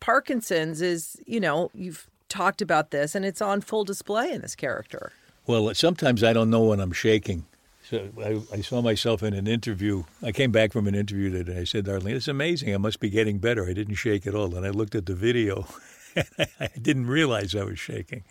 Parkinson's 0.00 0.82
is, 0.82 1.16
you 1.26 1.40
know, 1.40 1.70
you've 1.74 2.08
talked 2.28 2.60
about 2.60 2.90
this 2.90 3.14
and 3.14 3.24
it's 3.24 3.40
on 3.40 3.60
full 3.60 3.84
display 3.84 4.30
in 4.32 4.42
this 4.42 4.54
character. 4.54 5.12
Well, 5.46 5.72
sometimes 5.74 6.22
I 6.22 6.32
don't 6.32 6.50
know 6.50 6.64
when 6.64 6.80
I'm 6.80 6.92
shaking. 6.92 7.46
So 7.88 8.08
I, 8.18 8.40
I, 8.52 8.60
saw 8.62 8.82
myself 8.82 9.22
in 9.22 9.32
an 9.32 9.46
interview. 9.46 10.02
I 10.20 10.32
came 10.32 10.50
back 10.50 10.72
from 10.72 10.88
an 10.88 10.96
interview 10.96 11.30
today. 11.30 11.60
I 11.60 11.64
said, 11.64 11.88
Arlene, 11.88 12.16
it's 12.16 12.26
amazing. 12.26 12.74
I 12.74 12.78
must 12.78 12.98
be 12.98 13.08
getting 13.08 13.38
better. 13.38 13.64
I 13.68 13.74
didn't 13.74 13.94
shake 13.94 14.26
at 14.26 14.34
all. 14.34 14.56
And 14.56 14.66
I 14.66 14.70
looked 14.70 14.96
at 14.96 15.06
the 15.06 15.14
video 15.14 15.68
I 16.60 16.68
didn't 16.80 17.06
realize 17.06 17.54
I 17.54 17.64
was 17.64 17.78
shaking. 17.78 18.24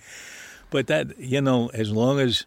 But 0.69 0.88
that, 0.88 1.17
you 1.19 1.41
know, 1.41 1.69
as 1.73 1.91
long 1.91 2.19
as 2.19 2.45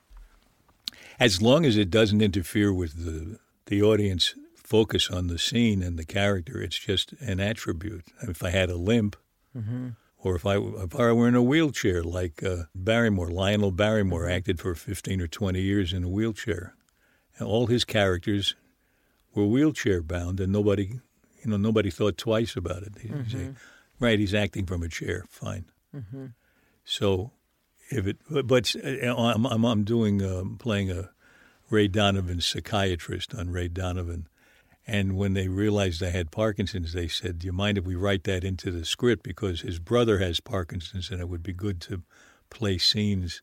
as 1.20 1.42
long 1.42 1.64
as 1.66 1.76
it 1.76 1.90
doesn't 1.90 2.20
interfere 2.20 2.72
with 2.72 3.04
the 3.04 3.38
the 3.66 3.82
audience 3.82 4.34
focus 4.68 5.10
on 5.10 5.28
the 5.28 5.38
scene 5.38 5.82
and 5.82 5.98
the 5.98 6.04
character. 6.04 6.60
It's 6.60 6.78
just 6.78 7.12
an 7.14 7.40
attribute. 7.40 8.04
If 8.22 8.42
I 8.42 8.50
had 8.50 8.68
a 8.68 8.76
limp, 8.76 9.16
mm-hmm. 9.56 9.90
or 10.18 10.36
if 10.36 10.44
I 10.44 10.58
if 10.58 10.94
I 10.94 11.12
were 11.12 11.26
in 11.26 11.34
a 11.34 11.42
wheelchair, 11.42 12.02
like 12.02 12.42
uh, 12.42 12.64
Barrymore, 12.74 13.30
Lionel 13.30 13.70
Barrymore 13.70 14.24
mm-hmm. 14.24 14.36
acted 14.36 14.60
for 14.60 14.74
15 14.74 15.22
or 15.22 15.26
20 15.26 15.60
years 15.60 15.92
in 15.92 16.04
a 16.04 16.08
wheelchair. 16.08 16.74
And 17.38 17.48
all 17.48 17.66
his 17.68 17.84
characters 17.84 18.56
were 19.34 19.46
wheelchair 19.46 20.02
bound, 20.02 20.40
and 20.40 20.52
nobody, 20.52 21.00
you 21.42 21.50
know, 21.50 21.56
nobody 21.56 21.90
thought 21.90 22.18
twice 22.18 22.56
about 22.56 22.82
it. 22.82 22.94
Mm-hmm. 22.94 23.30
Say, 23.30 23.50
right, 24.00 24.18
he's 24.18 24.34
acting 24.34 24.66
from 24.66 24.82
a 24.82 24.88
chair. 24.88 25.24
Fine. 25.30 25.64
Mm-hmm. 25.96 26.26
So, 26.84 27.30
if 27.90 28.06
it, 28.06 28.18
but 28.44 28.74
uh, 28.84 29.16
I'm 29.16 29.46
I'm, 29.46 29.64
I'm 29.64 29.84
doing 29.84 30.22
um, 30.22 30.58
playing 30.58 30.90
a 30.90 31.10
Ray 31.70 31.88
Donovan 31.88 32.40
psychiatrist 32.42 33.34
on 33.34 33.50
Ray 33.50 33.68
Donovan 33.68 34.28
and 34.88 35.18
when 35.18 35.34
they 35.34 35.48
realized 35.48 36.02
I 36.02 36.08
had 36.08 36.30
Parkinson's, 36.30 36.94
they 36.94 37.08
said, 37.08 37.40
Do 37.40 37.46
you 37.46 37.52
mind 37.52 37.76
if 37.76 37.84
we 37.84 37.94
write 37.94 38.24
that 38.24 38.42
into 38.42 38.70
the 38.70 38.86
script? 38.86 39.22
Because 39.22 39.60
his 39.60 39.78
brother 39.78 40.18
has 40.18 40.40
Parkinson's, 40.40 41.10
and 41.10 41.20
it 41.20 41.28
would 41.28 41.42
be 41.42 41.52
good 41.52 41.78
to 41.82 42.02
play 42.48 42.78
scenes 42.78 43.42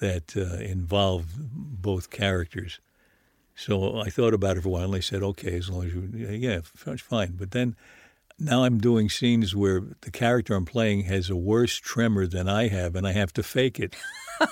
that 0.00 0.34
uh, 0.34 0.54
involve 0.64 1.26
both 1.36 2.08
characters. 2.08 2.80
So 3.54 4.00
I 4.00 4.08
thought 4.08 4.32
about 4.32 4.56
it 4.56 4.62
for 4.62 4.68
a 4.68 4.72
while, 4.72 4.84
and 4.84 4.94
they 4.94 5.02
said, 5.02 5.22
Okay, 5.22 5.54
as 5.54 5.68
long 5.68 5.84
as 5.84 5.92
you, 5.92 6.08
yeah, 6.30 6.60
fine. 6.64 7.34
But 7.36 7.50
then 7.50 7.76
now 8.38 8.64
I'm 8.64 8.78
doing 8.78 9.10
scenes 9.10 9.54
where 9.54 9.82
the 10.00 10.10
character 10.10 10.54
I'm 10.54 10.64
playing 10.64 11.02
has 11.02 11.28
a 11.28 11.36
worse 11.36 11.76
tremor 11.76 12.26
than 12.26 12.48
I 12.48 12.68
have, 12.68 12.96
and 12.96 13.06
I 13.06 13.12
have 13.12 13.34
to 13.34 13.42
fake 13.42 13.78
it. 13.78 13.96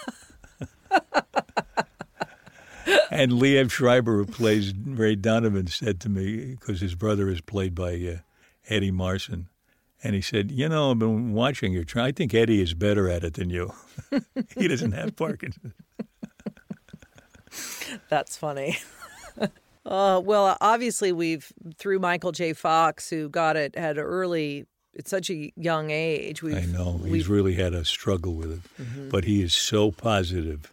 and 3.10 3.32
Liev 3.32 3.70
Schreiber, 3.70 4.16
who 4.16 4.26
plays 4.26 4.72
Ray 4.74 5.16
Donovan, 5.16 5.66
said 5.66 6.00
to 6.00 6.08
me, 6.08 6.56
because 6.58 6.80
his 6.80 6.94
brother 6.94 7.28
is 7.28 7.40
played 7.40 7.74
by 7.74 7.94
uh, 7.94 8.18
Eddie 8.68 8.92
Marsan, 8.92 9.46
and 10.02 10.14
he 10.14 10.20
said, 10.20 10.50
You 10.50 10.68
know, 10.68 10.90
I've 10.90 10.98
been 10.98 11.32
watching 11.32 11.72
you. 11.72 11.84
I 11.96 12.12
think 12.12 12.34
Eddie 12.34 12.60
is 12.60 12.74
better 12.74 13.08
at 13.08 13.24
it 13.24 13.34
than 13.34 13.50
you. 13.50 13.72
he 14.56 14.68
doesn't 14.68 14.92
have 14.92 15.16
Parkinson's. 15.16 15.74
That's 18.08 18.36
funny. 18.36 18.78
uh, 19.86 20.20
well, 20.24 20.56
obviously, 20.60 21.12
we've, 21.12 21.52
through 21.76 21.98
Michael 21.98 22.32
J. 22.32 22.52
Fox, 22.52 23.10
who 23.10 23.28
got 23.28 23.56
it 23.56 23.76
at 23.76 23.98
early 23.98 24.66
at 24.98 25.08
such 25.08 25.30
a 25.30 25.52
young 25.56 25.90
age. 25.90 26.42
I 26.44 26.66
know 26.66 26.98
he's 26.98 27.28
really 27.28 27.54
had 27.54 27.74
a 27.74 27.84
struggle 27.84 28.34
with 28.34 28.52
it, 28.52 28.82
mm-hmm. 28.82 29.08
but 29.08 29.24
he 29.24 29.42
is 29.42 29.54
so 29.54 29.90
positive 29.90 30.71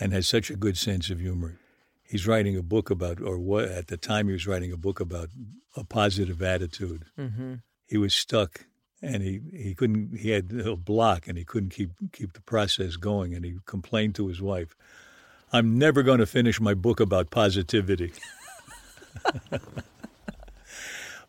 and 0.00 0.12
has 0.12 0.26
such 0.26 0.50
a 0.50 0.56
good 0.56 0.78
sense 0.78 1.10
of 1.10 1.20
humor. 1.20 1.60
He's 2.02 2.26
writing 2.26 2.56
a 2.56 2.62
book 2.62 2.90
about, 2.90 3.20
or 3.20 3.38
what 3.38 3.66
at 3.66 3.86
the 3.88 3.96
time 3.96 4.26
he 4.26 4.32
was 4.32 4.46
writing 4.46 4.72
a 4.72 4.76
book 4.76 4.98
about 4.98 5.28
a 5.76 5.84
positive 5.84 6.42
attitude. 6.42 7.04
Mm-hmm. 7.16 7.56
He 7.86 7.98
was 7.98 8.14
stuck, 8.14 8.66
and 9.00 9.22
he, 9.22 9.40
he 9.52 9.74
couldn't. 9.74 10.18
He 10.18 10.30
had 10.30 10.50
a 10.52 10.74
block, 10.74 11.28
and 11.28 11.38
he 11.38 11.44
couldn't 11.44 11.70
keep 11.70 11.90
keep 12.12 12.32
the 12.32 12.40
process 12.40 12.96
going. 12.96 13.34
And 13.34 13.44
he 13.44 13.58
complained 13.66 14.16
to 14.16 14.26
his 14.26 14.42
wife, 14.42 14.74
"I'm 15.52 15.78
never 15.78 16.02
going 16.02 16.18
to 16.18 16.26
finish 16.26 16.60
my 16.60 16.74
book 16.74 16.98
about 16.98 17.30
positivity." 17.30 18.12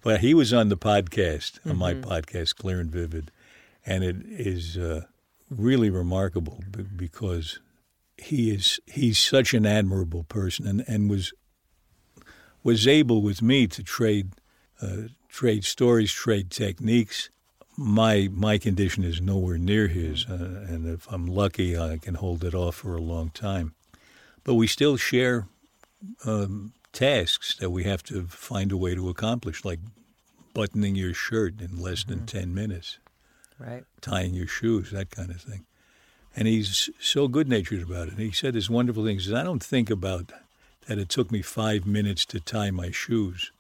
but 0.02 0.22
he 0.22 0.34
was 0.34 0.52
on 0.52 0.70
the 0.70 0.78
podcast, 0.78 1.60
on 1.66 1.74
mm-hmm. 1.74 1.80
my 1.80 1.94
podcast, 1.94 2.56
Clear 2.56 2.80
and 2.80 2.90
Vivid, 2.92 3.32
and 3.86 4.04
it 4.04 4.16
is 4.26 4.78
uh, 4.78 5.02
really 5.50 5.92
remarkable 5.92 6.64
because 6.96 7.60
he 8.22 8.52
is 8.52 8.80
he's 8.86 9.18
such 9.18 9.54
an 9.54 9.66
admirable 9.66 10.24
person 10.24 10.68
and, 10.68 10.84
and 10.88 11.10
was 11.10 11.34
was 12.64 12.88
able 12.88 13.22
with 13.22 13.42
me 13.42 13.68
to 13.68 13.84
trade 13.84 14.34
uh, 14.82 15.08
trade 15.28 15.64
stories, 15.64 16.12
trade 16.12 16.52
techniques. 16.52 17.30
My 17.78 18.30
my 18.32 18.58
condition 18.58 19.04
is 19.04 19.22
nowhere 19.22 19.58
near 19.58 19.88
his, 19.88 20.26
uh, 20.30 20.66
and 20.68 20.88
if 20.88 21.08
I'm 21.12 21.26
lucky, 21.26 21.78
I 21.78 21.98
can 21.98 22.16
hold 22.16 22.44
it 22.44 22.54
off 22.54 22.76
for 22.76 22.96
a 22.96 23.02
long 23.02 23.32
time. 23.32 23.74
But 24.44 24.56
we 24.56 24.68
still 24.68 24.98
share 24.98 25.48
um, 26.26 26.74
tasks 26.94 27.56
that 27.58 27.70
we 27.70 27.84
have 27.86 28.04
to 28.04 28.28
find 28.28 28.72
a 28.72 28.78
way 28.78 28.94
to 28.94 29.10
accomplish, 29.10 29.64
like 29.64 29.80
buttoning 30.54 30.96
your 30.96 31.14
shirt 31.14 31.62
in 31.62 31.82
less 31.82 32.04
mm-hmm. 32.04 32.12
than 32.12 32.26
ten 32.26 32.54
minutes, 32.54 33.00
right? 33.58 33.86
Tying 34.02 34.34
your 34.34 34.48
shoes, 34.48 34.92
that 34.92 35.10
kind 35.10 35.32
of 35.32 35.42
thing. 35.42 35.66
And 36.36 36.48
he's 36.48 36.90
so 37.00 37.28
good 37.28 37.50
natured 37.50 37.82
about 37.82 38.08
it. 38.08 38.14
And 38.14 38.22
he 38.22 38.32
said 38.32 38.54
this 38.54 38.70
wonderful 38.70 39.06
thing. 39.06 39.18
He 39.18 39.24
says, 39.24 39.34
I 39.34 39.44
don't 39.44 39.64
think 39.64 39.90
about 39.90 40.32
that 40.88 40.98
it 40.98 41.10
took 41.10 41.32
me 41.32 41.42
five 41.42 41.86
minutes 41.86 42.26
to 42.28 42.40
tie 42.40 42.72
my 42.72 42.92
shoes. 42.92 43.52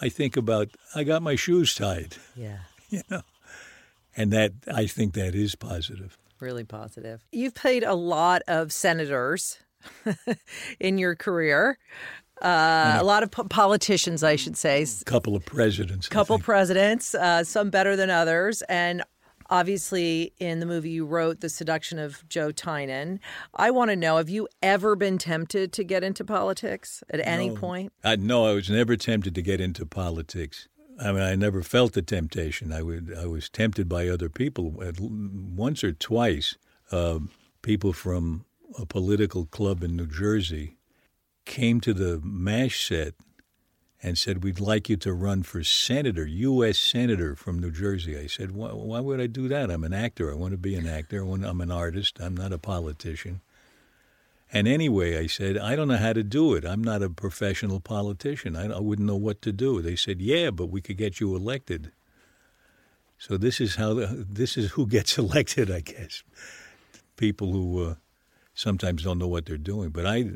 I 0.00 0.08
think 0.08 0.36
about 0.36 0.68
I 0.94 1.04
got 1.04 1.22
my 1.22 1.36
shoes 1.36 1.74
tied. 1.74 2.16
Yeah. 2.34 2.58
You 2.88 3.02
know. 3.10 3.22
And 4.16 4.32
that 4.32 4.52
I 4.72 4.86
think 4.86 5.14
that 5.14 5.34
is 5.34 5.56
positive. 5.56 6.16
Really 6.38 6.62
positive. 6.62 7.24
You've 7.32 7.54
played 7.54 7.82
a 7.82 7.94
lot 7.94 8.42
of 8.46 8.72
senators 8.72 9.58
in 10.80 10.96
your 10.96 11.16
career. 11.16 11.78
Uh, 12.40 12.98
a 13.00 13.04
lot 13.04 13.24
of 13.24 13.32
po- 13.32 13.44
politicians, 13.44 14.22
I 14.22 14.36
should 14.36 14.56
say. 14.56 14.82
A 14.84 15.04
couple 15.04 15.34
of 15.34 15.44
presidents. 15.44 16.08
Couple 16.08 16.38
presidents, 16.38 17.14
uh, 17.14 17.42
some 17.42 17.70
better 17.70 17.96
than 17.96 18.10
others, 18.10 18.62
and 18.62 19.02
Obviously, 19.50 20.32
in 20.38 20.60
the 20.60 20.66
movie, 20.66 20.90
you 20.90 21.06
wrote 21.06 21.40
The 21.40 21.48
Seduction 21.48 21.98
of 21.98 22.28
Joe 22.28 22.50
Tynan. 22.50 23.20
I 23.54 23.70
want 23.70 23.90
to 23.90 23.96
know 23.96 24.16
have 24.16 24.28
you 24.28 24.48
ever 24.62 24.96
been 24.96 25.18
tempted 25.18 25.72
to 25.72 25.84
get 25.84 26.02
into 26.02 26.24
politics 26.24 27.02
at 27.10 27.24
any 27.26 27.50
point? 27.54 27.92
I, 28.02 28.16
no, 28.16 28.46
I 28.46 28.52
was 28.52 28.68
never 28.70 28.96
tempted 28.96 29.34
to 29.34 29.42
get 29.42 29.60
into 29.60 29.86
politics. 29.86 30.68
I 30.98 31.12
mean, 31.12 31.22
I 31.22 31.34
never 31.34 31.62
felt 31.62 31.92
the 31.92 32.02
temptation. 32.02 32.72
I 32.72 32.82
would, 32.82 33.14
I 33.16 33.26
was 33.26 33.48
tempted 33.48 33.88
by 33.88 34.08
other 34.08 34.28
people. 34.28 34.72
Once 34.98 35.84
or 35.84 35.92
twice, 35.92 36.56
uh, 36.90 37.18
people 37.62 37.92
from 37.92 38.44
a 38.78 38.86
political 38.86 39.46
club 39.46 39.82
in 39.82 39.96
New 39.96 40.06
Jersey 40.06 40.76
came 41.44 41.80
to 41.80 41.94
the 41.94 42.20
MASH 42.22 42.88
set 42.88 43.14
and 44.02 44.18
said, 44.18 44.44
We'd 44.44 44.60
like 44.60 44.88
you 44.88 44.96
to 44.98 45.12
run 45.12 45.42
for 45.42 45.64
senator, 45.64 46.26
U.S. 46.26 46.78
Senator 46.78 47.34
from 47.34 47.58
New 47.58 47.70
Jersey. 47.70 48.18
I 48.18 48.26
said, 48.26 48.52
Why, 48.52 48.68
why 48.68 49.00
would 49.00 49.20
I 49.20 49.26
do 49.26 49.48
that? 49.48 49.70
I'm 49.70 49.84
an 49.84 49.92
actor. 49.92 50.30
I 50.30 50.36
want 50.36 50.52
to 50.52 50.58
be 50.58 50.74
an 50.74 50.86
actor. 50.86 51.22
I'm 51.22 51.60
an 51.60 51.70
artist. 51.70 52.18
I'm 52.20 52.36
not 52.36 52.52
a 52.52 52.58
politician. 52.58 53.40
And 54.52 54.68
anyway, 54.68 55.18
I 55.18 55.26
said, 55.26 55.58
I 55.58 55.74
don't 55.74 55.88
know 55.88 55.96
how 55.96 56.12
to 56.12 56.22
do 56.22 56.54
it. 56.54 56.64
I'm 56.64 56.82
not 56.82 57.02
a 57.02 57.10
professional 57.10 57.80
politician. 57.80 58.54
I, 58.54 58.66
I 58.76 58.78
wouldn't 58.78 59.06
know 59.06 59.16
what 59.16 59.42
to 59.42 59.52
do. 59.52 59.82
They 59.82 59.96
said, 59.96 60.20
Yeah, 60.20 60.50
but 60.50 60.66
we 60.66 60.80
could 60.80 60.96
get 60.96 61.20
you 61.20 61.34
elected. 61.34 61.92
So 63.18 63.36
this 63.36 63.60
is 63.60 63.76
how 63.76 63.94
this 63.94 64.56
is 64.56 64.72
who 64.72 64.86
gets 64.86 65.18
elected, 65.18 65.70
I 65.70 65.80
guess. 65.80 66.22
People 67.16 67.50
who 67.50 67.84
uh, 67.84 67.94
sometimes 68.54 69.02
don't 69.02 69.18
know 69.18 69.28
what 69.28 69.46
they're 69.46 69.56
doing. 69.56 69.90
But 69.90 70.06
I, 70.06 70.26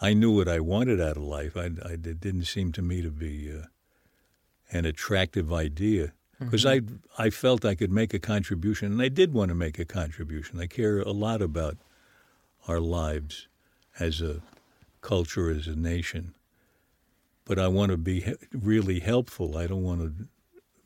I 0.00 0.14
knew 0.14 0.34
what 0.34 0.48
I 0.48 0.60
wanted 0.60 1.00
out 1.00 1.16
of 1.16 1.22
life. 1.22 1.56
I, 1.56 1.70
I, 1.84 1.92
it 1.92 2.20
didn't 2.20 2.44
seem 2.44 2.72
to 2.72 2.82
me 2.82 3.02
to 3.02 3.10
be 3.10 3.52
uh, 3.52 3.66
an 4.72 4.84
attractive 4.86 5.52
idea 5.52 6.12
because 6.38 6.64
I 6.64 6.80
I 7.18 7.28
felt 7.28 7.64
I 7.66 7.74
could 7.74 7.92
make 7.92 8.14
a 8.14 8.18
contribution, 8.18 8.92
and 8.92 9.02
I 9.02 9.08
did 9.08 9.34
want 9.34 9.50
to 9.50 9.54
make 9.54 9.78
a 9.78 9.84
contribution. 9.84 10.58
I 10.58 10.66
care 10.66 11.00
a 11.00 11.10
lot 11.10 11.42
about 11.42 11.76
our 12.66 12.80
lives 12.80 13.46
as 13.98 14.22
a 14.22 14.40
culture, 15.02 15.50
as 15.50 15.66
a 15.66 15.76
nation, 15.76 16.34
but 17.44 17.58
I 17.58 17.68
want 17.68 17.90
to 17.90 17.98
be 17.98 18.34
really 18.52 19.00
helpful. 19.00 19.58
I 19.58 19.66
don't 19.66 19.82
want 19.82 20.00
to 20.00 20.28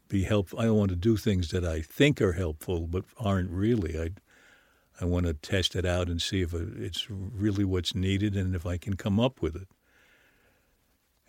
be 0.09 0.25
helpful. 0.25 0.59
I 0.59 0.65
don't 0.65 0.79
want 0.79 0.91
to 0.91 0.97
do 0.97 1.17
things 1.17 1.51
that 1.51 1.65
I 1.65 1.81
think 1.81 2.21
are 2.21 2.33
helpful 2.33 2.87
but 2.87 3.05
aren't 3.19 3.51
really. 3.51 3.99
I 3.99 4.11
I 5.01 5.05
want 5.05 5.27
to 5.27 5.35
test 5.35 5.75
it 5.75 5.85
out 5.85 6.09
and 6.09 6.23
see 6.23 6.43
if 6.43 6.55
it's 6.55 7.09
really 7.11 7.65
what's 7.65 7.95
needed 7.95 8.37
and 8.37 8.55
if 8.55 8.65
I 8.65 8.77
can 8.77 8.95
come 8.95 9.19
up 9.19 9.43
with 9.43 9.57
it. 9.57 9.69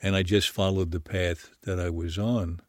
And 0.01 0.15
I 0.15 0.23
just 0.23 0.49
followed 0.49 0.91
the 0.91 0.99
path 0.99 1.51
that 1.63 1.79
I 1.79 1.89
was 1.89 2.17
on 2.17 2.61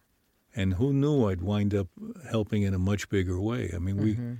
and 0.56 0.74
who 0.74 0.92
knew 0.92 1.28
I'd 1.28 1.42
wind 1.42 1.74
up 1.74 1.88
helping 2.30 2.62
in 2.62 2.72
a 2.72 2.78
much 2.78 3.11
bigger 3.11 3.38
way? 3.38 3.70
I 3.74 3.78
mean, 3.78 3.96
mm-hmm. 3.96 4.30
we 4.30 4.37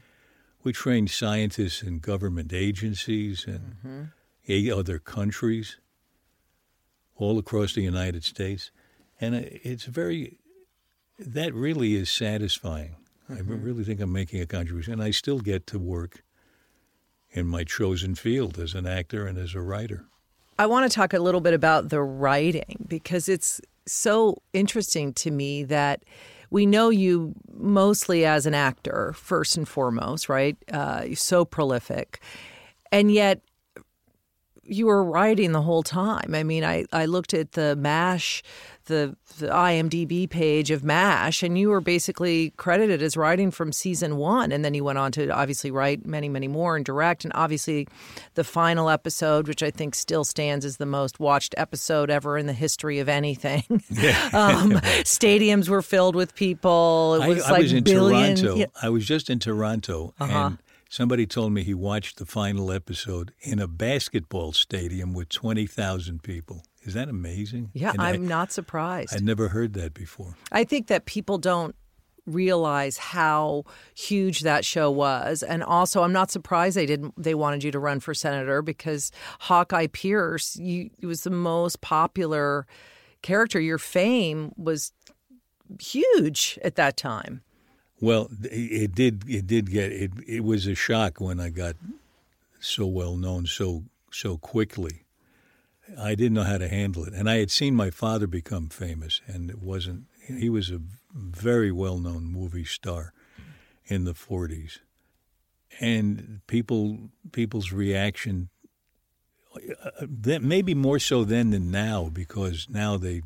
we 0.64 0.73
trained 0.73 1.11
scientists 1.11 1.83
in 1.83 2.01
government 2.01 2.53
agencies 2.53 3.45
and 3.47 3.61
mm-hmm. 3.61 4.03
eight 4.49 4.73
other 4.73 4.99
countries, 4.99 5.77
all 7.14 7.38
across 7.38 7.75
the 7.75 7.83
United 7.83 8.25
States, 8.25 8.73
and 9.21 9.35
it's 9.35 9.85
very 9.85 10.38
that 11.19 11.55
really 11.55 11.95
is 11.95 12.11
satisfying. 12.11 12.97
Mm-hmm. 13.31 13.53
I 13.53 13.57
really 13.57 13.85
think 13.85 14.01
I'm 14.01 14.12
making 14.12 14.40
a 14.40 14.47
contribution, 14.47 14.95
and 14.95 15.03
I 15.03 15.11
still 15.11 15.40
get 15.40 15.66
to 15.69 15.79
work 15.79 16.23
in 17.31 17.47
my 17.47 17.65
chosen 17.65 18.15
field 18.15 18.59
as 18.59 18.75
an 18.75 18.87
actor 18.87 19.27
and 19.27 19.39
as 19.39 19.55
a 19.55 19.61
writer. 19.61 20.05
I 20.59 20.67
want 20.67 20.91
to 20.91 20.95
talk 20.95 21.12
a 21.12 21.19
little 21.19 21.41
bit 21.41 21.55
about 21.55 21.91
the 21.91 22.01
writing 22.01 22.87
because 22.89 23.29
it's 23.29 23.61
so 23.87 24.43
interesting 24.53 25.12
to 25.15 25.31
me 25.31 25.65
that 25.65 26.03
we 26.51 26.65
know 26.65 26.89
you 26.89 27.35
mostly 27.53 28.25
as 28.25 28.47
an 28.47 28.55
actor, 28.55 29.12
first 29.15 29.57
and 29.57 29.69
foremost, 29.69 30.29
right? 30.29 30.57
Uh, 30.73 31.03
you're 31.07 31.17
so 31.17 31.45
prolific. 31.45 32.21
And 32.91 33.11
yet, 33.12 33.41
you 34.62 34.87
were 34.87 35.05
writing 35.05 35.53
the 35.53 35.62
whole 35.62 35.83
time. 35.83 36.35
I 36.35 36.43
mean, 36.43 36.65
I, 36.65 36.87
I 36.93 37.07
looked 37.07 37.35
at 37.35 37.53
the 37.53 37.77
MASH 37.77 38.43
the, 38.87 39.16
the 39.38 39.49
IMDb 39.49 40.29
page 40.29 40.70
of 40.70 40.83
MASH, 40.83 41.42
and 41.42 41.59
you 41.59 41.68
were 41.68 41.81
basically 41.81 42.51
credited 42.57 43.03
as 43.03 43.16
writing 43.16 43.51
from 43.51 43.72
season 43.72 44.16
one. 44.16 44.51
And 44.51 44.64
then 44.64 44.75
you 44.75 44.85
went 44.85 44.99
on 44.99 45.12
to 45.12 45.29
obviously 45.31 45.70
write 45.70 46.07
many, 46.07 46.29
many 46.29 46.49
more 46.49 46.77
and 46.77 46.85
direct. 46.85 47.25
And 47.25 47.33
obviously, 47.35 47.87
the 48.35 48.44
final 48.44 48.88
episode, 48.88 49.46
which 49.49 49.62
I 49.62 49.70
think 49.70 49.94
still 49.94 50.25
stands 50.25 50.64
as 50.64 50.79
the 50.79 50.87
most 50.87 51.20
watched 51.20 51.55
episode 51.57 52.11
ever 52.11 52.38
in 52.38 52.46
the 52.46 52.53
history 52.53 52.99
of 52.99 53.09
anything. 53.09 53.64
Yeah. 53.88 54.29
um, 54.33 54.72
stadiums 55.05 55.68
were 55.68 55.81
filled 55.81 56.16
with 56.16 56.35
people. 56.35 57.14
It 57.14 57.29
was 57.29 57.42
I, 57.44 57.51
like 57.51 57.59
I 57.59 57.62
was 57.62 57.72
in 57.72 57.85
Toronto. 57.85 58.57
Yeah. 58.57 58.66
I 58.83 58.88
was 58.88 59.07
just 59.07 59.31
in 59.31 59.38
Toronto, 59.38 60.12
uh-huh. 60.20 60.33
and 60.33 60.59
somebody 60.88 61.27
told 61.27 61.53
me 61.53 61.62
he 61.62 61.72
watched 61.72 62.18
the 62.18 62.27
final 62.27 62.70
episode 62.70 63.33
in 63.40 63.59
a 63.59 63.66
basketball 63.66 64.53
stadium 64.53 65.14
with 65.14 65.29
twenty 65.29 65.66
thousand 65.66 66.22
people. 66.22 66.62
Is 66.87 66.94
that 66.94 67.09
amazing? 67.09 67.70
Yeah, 67.75 67.90
and 67.90 68.01
I'm 68.01 68.14
I, 68.14 68.27
not 68.27 68.53
surprised. 68.53 69.14
I'd 69.14 69.25
never 69.25 69.49
heard 69.49 69.75
that 69.75 69.92
before. 69.92 70.37
I 70.53 70.64
think 70.64 70.87
that 70.87 71.05
people 71.07 71.37
don't 71.38 71.75
realize 72.27 72.99
how 72.99 73.64
huge 73.94 74.40
that 74.40 74.64
show 74.64 74.90
was 74.90 75.44
and 75.44 75.62
also 75.62 76.03
I'm 76.03 76.12
not 76.12 76.31
surprised 76.31 76.77
they 76.77 76.85
didn't 76.85 77.14
they 77.16 77.37
wanted 77.37 77.62
you 77.62 77.70
to 77.70 77.79
run 77.79 78.01
for 78.01 78.14
senator 78.14 78.62
because 78.62 79.12
Hawkeye 79.40 79.87
Pierce 79.87 80.57
you 80.57 80.90
was 81.03 81.22
the 81.22 81.31
most 81.31 81.83
popular 81.83 82.66
character 83.22 83.61
your 83.61 83.79
fame 83.79 84.53
was 84.57 84.92
huge 85.81 86.59
at 86.64 86.75
that 86.75 86.96
time 86.96 87.42
well 88.01 88.29
it 88.42 88.92
did 88.92 89.22
it 89.29 89.46
did 89.46 89.70
get 89.70 89.92
it 89.92 90.11
it 90.27 90.42
was 90.42 90.66
a 90.66 90.75
shock 90.75 91.20
when 91.20 91.38
I 91.38 91.51
got 91.51 91.77
so 92.59 92.87
well 92.87 93.16
known 93.16 93.46
so 93.46 93.85
so 94.11 94.37
quickly 94.37 95.06
I 95.99 96.14
didn't 96.14 96.35
know 96.35 96.42
how 96.42 96.59
to 96.59 96.68
handle 96.68 97.05
it. 97.05 97.14
And 97.14 97.29
I 97.31 97.37
had 97.37 97.51
seen 97.51 97.75
my 97.75 97.90
father 97.90 98.27
become 98.27 98.68
famous, 98.68 99.20
and 99.27 99.51
it 99.51 99.61
wasn't, 99.61 100.05
he 100.27 100.49
was 100.49 100.70
a 100.70 100.81
very 101.14 101.70
well 101.70 101.99
known 101.99 102.25
movie 102.25 102.64
star 102.64 103.12
in 103.87 104.05
the 104.05 104.12
40s. 104.12 104.79
And 105.81 106.40
people, 106.46 107.11
people's 107.33 107.72
reaction, 107.72 108.49
uh, 109.55 109.90
that 110.01 110.42
maybe 110.42 110.75
more 110.75 110.99
so 110.99 111.25
then 111.25 111.51
than 111.51 111.70
now, 111.70 112.09
because 112.12 112.66
now 112.68 112.96
they, 112.96 113.22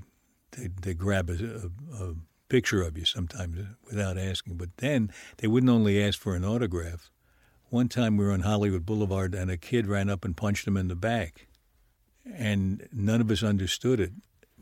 they, 0.53 0.69
they 0.83 0.95
grab 0.95 1.31
a, 1.31 1.35
a, 1.35 2.05
a 2.05 2.15
picture 2.49 2.83
of 2.83 2.99
you 2.99 3.05
sometimes 3.05 3.59
without 3.87 4.19
asking. 4.19 4.57
But 4.57 4.77
then 4.79 5.13
they 5.39 5.49
wouldn't 5.49 5.71
only 5.71 6.03
ask 6.03 6.19
for 6.19 6.35
an 6.35 6.45
autograph. 6.45 7.11
One 7.69 7.89
time 7.89 8.17
we 8.17 8.25
were 8.25 8.33
on 8.33 8.41
Hollywood 8.41 8.85
Boulevard, 8.85 9.35
and 9.35 9.51
a 9.51 9.57
kid 9.57 9.87
ran 9.87 10.11
up 10.11 10.25
and 10.25 10.37
punched 10.37 10.67
him 10.67 10.77
in 10.77 10.89
the 10.89 10.97
back 10.97 11.47
and 12.25 12.89
none 12.93 13.21
of 13.21 13.31
us 13.31 13.43
understood 13.43 14.01
it. 14.01 14.13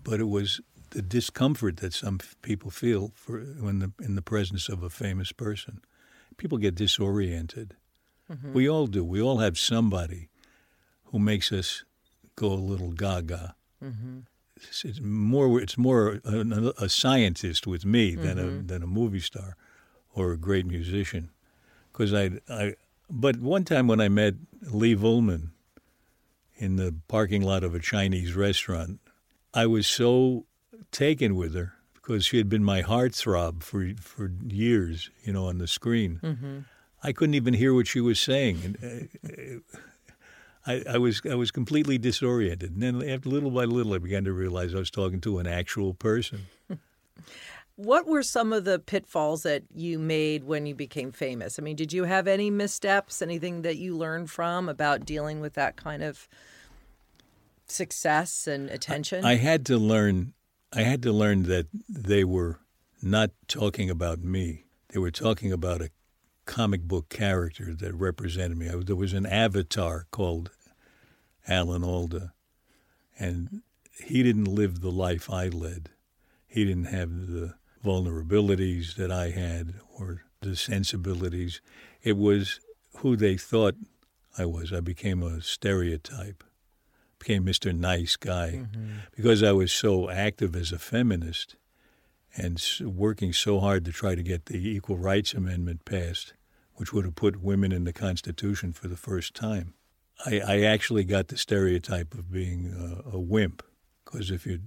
But 0.03 0.21
it 0.21 0.29
was 0.29 0.61
the 0.91 1.03
discomfort 1.03 1.79
that 1.79 1.93
some 1.93 2.19
people 2.43 2.71
feel 2.71 3.13
for 3.15 3.41
when 3.41 3.79
the, 3.81 3.93
in 4.01 4.15
the 4.15 4.23
presence 4.23 4.69
of 4.69 4.83
a 4.83 4.91
famous 4.91 5.33
person. 5.33 5.81
People 6.37 6.59
get 6.59 6.75
disoriented. 6.75 7.75
Mm-hmm. 8.31 8.53
We 8.53 8.69
all 8.69 8.87
do. 8.87 9.05
We 9.05 9.21
all 9.21 9.39
have 9.39 9.59
somebody 9.59 10.29
who 11.07 11.19
makes 11.19 11.53
us 11.53 11.85
go 12.37 12.53
a 12.53 12.55
little 12.55 12.93
gaga. 12.93 13.55
Mm-hmm. 13.83 14.21
It's, 14.57 14.85
it's, 14.85 15.01
more. 15.01 15.61
It's 15.61 15.79
more 15.79 16.21
a, 16.25 16.73
a 16.79 16.89
scientist 16.89 17.67
with 17.67 17.85
me 17.85 18.13
mm-hmm. 18.13 18.23
than 18.23 18.39
a 18.39 18.43
mm-hmm. 18.43 18.67
than 18.67 18.83
a 18.83 18.87
movie 18.87 19.21
star 19.21 19.57
or 20.15 20.33
a 20.33 20.37
great 20.37 20.67
musician. 20.67 21.31
Because 21.93 22.13
I, 22.13 22.31
I, 22.49 22.75
but 23.11 23.39
one 23.39 23.65
time 23.65 23.87
when 23.87 24.01
I 24.01 24.09
met 24.09 24.35
Liv 24.63 25.01
Ullmann, 25.01 25.51
in 26.59 26.77
the 26.77 26.95
parking 27.09 27.43
lot 27.43 27.65
of 27.65 27.75
a 27.75 27.81
Chinese 27.81 28.35
restaurant. 28.35 29.01
I 29.55 29.67
was 29.67 29.87
so 29.87 30.45
taken 30.93 31.37
with 31.37 31.55
her 31.55 31.75
because 31.95 32.27
she 32.27 32.39
had 32.39 32.49
been 32.49 32.65
my 32.65 32.83
heartthrob 32.83 33.63
for 33.63 33.93
for 34.01 34.33
years, 34.47 35.11
you 35.25 35.33
know, 35.33 35.47
on 35.47 35.59
the 35.59 35.67
screen. 35.67 36.21
Mm-hmm. 36.23 36.59
I 37.03 37.13
couldn't 37.13 37.35
even 37.35 37.55
hear 37.55 37.73
what 37.73 37.87
she 37.87 38.01
was 38.01 38.19
saying, 38.19 38.61
and 38.65 39.09
uh, 39.25 39.77
I, 40.67 40.83
I, 40.95 40.99
was 40.99 41.23
I 41.31 41.37
was 41.37 41.51
completely 41.51 41.97
disoriented. 41.97 42.73
And 42.73 42.83
then, 42.83 43.09
after 43.09 43.29
little 43.29 43.51
by 43.51 43.65
little, 43.65 43.95
I 43.95 43.99
began 43.99 44.25
to 44.25 44.33
realize 44.33 44.75
I 44.75 44.79
was 44.79 44.91
talking 44.91 45.21
to 45.23 45.39
an 45.39 45.47
actual 45.47 45.95
person. 45.95 46.47
What 47.79 48.09
were 48.09 48.25
some 48.25 48.53
of 48.53 48.65
the 48.65 48.81
pitfalls 48.81 49.45
that 49.45 49.63
you 49.73 50.01
made 50.01 50.43
when 50.43 50.67
you 50.67 50.75
became 50.75 51.13
famous? 51.13 51.61
I 51.61 51.63
mean, 51.63 51.77
did 51.77 51.93
you 51.93 52.05
have 52.05 52.27
any 52.27 52.51
missteps, 52.51 53.23
anything 53.23 53.63
that 53.63 53.77
you 53.77 53.97
learned 53.97 54.33
from 54.33 54.69
about 54.69 55.07
dealing 55.07 55.39
with 55.41 55.55
that 55.55 55.77
kind 55.77 56.03
of 56.03 56.27
success 57.69 58.49
and 58.49 58.69
attention? 58.69 59.25
I, 59.25 59.31
I 59.31 59.35
had 59.37 59.65
to 59.67 59.79
learn 59.79 60.35
I 60.73 60.83
had 60.83 61.05
to 61.05 61.13
learn 61.13 61.45
that 61.45 61.69
they 61.89 62.25
were 62.25 62.59
not 63.01 63.31
talking 63.47 63.89
about 63.89 64.19
me. 64.19 64.65
They 64.89 64.99
were 64.99 65.13
talking 65.13 65.53
about 65.53 65.81
a 65.81 65.91
comic 66.47 66.83
book 66.83 67.09
character 67.09 67.75
that 67.75 67.95
represented 67.95 68.59
me. 68.59 68.69
I, 68.69 68.75
there 68.79 68.97
was 68.97 69.13
an 69.13 69.25
avatar 69.25 70.07
called 70.11 70.51
Alan 71.47 71.85
Alda, 71.85 72.33
and 73.21 73.63
he 74.03 74.25
didn't 74.25 74.47
live 74.47 74.81
the 74.81 74.91
life 74.91 75.31
I 75.31 75.47
led. 75.47 75.91
He 76.49 76.65
didn't 76.65 76.87
have 76.87 77.29
the 77.29 77.55
vulnerabilities 77.85 78.97
that 78.97 79.11
I 79.11 79.31
had 79.31 79.75
or 79.99 80.25
the 80.41 80.57
sensibilities. 80.57 81.61
It 82.03 82.17
was 82.17 82.61
who 82.99 83.17
they 83.17 83.37
thought 83.37 83.75
I 84.37 84.45
was. 84.45 84.73
I 84.73 84.81
became 84.81 85.23
a 85.23 85.41
stereotype, 85.41 86.45
became 87.19 87.45
Mr. 87.45 87.77
Nice 87.77 88.17
Guy 88.17 88.63
mm-hmm. 88.63 88.91
because 89.15 89.43
I 89.43 89.53
was 89.53 89.73
so 89.73 90.11
active 90.11 90.55
as 90.55 90.73
a 90.73 90.79
feminist 90.79 91.57
and 92.37 92.63
working 92.83 93.33
so 93.33 93.59
hard 93.59 93.85
to 93.85 93.93
try 93.93 94.15
to 94.15 94.23
get 94.23 94.47
the 94.47 94.57
Equal 94.57 94.99
Rights 94.99 95.35
Amendment 95.35 95.85
passed, 95.85 96.35
which 96.75 96.93
would 96.93 97.05
have 97.05 97.17
put 97.17 97.43
women 97.43 97.73
in 97.73 97.85
the 97.85 97.93
Constitution 97.93 98.73
for 98.73 98.87
the 98.87 98.97
first 98.97 99.35
time. 99.35 99.75
I, 100.25 100.41
I 100.41 100.61
actually 100.63 101.05
got 101.05 101.29
the 101.29 101.37
stereotype 101.37 102.15
of 102.15 102.31
being 102.31 103.03
a, 103.07 103.17
a 103.17 103.21
wimp 103.21 103.63
because 104.05 104.31
if 104.31 104.47
you 104.47 104.61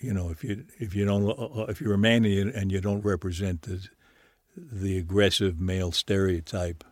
you 0.00 0.12
know, 0.12 0.30
if 0.30 0.42
you 0.42 0.64
if 0.78 0.94
you 0.94 1.04
don't 1.04 1.28
uh, 1.28 1.62
uh, 1.62 1.66
if 1.68 1.80
you're 1.80 1.94
a 1.94 1.98
man 1.98 2.24
and 2.24 2.34
you, 2.34 2.52
and 2.54 2.72
you 2.72 2.80
don't 2.80 3.02
represent 3.02 3.62
the 3.62 3.88
the 4.56 4.98
aggressive 4.98 5.60
male 5.60 5.92
stereotype, 5.92 6.84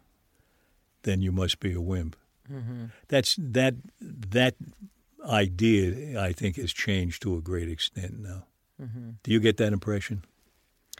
then 1.02 1.22
you 1.22 1.32
must 1.32 1.60
be 1.60 1.72
a 1.72 1.80
wimp. 1.80 2.16
Mm-hmm. 2.50 2.86
That's 3.08 3.36
that 3.38 3.74
that 4.00 4.54
idea 5.24 6.20
I 6.20 6.32
think 6.32 6.56
has 6.56 6.72
changed 6.72 7.22
to 7.22 7.36
a 7.36 7.40
great 7.40 7.68
extent 7.68 8.20
now. 8.20 8.44
Mm-hmm. 8.80 9.10
Do 9.22 9.30
you 9.30 9.40
get 9.40 9.56
that 9.56 9.72
impression? 9.72 10.24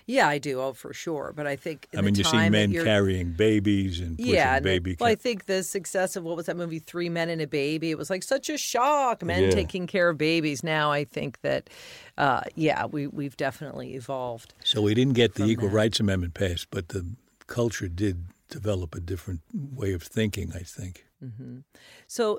Yeah, 0.09 0.27
I 0.27 0.39
do. 0.39 0.59
Oh, 0.59 0.73
for 0.73 0.95
sure. 0.95 1.35
But 1.37 1.47
I 1.47 1.55
think 1.55 1.87
I 1.95 2.01
mean, 2.01 2.15
you 2.15 2.25
see 2.25 2.49
men 2.49 2.73
carrying 2.73 3.33
babies 3.33 4.01
and 4.01 4.17
pushing 4.17 4.35
yeah, 4.35 4.59
baby. 4.59 4.97
Well, 4.99 5.11
I 5.11 5.15
think 5.15 5.45
the 5.45 5.63
success 5.63 6.17
of 6.17 6.25
what 6.25 6.35
was 6.35 6.47
that 6.47 6.57
movie, 6.57 6.79
Three 6.79 7.11
Men 7.11 7.29
and 7.29 7.43
a 7.43 7.47
Baby? 7.47 7.91
It 7.91 7.99
was 7.99 8.09
like 8.09 8.23
such 8.23 8.49
a 8.49 8.57
shock, 8.57 9.23
men 9.23 9.45
yeah. 9.45 9.51
taking 9.51 9.87
care 9.87 10.09
of 10.09 10.17
babies. 10.17 10.65
Now 10.65 10.91
I 10.91 11.05
think 11.05 11.43
that, 11.43 11.69
uh, 12.17 12.41
yeah, 12.55 12.87
we 12.87 13.07
we've 13.07 13.37
definitely 13.37 13.97
evolved. 13.97 14.55
So 14.65 14.81
we 14.81 14.95
didn't 14.95 15.13
get 15.13 15.35
the 15.35 15.45
Equal 15.45 15.69
that. 15.69 15.75
Rights 15.75 16.01
Amendment 16.01 16.33
passed, 16.33 16.69
but 16.71 16.89
the 16.89 17.07
culture 17.47 17.87
did 17.87 18.25
develop 18.49 18.95
a 18.95 19.01
different 19.01 19.43
way 19.53 19.93
of 19.93 20.03
thinking. 20.03 20.53
I 20.55 20.61
think. 20.61 21.05
Mm-hmm. 21.23 21.59
So 22.07 22.39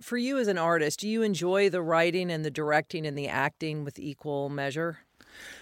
for 0.00 0.16
you 0.16 0.38
as 0.38 0.48
an 0.48 0.56
artist, 0.56 1.00
do 1.00 1.08
you 1.08 1.20
enjoy 1.20 1.68
the 1.68 1.82
writing 1.82 2.30
and 2.30 2.46
the 2.46 2.50
directing 2.50 3.06
and 3.06 3.16
the 3.16 3.28
acting 3.28 3.84
with 3.84 3.98
equal 3.98 4.48
measure? 4.48 5.00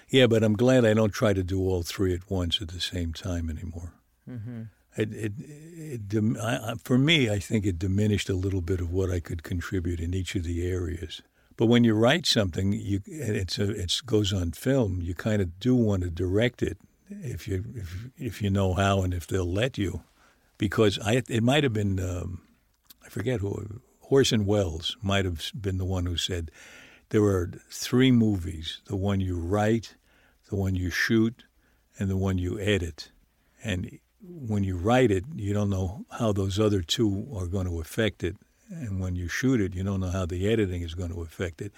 Yeah, 0.09 0.27
but 0.27 0.43
I'm 0.43 0.55
glad 0.55 0.85
I 0.85 0.95
don't 0.95 1.13
try 1.13 1.33
to 1.33 1.43
do 1.43 1.61
all 1.61 1.83
three 1.83 2.15
at 2.15 2.31
once 2.31 2.61
at 2.61 2.69
the 2.69 2.81
same 2.81 3.13
time 3.13 3.49
anymore. 3.49 3.93
Mm-hmm. 4.29 4.63
It, 4.97 5.13
it, 5.15 5.33
it, 5.39 6.37
I, 6.39 6.75
for 6.83 6.99
me, 6.99 7.31
I 7.31 7.39
think 7.39 7.65
it 7.65 7.79
diminished 7.79 8.29
a 8.29 8.35
little 8.35 8.61
bit 8.61 8.81
of 8.81 8.93
what 8.93 9.11
I 9.11 9.21
could 9.21 9.43
contribute 9.43 10.01
in 10.01 10.13
each 10.13 10.35
of 10.35 10.45
the 10.45 10.67
areas. 10.67 11.23
But 11.57 11.67
when 11.67 11.85
you 11.85 11.95
write 11.95 12.27
something, 12.27 12.73
you 12.73 13.01
it's 13.07 13.59
a, 13.59 13.71
it 13.71 14.01
goes 14.05 14.33
on 14.33 14.53
film. 14.53 15.01
You 15.01 15.15
kind 15.15 15.41
of 15.41 15.59
do 15.61 15.75
want 15.75 16.03
to 16.03 16.11
direct 16.11 16.63
it 16.63 16.79
if 17.09 17.47
you 17.47 17.65
if, 17.75 18.09
if 18.19 18.43
you 18.43 18.51
know 18.51 18.75
how 18.75 19.03
and 19.03 19.15
if 19.15 19.27
they'll 19.27 19.51
let 19.51 19.79
you, 19.79 20.03
because 20.59 20.99
I 20.99 21.23
it 21.29 21.43
might 21.43 21.63
have 21.65 21.73
been 21.73 22.01
um, 22.01 22.43
I 23.05 23.09
forget 23.09 23.41
who 23.41 23.81
Orson 24.03 24.45
Welles 24.45 24.97
might 25.03 25.25
have 25.25 25.51
been 25.59 25.79
the 25.79 25.85
one 25.85 26.07
who 26.07 26.17
said 26.17 26.51
there 27.13 27.25
are 27.25 27.51
three 27.71 28.11
movies 28.11 28.81
the 28.87 28.97
one 28.97 29.21
you 29.21 29.39
write, 29.39 29.97
the 30.49 30.57
one 30.57 30.75
you 30.75 30.89
shoot, 30.89 31.45
and 31.99 32.09
the 32.11 32.17
one 32.17 32.39
you 32.39 32.59
edit. 32.59 33.11
And 33.63 33.99
when 34.23 34.65
you 34.65 34.79
write 34.79 35.11
it, 35.11 35.25
you 35.37 35.53
don't 35.53 35.69
know 35.69 36.07
how 36.19 36.33
those 36.33 36.59
other 36.59 36.81
two 36.81 37.29
are 37.37 37.47
going 37.47 37.67
to 37.67 37.81
affect 37.81 38.25
it. 38.25 38.37
And 38.71 38.99
when 38.99 39.15
you 39.15 39.29
shoot 39.29 39.61
it, 39.61 39.75
you 39.75 39.85
don't 39.85 40.01
know 40.01 40.09
how 40.09 40.25
the 40.25 40.51
editing 40.51 40.81
is 40.81 40.95
going 40.95 41.13
to 41.13 41.21
affect 41.21 41.61
it. 41.61 41.71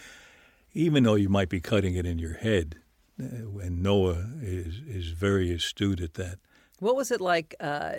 Even 0.73 1.03
though 1.03 1.17
you 1.17 1.29
might 1.29 1.49
be 1.49 1.61
cutting 1.61 1.97
it 1.97 2.07
in 2.07 2.21
your 2.21 2.35
head, 2.35 2.77
uh, 3.21 3.59
and 3.59 3.83
Noah 3.83 4.29
is, 4.41 4.83
is 4.87 5.09
very 5.11 5.53
astute 5.53 6.01
at 6.01 6.15
that. 6.15 6.39
What 6.79 6.95
was 6.95 7.11
it 7.11 7.21
like 7.21 7.57
uh, 7.59 7.95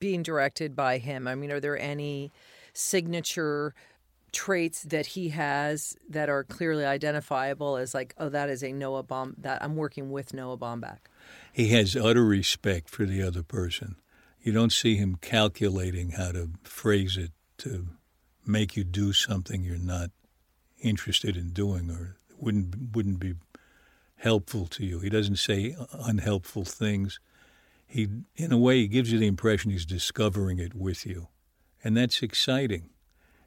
being 0.00 0.22
directed 0.22 0.76
by 0.76 0.98
him? 0.98 1.26
I 1.26 1.34
mean, 1.34 1.50
are 1.50 1.60
there 1.60 1.78
any 1.78 2.30
signature 2.74 3.74
traits 4.32 4.82
that 4.82 5.06
he 5.06 5.28
has 5.30 5.96
that 6.08 6.28
are 6.28 6.44
clearly 6.44 6.84
identifiable 6.84 7.76
as 7.76 7.94
like, 7.94 8.14
oh, 8.18 8.28
that 8.30 8.48
is 8.48 8.62
a 8.62 8.72
Noah 8.72 9.02
Bomb 9.02 9.34
that 9.38 9.62
I'm 9.62 9.76
working 9.76 10.10
with 10.10 10.32
Noah 10.32 10.56
Baumbach. 10.56 10.98
He 11.52 11.68
has 11.68 11.94
utter 11.94 12.24
respect 12.24 12.88
for 12.88 13.04
the 13.04 13.22
other 13.22 13.42
person. 13.42 13.96
You 14.42 14.52
don't 14.52 14.72
see 14.72 14.96
him 14.96 15.16
calculating 15.20 16.10
how 16.10 16.32
to 16.32 16.50
phrase 16.64 17.16
it 17.16 17.32
to 17.58 17.88
make 18.44 18.76
you 18.76 18.84
do 18.84 19.12
something 19.12 19.62
you're 19.62 19.76
not 19.76 20.10
interested 20.80 21.36
in 21.36 21.50
doing 21.50 21.90
or 21.90 22.16
wouldn't 22.38 22.74
wouldn't 22.94 23.20
be 23.20 23.34
helpful 24.16 24.66
to 24.66 24.84
you. 24.84 24.98
He 24.98 25.10
doesn't 25.10 25.36
say 25.36 25.76
unhelpful 25.92 26.64
things. 26.64 27.20
He 27.86 28.08
in 28.36 28.52
a 28.52 28.58
way 28.58 28.78
he 28.78 28.88
gives 28.88 29.12
you 29.12 29.18
the 29.18 29.26
impression 29.26 29.70
he's 29.70 29.86
discovering 29.86 30.58
it 30.58 30.74
with 30.74 31.06
you. 31.06 31.28
And 31.84 31.96
that's 31.96 32.22
exciting. 32.22 32.90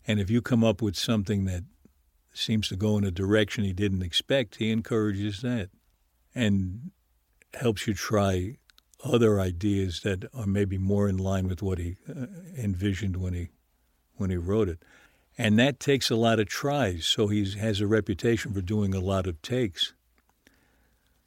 And 0.07 0.19
if 0.19 0.29
you 0.29 0.41
come 0.41 0.63
up 0.63 0.81
with 0.81 0.95
something 0.95 1.45
that 1.45 1.63
seems 2.33 2.67
to 2.67 2.75
go 2.75 2.97
in 2.97 3.03
a 3.03 3.11
direction 3.11 3.63
he 3.63 3.73
didn't 3.73 4.03
expect, 4.03 4.55
he 4.55 4.71
encourages 4.71 5.41
that 5.41 5.69
and 6.33 6.91
helps 7.53 7.87
you 7.87 7.93
try 7.93 8.57
other 9.03 9.39
ideas 9.39 10.01
that 10.01 10.25
are 10.33 10.45
maybe 10.45 10.77
more 10.77 11.07
in 11.07 11.17
line 11.17 11.47
with 11.47 11.61
what 11.61 11.77
he 11.77 11.95
uh, 12.09 12.25
envisioned 12.57 13.17
when 13.17 13.33
he 13.33 13.49
when 14.17 14.29
he 14.29 14.37
wrote 14.37 14.69
it. 14.69 14.79
And 15.37 15.59
that 15.59 15.79
takes 15.79 16.09
a 16.09 16.15
lot 16.15 16.39
of 16.39 16.47
tries, 16.47 17.05
so 17.05 17.27
he 17.27 17.45
has 17.57 17.81
a 17.81 17.87
reputation 17.87 18.53
for 18.53 18.61
doing 18.61 18.93
a 18.93 19.01
lot 19.01 19.27
of 19.27 19.41
takes. 19.41 19.93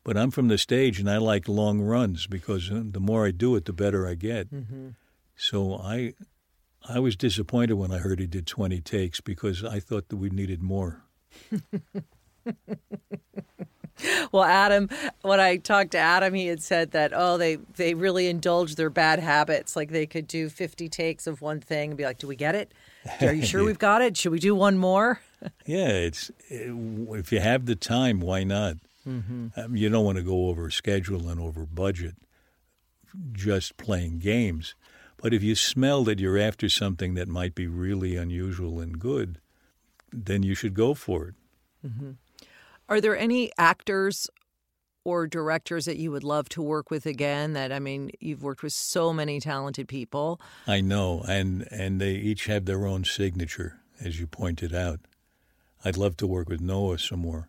But 0.02 0.16
I'm 0.16 0.30
from 0.30 0.48
the 0.48 0.56
stage 0.56 0.98
and 0.98 1.10
I 1.10 1.18
like 1.18 1.48
long 1.48 1.82
runs 1.82 2.26
because 2.26 2.70
uh, 2.70 2.82
the 2.84 3.00
more 3.00 3.26
I 3.26 3.30
do 3.30 3.54
it, 3.56 3.66
the 3.66 3.74
better 3.74 4.06
I 4.06 4.14
get. 4.14 4.50
Mm-hmm. 4.52 4.88
So 5.36 5.74
I 5.74 6.14
I 6.86 6.98
was 6.98 7.16
disappointed 7.16 7.74
when 7.74 7.92
I 7.92 7.98
heard 7.98 8.20
he 8.20 8.26
did 8.26 8.46
20 8.46 8.80
takes 8.80 9.20
because 9.20 9.64
I 9.64 9.80
thought 9.80 10.08
that 10.08 10.16
we 10.16 10.30
needed 10.30 10.62
more. 10.62 11.02
well, 14.32 14.44
Adam, 14.44 14.88
when 15.22 15.40
I 15.40 15.56
talked 15.56 15.92
to 15.92 15.98
Adam, 15.98 16.34
he 16.34 16.46
had 16.46 16.62
said 16.62 16.92
that 16.92 17.12
oh, 17.14 17.36
they 17.36 17.56
they 17.76 17.94
really 17.94 18.28
indulge 18.28 18.76
their 18.76 18.90
bad 18.90 19.18
habits. 19.18 19.76
Like 19.76 19.90
they 19.90 20.06
could 20.06 20.26
do 20.26 20.48
50 20.48 20.88
takes 20.88 21.26
of 21.26 21.42
one 21.42 21.60
thing 21.60 21.90
and 21.90 21.98
be 21.98 22.04
like, 22.04 22.18
"Do 22.18 22.26
we 22.26 22.36
get 22.36 22.54
it? 22.54 22.72
Are 23.20 23.32
you 23.32 23.42
sure 23.46 23.64
we've 23.64 23.78
got 23.78 24.02
it? 24.02 24.16
Should 24.16 24.32
we 24.32 24.38
do 24.38 24.54
one 24.54 24.78
more?" 24.78 25.20
yeah, 25.66 25.88
it's 25.88 26.30
if 26.48 27.32
you 27.32 27.40
have 27.40 27.66
the 27.66 27.76
time, 27.76 28.20
why 28.20 28.44
not? 28.44 28.76
Mm-hmm. 29.06 29.48
Um, 29.56 29.76
you 29.76 29.88
don't 29.88 30.04
want 30.04 30.18
to 30.18 30.24
go 30.24 30.48
over 30.48 30.70
schedule 30.70 31.28
and 31.28 31.40
over 31.40 31.64
budget 31.64 32.14
just 33.32 33.76
playing 33.76 34.18
games. 34.18 34.74
But 35.20 35.34
if 35.34 35.42
you 35.42 35.54
smell 35.54 36.04
that 36.04 36.20
you're 36.20 36.38
after 36.38 36.68
something 36.68 37.14
that 37.14 37.28
might 37.28 37.54
be 37.54 37.66
really 37.66 38.16
unusual 38.16 38.80
and 38.80 38.98
good, 38.98 39.40
then 40.12 40.42
you 40.42 40.54
should 40.54 40.74
go 40.74 40.94
for 40.94 41.28
it. 41.28 41.34
Mm-hmm. 41.86 42.12
Are 42.88 43.00
there 43.00 43.16
any 43.16 43.50
actors 43.58 44.30
or 45.04 45.26
directors 45.26 45.84
that 45.84 45.96
you 45.96 46.10
would 46.10 46.24
love 46.24 46.48
to 46.50 46.62
work 46.62 46.90
with 46.90 47.04
again? 47.04 47.52
That 47.52 47.72
I 47.72 47.78
mean, 47.80 48.10
you've 48.20 48.42
worked 48.42 48.62
with 48.62 48.72
so 48.72 49.12
many 49.12 49.40
talented 49.40 49.88
people. 49.88 50.40
I 50.66 50.80
know, 50.80 51.24
and 51.28 51.66
and 51.70 52.00
they 52.00 52.14
each 52.14 52.46
have 52.46 52.64
their 52.64 52.86
own 52.86 53.04
signature, 53.04 53.80
as 54.00 54.18
you 54.18 54.26
pointed 54.26 54.74
out. 54.74 55.00
I'd 55.84 55.96
love 55.96 56.16
to 56.18 56.26
work 56.26 56.48
with 56.48 56.60
Noah 56.60 56.98
some 56.98 57.20
more. 57.20 57.48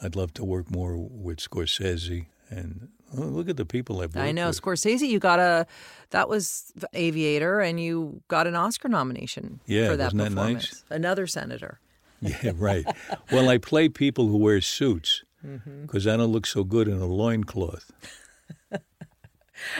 I'd 0.00 0.16
love 0.16 0.34
to 0.34 0.44
work 0.44 0.70
more 0.70 0.96
with 0.96 1.38
Scorsese 1.38 2.26
and 2.50 2.88
look 3.14 3.48
at 3.48 3.56
the 3.56 3.64
people 3.64 4.00
I've 4.00 4.14
met. 4.14 4.24
I 4.24 4.32
know 4.32 4.48
with. 4.48 4.60
Scorsese. 4.60 5.06
You 5.08 5.18
got 5.18 5.38
a 5.38 5.66
that 6.10 6.28
was 6.28 6.72
Aviator, 6.92 7.60
and 7.60 7.80
you 7.80 8.22
got 8.28 8.46
an 8.46 8.54
Oscar 8.54 8.88
nomination 8.88 9.60
yeah, 9.66 9.88
for 9.88 9.96
that 9.96 10.12
wasn't 10.14 10.34
performance. 10.34 10.70
That 10.70 10.90
nice? 10.90 10.98
Another 10.98 11.26
senator. 11.26 11.80
Yeah, 12.22 12.52
right. 12.56 12.86
well, 13.30 13.50
I 13.50 13.58
play 13.58 13.90
people 13.90 14.28
who 14.28 14.38
wear 14.38 14.62
suits 14.62 15.22
because 15.42 16.06
mm-hmm. 16.06 16.14
I 16.14 16.16
don't 16.16 16.32
look 16.32 16.46
so 16.46 16.64
good 16.64 16.88
in 16.88 16.98
a 16.98 17.06
loincloth. 17.06 17.92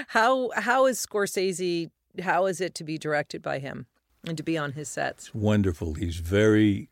how 0.09 0.51
how 0.55 0.85
is 0.85 1.05
Scorsese? 1.05 1.91
How 2.21 2.47
is 2.47 2.61
it 2.61 2.75
to 2.77 2.85
be 2.85 2.99
directed 2.99 3.43
by 3.43 3.59
him 3.59 3.87
and 4.27 4.37
to 4.37 4.43
be 4.43 4.59
on 4.59 4.73
his 4.73 4.89
sets? 4.89 5.27
It's 5.27 5.35
wonderful. 5.35 5.95
He's 5.95 6.17
very 6.17 6.91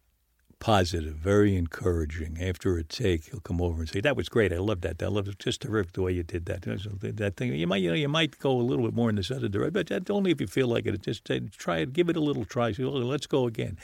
positive, 0.65 1.17
very 1.17 1.55
encouraging. 1.57 2.39
After 2.41 2.79
a 2.79 2.83
take, 2.83 3.27
he'll 3.27 3.41
come 3.41 3.61
over 3.61 3.83
and 3.83 3.89
say, 3.91 4.01
"That 4.01 4.17
was 4.17 4.31
great. 4.31 4.51
I 4.51 4.57
love 4.57 4.81
that. 4.81 5.03
I 5.03 5.09
love 5.09 5.29
it. 5.29 5.39
Just 5.39 5.61
terrific 5.61 5.93
the 5.93 6.01
way 6.01 6.13
you 6.13 6.23
did 6.23 6.47
that. 6.47 6.63
That 6.63 7.37
thing. 7.37 7.55
You 7.55 7.67
might, 7.67 7.83
you 7.83 7.91
know, 7.91 7.95
you 7.95 8.09
might 8.09 8.39
go 8.39 8.51
a 8.59 8.63
little 8.63 8.83
bit 8.83 8.95
more 8.95 9.11
in 9.11 9.17
this 9.17 9.31
other 9.31 9.47
direction, 9.47 9.75
but 9.75 10.11
only 10.11 10.31
if 10.31 10.41
you 10.41 10.47
feel 10.47 10.69
like 10.69 10.87
it. 10.87 11.03
Just 11.03 11.31
uh, 11.31 11.41
try 11.55 11.81
it. 11.81 11.93
Give 11.93 12.09
it 12.09 12.17
a 12.17 12.21
little 12.21 12.47
try. 12.47 12.73
Let's 12.79 13.27
go 13.27 13.47
again. 13.47 13.77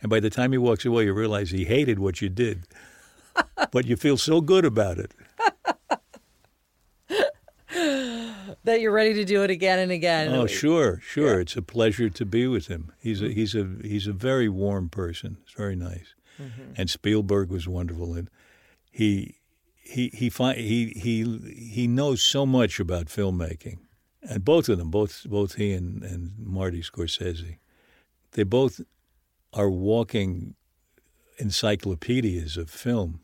And 0.00 0.10
by 0.10 0.20
the 0.20 0.30
time 0.30 0.52
he 0.52 0.58
walks 0.58 0.84
away, 0.84 1.06
you 1.06 1.12
realize 1.12 1.50
he 1.50 1.64
hated 1.64 1.98
what 1.98 2.22
you 2.22 2.28
did, 2.28 2.68
but 3.72 3.86
you 3.86 3.96
feel 3.96 4.16
so 4.16 4.40
good 4.40 4.64
about 4.64 4.98
it. 4.98 5.12
that 8.62 8.80
you're 8.80 8.92
ready 8.92 9.14
to 9.14 9.24
do 9.24 9.42
it 9.42 9.50
again 9.50 9.80
and 9.80 9.90
again. 9.90 10.32
Oh, 10.32 10.46
sure, 10.46 11.00
sure. 11.02 11.34
Yeah. 11.34 11.40
It's 11.40 11.56
a 11.56 11.62
pleasure 11.62 12.08
to 12.08 12.24
be 12.24 12.46
with 12.46 12.68
him. 12.68 12.92
He's 13.00 13.22
a 13.22 13.28
he's 13.28 13.56
a 13.56 13.68
he's 13.82 14.06
a 14.06 14.12
very 14.12 14.48
warm 14.48 14.88
person. 14.88 15.38
It's 15.42 15.54
very 15.54 15.74
nice. 15.74 16.14
Mm-hmm. 16.40 16.72
And 16.76 16.90
Spielberg 16.90 17.50
was 17.50 17.66
wonderful, 17.68 18.14
and 18.14 18.30
he 18.90 19.36
he 19.88 20.08
he 20.08 20.30
he 20.30 20.92
he 20.96 21.38
he 21.72 21.86
knows 21.86 22.22
so 22.22 22.44
much 22.44 22.78
about 22.78 23.06
filmmaking, 23.06 23.78
and 24.22 24.44
both 24.44 24.68
of 24.68 24.78
them, 24.78 24.90
both 24.90 25.24
both 25.28 25.54
he 25.54 25.72
and, 25.72 26.02
and 26.02 26.32
Marty 26.38 26.82
Scorsese, 26.82 27.58
they 28.32 28.42
both 28.42 28.80
are 29.52 29.70
walking 29.70 30.54
encyclopedias 31.38 32.56
of 32.56 32.70
film, 32.70 33.20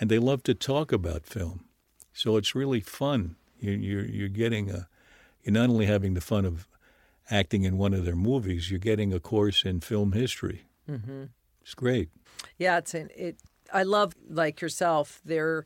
and 0.00 0.10
they 0.10 0.18
love 0.18 0.42
to 0.42 0.54
talk 0.54 0.92
about 0.92 1.24
film, 1.24 1.64
so 2.12 2.36
it's 2.36 2.54
really 2.54 2.80
fun. 2.80 3.36
You, 3.58 3.72
you're 3.72 4.06
you're 4.06 4.28
getting 4.28 4.70
a 4.70 4.88
you're 5.42 5.52
not 5.52 5.70
only 5.70 5.86
having 5.86 6.14
the 6.14 6.20
fun 6.20 6.44
of 6.44 6.66
acting 7.30 7.64
in 7.64 7.78
one 7.78 7.94
of 7.94 8.04
their 8.04 8.16
movies, 8.16 8.70
you're 8.70 8.78
getting 8.78 9.12
a 9.12 9.20
course 9.20 9.64
in 9.64 9.80
film 9.80 10.12
history. 10.12 10.64
Mm-hmm. 10.90 11.24
It's 11.64 11.74
great. 11.74 12.10
Yeah, 12.58 12.78
it's 12.78 12.94
an, 12.94 13.10
it. 13.16 13.36
I 13.72 13.82
love 13.82 14.14
like 14.28 14.60
yourself. 14.60 15.20
They're 15.24 15.64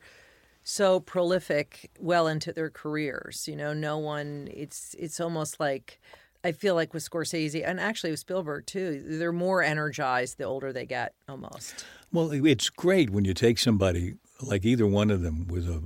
so 0.62 1.00
prolific 1.00 1.90
well 1.98 2.26
into 2.26 2.52
their 2.52 2.70
careers. 2.70 3.46
You 3.48 3.56
know, 3.56 3.74
no 3.74 3.98
one. 3.98 4.48
It's 4.52 4.94
it's 4.98 5.20
almost 5.20 5.60
like 5.60 6.00
I 6.44 6.52
feel 6.52 6.74
like 6.74 6.94
with 6.94 7.08
Scorsese 7.08 7.66
and 7.66 7.80
actually 7.80 8.12
with 8.12 8.20
Spielberg 8.20 8.66
too. 8.66 9.02
They're 9.04 9.32
more 9.32 9.62
energized 9.62 10.38
the 10.38 10.44
older 10.44 10.72
they 10.72 10.86
get, 10.86 11.14
almost. 11.28 11.84
Well, 12.12 12.30
it's 12.32 12.70
great 12.70 13.10
when 13.10 13.24
you 13.24 13.34
take 13.34 13.58
somebody 13.58 14.14
like 14.40 14.64
either 14.64 14.86
one 14.86 15.10
of 15.10 15.22
them 15.22 15.46
with 15.48 15.68
a 15.68 15.82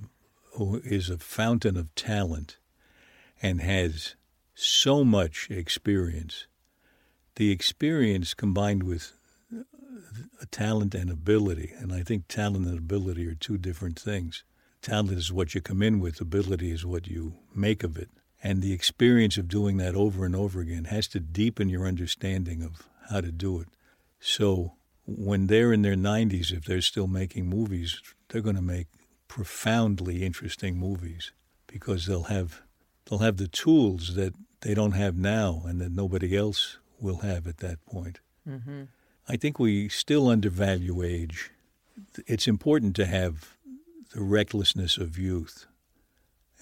who 0.55 0.83
is 0.85 1.09
a 1.09 1.17
fountain 1.17 1.79
of 1.79 1.95
talent 1.95 2.59
and 3.41 3.63
has 3.63 4.15
so 4.55 5.03
much 5.03 5.51
experience, 5.51 6.47
the 7.37 7.51
experience 7.51 8.35
combined 8.35 8.83
with 8.83 9.15
talent 10.51 10.95
and 10.95 11.11
ability, 11.11 11.73
and 11.79 11.93
I 11.93 12.03
think 12.03 12.29
talent 12.29 12.67
and 12.67 12.79
ability 12.79 13.27
are 13.27 13.35
two 13.35 13.59
different 13.59 13.99
things. 13.99 14.45
Talent 14.81 15.13
is 15.13 15.33
what 15.33 15.55
you 15.55 15.61
come 15.61 15.83
in 15.83 16.01
with, 16.01 16.21
ability 16.21 16.71
is 16.73 16.85
what 16.85 17.07
you 17.07 17.35
make 17.55 17.83
of 17.83 17.97
it. 17.97 18.11
And 18.43 18.61
the 18.61 18.73
experience 18.73 19.37
of 19.37 19.49
doing 19.49 19.77
that 19.77 19.95
over 19.95 20.25
and 20.25 20.35
over 20.35 20.61
again 20.61 20.85
has 20.87 21.07
to 21.09 21.21
deepen 21.21 21.69
your 21.69 21.87
understanding 21.87 22.63
of 22.63 22.89
how 23.09 23.21
to 23.21 23.31
do 23.31 23.61
it. 23.61 23.69
So 24.19 24.75
when 25.07 25.47
they're 25.47 25.73
in 25.73 25.83
their 25.83 25.95
90s, 25.95 26.53
if 26.53 26.65
they're 26.65 26.81
still 26.81 27.07
making 27.07 27.47
movies, 27.47 28.01
they're 28.29 28.43
going 28.43 28.57
to 28.57 28.63
make 28.63 28.89
profoundly 29.29 30.25
interesting 30.25 30.77
movies 30.77 31.33
because 31.67 32.07
they'll 32.07 32.25
have 32.25 32.63
they'll 33.07 33.21
have 33.21 33.37
the 33.37 33.49
tools 33.49 34.15
that 34.15 34.35
they 34.61 34.75
don't 34.75 34.93
have 34.93 35.17
now 35.17 35.63
and 35.67 35.81
that 35.81 35.93
nobody 35.93 36.37
else 36.37 36.79
will 37.01 37.19
have 37.19 37.47
at 37.47 37.59
that 37.59 37.85
point. 37.87 38.21
Mm-hmm. 38.49 38.83
I 39.29 39.37
think 39.37 39.59
we 39.59 39.89
still 39.89 40.29
undervalue 40.29 41.03
age. 41.03 41.51
It's 42.27 42.49
important 42.49 42.97
to 42.97 43.07
have 43.07 43.57
the 44.15 44.23
recklessness 44.23 44.99
of 44.99 45.19
youth 45.19 45.67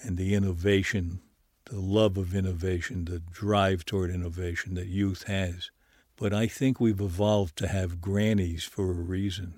and 0.03 0.17
the 0.17 0.33
innovation, 0.33 1.21
the 1.65 1.79
love 1.79 2.17
of 2.17 2.35
innovation, 2.35 3.05
the 3.05 3.19
drive 3.19 3.85
toward 3.85 4.09
innovation 4.09 4.75
that 4.75 4.87
youth 4.87 5.23
has. 5.23 5.71
But 6.15 6.33
I 6.33 6.47
think 6.47 6.79
we've 6.79 7.01
evolved 7.01 7.57
to 7.57 7.67
have 7.67 7.99
grannies 7.99 8.63
for 8.63 8.91
a 8.91 8.93
reason, 8.93 9.55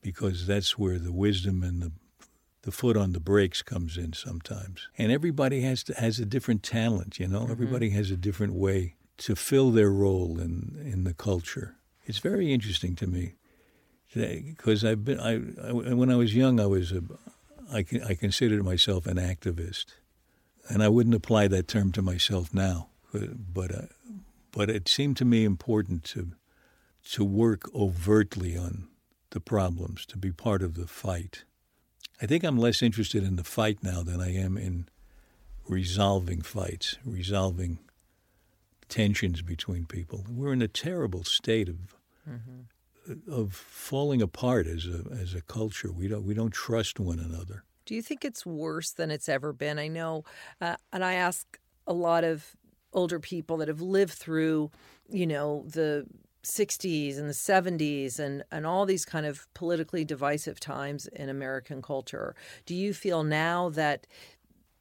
because 0.00 0.46
that's 0.46 0.78
where 0.78 0.98
the 0.98 1.12
wisdom 1.12 1.62
and 1.62 1.82
the 1.82 1.92
the 2.62 2.72
foot 2.72 2.96
on 2.96 3.12
the 3.12 3.20
brakes 3.20 3.60
comes 3.60 3.98
in 3.98 4.14
sometimes. 4.14 4.88
And 4.96 5.12
everybody 5.12 5.60
has 5.60 5.84
to, 5.84 5.94
has 5.94 6.18
a 6.18 6.24
different 6.24 6.62
talent, 6.62 7.20
you 7.20 7.28
know. 7.28 7.40
Mm-hmm. 7.40 7.52
Everybody 7.52 7.90
has 7.90 8.10
a 8.10 8.16
different 8.16 8.54
way 8.54 8.94
to 9.18 9.36
fill 9.36 9.70
their 9.70 9.90
role 9.90 10.40
in 10.40 10.80
in 10.82 11.04
the 11.04 11.12
culture. 11.12 11.76
It's 12.04 12.18
very 12.18 12.52
interesting 12.52 12.94
to 12.96 13.06
me 13.06 13.34
because 14.14 14.84
I've 14.84 15.04
been 15.04 15.18
I, 15.18 15.34
I, 15.68 15.72
when 15.72 16.10
I 16.10 16.16
was 16.16 16.34
young 16.34 16.60
I 16.60 16.66
was 16.66 16.92
a 16.92 17.02
I, 17.72 17.84
I 18.06 18.14
considered 18.14 18.64
myself 18.64 19.06
an 19.06 19.16
activist, 19.16 19.86
and 20.68 20.82
I 20.82 20.88
wouldn't 20.88 21.14
apply 21.14 21.48
that 21.48 21.68
term 21.68 21.92
to 21.92 22.02
myself 22.02 22.52
now, 22.52 22.88
but 23.12 23.74
uh, 23.74 23.86
but 24.52 24.70
it 24.70 24.88
seemed 24.88 25.16
to 25.18 25.24
me 25.24 25.44
important 25.44 26.04
to 26.04 26.32
to 27.12 27.24
work 27.24 27.74
overtly 27.74 28.56
on 28.56 28.88
the 29.30 29.40
problems, 29.40 30.06
to 30.06 30.16
be 30.16 30.30
part 30.30 30.62
of 30.62 30.74
the 30.74 30.86
fight. 30.86 31.44
I 32.22 32.26
think 32.26 32.44
I'm 32.44 32.56
less 32.56 32.82
interested 32.82 33.24
in 33.24 33.36
the 33.36 33.44
fight 33.44 33.82
now 33.82 34.02
than 34.02 34.20
I 34.20 34.32
am 34.34 34.56
in 34.56 34.88
resolving 35.66 36.42
fights, 36.42 36.96
resolving 37.04 37.78
tensions 38.94 39.42
between 39.42 39.86
people. 39.86 40.24
We're 40.30 40.52
in 40.52 40.62
a 40.62 40.68
terrible 40.68 41.24
state 41.24 41.68
of 41.68 41.96
mm-hmm. 42.30 43.30
of 43.30 43.52
falling 43.52 44.22
apart 44.22 44.68
as 44.68 44.86
a 44.86 45.02
as 45.20 45.34
a 45.34 45.40
culture. 45.40 45.90
We 45.90 46.06
don't 46.06 46.24
we 46.24 46.32
don't 46.32 46.52
trust 46.52 47.00
one 47.00 47.18
another. 47.18 47.64
Do 47.86 47.96
you 47.96 48.02
think 48.02 48.24
it's 48.24 48.46
worse 48.46 48.92
than 48.92 49.10
it's 49.10 49.28
ever 49.28 49.52
been? 49.52 49.80
I 49.80 49.88
know, 49.88 50.24
uh, 50.60 50.76
and 50.92 51.04
I 51.04 51.14
ask 51.14 51.58
a 51.88 51.92
lot 51.92 52.22
of 52.22 52.54
older 52.92 53.18
people 53.18 53.56
that 53.56 53.68
have 53.68 53.80
lived 53.80 54.12
through, 54.12 54.70
you 55.10 55.26
know, 55.26 55.64
the 55.66 56.06
60s 56.44 57.18
and 57.18 57.28
the 57.28 57.32
70s 57.32 58.18
and, 58.18 58.44
and 58.52 58.64
all 58.64 58.86
these 58.86 59.04
kind 59.04 59.26
of 59.26 59.48
politically 59.54 60.04
divisive 60.04 60.60
times 60.60 61.08
in 61.08 61.28
American 61.28 61.82
culture. 61.82 62.36
Do 62.64 62.74
you 62.74 62.94
feel 62.94 63.24
now 63.24 63.70
that 63.70 64.06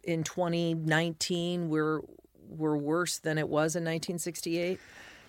in 0.03 0.23
2019 0.23 1.69
we're 1.69 2.01
we're 2.57 2.77
worse 2.77 3.19
than 3.19 3.37
it 3.37 3.49
was 3.49 3.75
in 3.75 3.83
1968? 3.83 4.79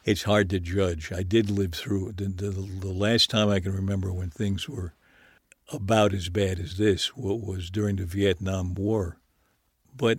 It's 0.05 0.25
hard 0.25 0.51
to 0.51 0.61
judge. 0.61 1.13
I 1.13 1.23
did 1.23 1.51
live 1.51 1.73
through 1.73 2.13
the, 2.13 2.27
the, 2.27 2.51
the 2.51 2.93
last 2.93 3.31
time 3.31 3.49
I 3.49 3.61
can 3.61 3.73
remember 3.73 4.13
when 4.13 4.31
things 4.31 4.69
were 4.69 4.93
about 5.73 6.13
as 6.13 6.29
bad 6.29 6.59
as 6.59 6.77
this 6.77 7.17
was 7.17 7.71
during 7.71 7.97
the 7.97 8.05
Vietnam 8.05 8.75
War. 8.75 9.19
But 9.97 10.19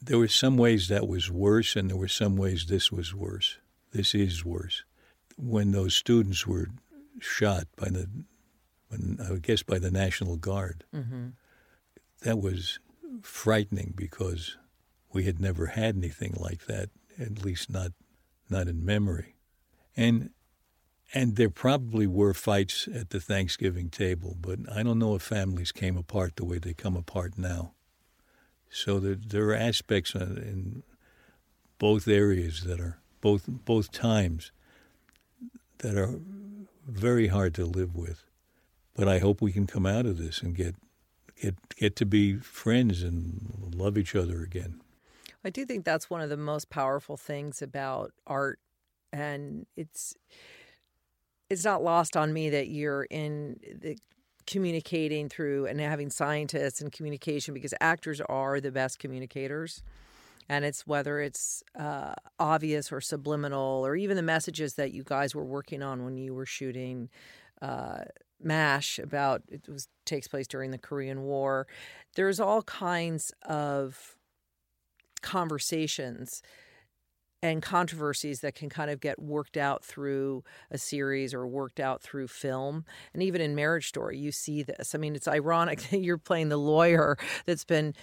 there 0.00 0.18
were 0.18 0.28
some 0.28 0.56
ways 0.56 0.88
that 0.88 1.06
was 1.06 1.30
worse, 1.30 1.76
and 1.76 1.88
there 1.88 1.96
were 1.96 2.08
some 2.08 2.36
ways 2.36 2.66
this 2.66 2.90
was 2.90 3.14
worse. 3.14 3.58
This 3.92 4.14
is 4.14 4.44
worse. 4.44 4.82
When 5.36 5.70
those 5.70 5.94
students 5.94 6.46
were 6.46 6.68
shot 7.20 7.68
by 7.76 7.90
the, 7.90 8.08
when, 8.88 9.18
I 9.22 9.36
guess 9.36 9.62
by 9.62 9.78
the 9.78 9.90
National 9.90 10.36
Guard, 10.36 10.84
mm-hmm. 10.94 11.28
that 12.22 12.40
was 12.40 12.80
frightening 13.22 13.94
because 13.94 14.56
we 15.12 15.24
had 15.24 15.40
never 15.40 15.66
had 15.66 15.96
anything 15.96 16.34
like 16.36 16.66
that, 16.66 16.90
at 17.18 17.44
least 17.44 17.70
not 17.70 17.92
not 18.48 18.68
in 18.68 18.84
memory. 18.84 19.36
And 19.96 20.30
and 21.14 21.36
there 21.36 21.50
probably 21.50 22.06
were 22.06 22.32
fights 22.32 22.88
at 22.92 23.10
the 23.10 23.20
Thanksgiving 23.20 23.90
table, 23.90 24.36
but 24.40 24.58
I 24.74 24.82
don't 24.82 24.98
know 24.98 25.14
if 25.14 25.22
families 25.22 25.70
came 25.70 25.96
apart 25.96 26.36
the 26.36 26.44
way 26.44 26.58
they 26.58 26.72
come 26.72 26.96
apart 26.96 27.36
now. 27.36 27.72
So 28.70 28.98
there, 28.98 29.16
there 29.16 29.50
are 29.50 29.54
aspects 29.54 30.14
in 30.14 30.82
both 31.78 32.08
areas 32.08 32.62
that 32.64 32.80
are 32.80 32.98
both 33.20 33.44
both 33.46 33.92
times 33.92 34.52
that 35.78 35.96
are 35.96 36.18
very 36.88 37.26
hard 37.26 37.54
to 37.54 37.66
live 37.66 37.94
with. 37.94 38.24
But 38.94 39.08
I 39.08 39.18
hope 39.18 39.42
we 39.42 39.52
can 39.52 39.66
come 39.66 39.86
out 39.86 40.06
of 40.06 40.16
this 40.16 40.40
and 40.42 40.56
get 40.56 40.76
get 41.40 41.56
get 41.76 41.96
to 41.96 42.06
be 42.06 42.36
friends 42.36 43.02
and 43.02 43.74
love 43.74 43.98
each 43.98 44.14
other 44.14 44.42
again. 44.42 44.80
I 45.44 45.50
do 45.50 45.64
think 45.64 45.84
that's 45.84 46.08
one 46.08 46.20
of 46.20 46.30
the 46.30 46.36
most 46.36 46.70
powerful 46.70 47.16
things 47.16 47.62
about 47.62 48.12
art 48.26 48.58
and 49.12 49.66
it's 49.76 50.14
it's 51.50 51.64
not 51.64 51.82
lost 51.82 52.16
on 52.16 52.32
me 52.32 52.48
that 52.50 52.68
you're 52.68 53.04
in 53.04 53.58
the 53.80 53.98
communicating 54.46 55.28
through 55.28 55.66
and 55.66 55.80
having 55.80 56.10
scientists 56.10 56.80
and 56.80 56.90
communication 56.90 57.54
because 57.54 57.74
actors 57.80 58.20
are 58.22 58.60
the 58.60 58.72
best 58.72 58.98
communicators. 58.98 59.82
And 60.48 60.64
it's 60.64 60.86
whether 60.86 61.20
it's 61.20 61.62
uh, 61.78 62.14
obvious 62.38 62.90
or 62.90 63.00
subliminal 63.00 63.86
or 63.86 63.94
even 63.94 64.16
the 64.16 64.22
messages 64.22 64.74
that 64.74 64.92
you 64.92 65.04
guys 65.04 65.34
were 65.34 65.44
working 65.44 65.82
on 65.82 66.04
when 66.04 66.16
you 66.16 66.34
were 66.34 66.46
shooting 66.46 67.08
uh, 67.60 67.98
M*A*S*H 68.44 68.98
about 68.98 69.42
it 69.48 69.68
was 69.68 69.86
takes 70.04 70.26
place 70.26 70.48
during 70.48 70.72
the 70.72 70.78
korean 70.78 71.22
war. 71.22 71.68
There's 72.16 72.40
all 72.40 72.62
kinds 72.62 73.32
of 73.42 74.16
conversations 75.22 76.42
and 77.42 77.60
controversies 77.60 78.40
that 78.40 78.54
can 78.54 78.68
kind 78.68 78.90
of 78.90 79.00
get 79.00 79.20
worked 79.20 79.56
out 79.56 79.84
through 79.84 80.44
a 80.70 80.78
series 80.78 81.34
or 81.34 81.46
worked 81.46 81.80
out 81.80 82.00
through 82.00 82.28
film. 82.28 82.84
And 83.12 83.22
even 83.22 83.40
in 83.40 83.56
Marriage 83.56 83.88
Story, 83.88 84.16
you 84.16 84.30
see 84.30 84.62
this. 84.62 84.94
I 84.94 84.98
mean, 84.98 85.16
it's 85.16 85.26
ironic 85.26 85.82
that 85.90 85.98
you're 85.98 86.18
playing 86.18 86.50
the 86.50 86.56
lawyer 86.56 87.18
that's 87.44 87.64
been 87.64 87.94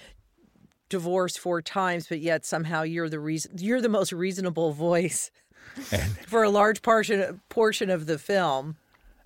divorced 0.90 1.40
four 1.40 1.62
times, 1.62 2.08
but 2.08 2.20
yet 2.20 2.46
somehow 2.46 2.82
you're 2.82 3.10
the 3.10 3.20
reason 3.20 3.52
you're 3.58 3.82
the 3.82 3.90
most 3.90 4.12
reasonable 4.12 4.74
voice 4.74 5.32
for 6.28 6.44
a 6.44 6.50
large 6.50 6.82
portion 6.82 7.42
portion 7.48 7.90
of 7.90 8.08
the 8.08 8.18
film. 8.18 8.76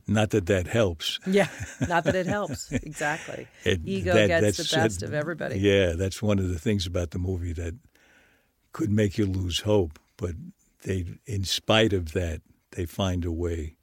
Not 0.07 0.31
that 0.31 0.47
that 0.47 0.67
helps. 0.67 1.19
Yeah, 1.25 1.47
not 1.87 2.03
that 2.03 2.15
it 2.15 2.25
helps. 2.25 2.71
Exactly. 2.71 3.47
it, 3.63 3.81
Ego 3.85 4.13
that, 4.13 4.27
gets 4.27 4.57
the 4.57 4.75
best 4.75 5.01
of 5.03 5.13
everybody. 5.13 5.59
Yeah, 5.59 5.93
that's 5.93 6.21
one 6.21 6.39
of 6.39 6.49
the 6.49 6.59
things 6.59 6.85
about 6.85 7.11
the 7.11 7.19
movie 7.19 7.53
that 7.53 7.75
could 8.73 8.91
make 8.91 9.17
you 9.17 9.25
lose 9.25 9.61
hope 9.61 9.99
but 10.17 10.35
they, 10.83 11.05
in 11.25 11.43
spite 11.43 11.93
of 11.93 12.13
that, 12.13 12.41
they 12.71 12.85
find 12.85 13.25
a 13.25 13.31
way 13.31 13.75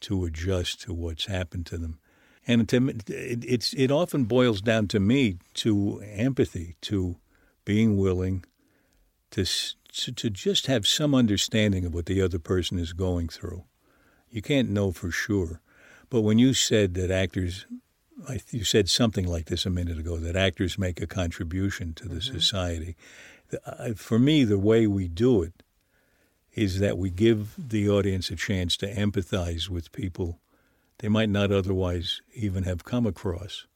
to 0.00 0.24
adjust 0.24 0.80
to 0.82 0.92
what's 0.92 1.26
happened 1.26 1.66
to 1.66 1.78
them. 1.78 1.98
And 2.46 2.68
to, 2.68 2.88
it, 2.88 3.44
it's, 3.44 3.72
it 3.74 3.90
often 3.90 4.24
boils 4.24 4.60
down 4.60 4.88
to 4.88 5.00
me 5.00 5.38
to 5.54 6.02
empathy, 6.04 6.76
to 6.82 7.16
being 7.64 7.96
willing 7.96 8.44
to, 9.30 9.44
to, 9.44 10.12
to 10.12 10.30
just 10.30 10.66
have 10.66 10.86
some 10.86 11.14
understanding 11.14 11.84
of 11.86 11.94
what 11.94 12.06
the 12.06 12.20
other 12.20 12.38
person 12.38 12.78
is 12.78 12.92
going 12.92 13.28
through. 13.28 13.64
You 14.28 14.42
can't 14.42 14.68
know 14.68 14.92
for 14.92 15.10
sure. 15.10 15.60
But 16.10 16.20
when 16.20 16.38
you 16.38 16.54
said 16.54 16.94
that 16.94 17.10
actors, 17.10 17.66
you 18.50 18.64
said 18.64 18.88
something 18.88 19.26
like 19.26 19.46
this 19.46 19.66
a 19.66 19.70
minute 19.70 19.98
ago, 19.98 20.16
that 20.18 20.36
actors 20.36 20.78
make 20.78 21.00
a 21.00 21.06
contribution 21.06 21.94
to 21.94 22.08
the 22.08 22.16
mm-hmm. 22.16 22.38
society. 22.38 22.96
For 23.96 24.18
me, 24.18 24.44
the 24.44 24.58
way 24.58 24.86
we 24.86 25.08
do 25.08 25.42
it 25.42 25.62
is 26.52 26.78
that 26.78 26.98
we 26.98 27.10
give 27.10 27.54
the 27.58 27.88
audience 27.88 28.30
a 28.30 28.36
chance 28.36 28.76
to 28.78 28.92
empathize 28.94 29.68
with 29.68 29.92
people 29.92 30.40
they 30.98 31.08
might 31.08 31.28
not 31.28 31.50
otherwise 31.50 32.20
even 32.34 32.62
have 32.64 32.84
come 32.84 33.06
across. 33.06 33.66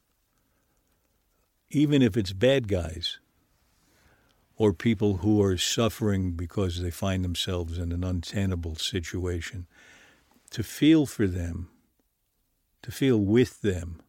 Even 1.70 2.01
if 2.01 2.16
it's 2.16 2.33
bad 2.33 2.68
guys 2.68 3.18
or 4.57 4.72
people 4.72 5.18
who 5.18 5.43
are 5.43 5.57
suffering 5.57 6.33
because 6.33 6.81
they 6.81 6.91
find 6.91 7.24
themselves 7.24 7.79
in 7.79 7.93
an 7.93 8.03
untenable 8.03 8.76
situation, 8.76 9.66
to 10.51 10.62
feel 10.62 11.07
for 11.07 11.26
them, 11.26 11.68
to 12.83 12.91
feel 12.91 13.18
with 13.18 13.62
them, 13.62 14.01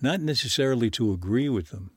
not 0.00 0.20
necessarily 0.20 0.90
to 0.90 1.12
agree 1.12 1.48
with 1.48 1.70
them. 1.70 1.90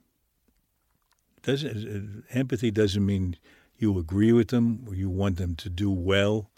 Doesn't 1.44 2.24
empathy 2.32 2.72
doesn't 2.72 3.06
mean 3.06 3.38
you 3.78 3.98
agree 4.00 4.32
with 4.32 4.50
them 4.50 4.86
or 4.88 4.96
you 4.96 5.10
want 5.10 5.38
them 5.38 5.56
to 5.56 5.70
do 5.70 5.92
well 5.92 6.50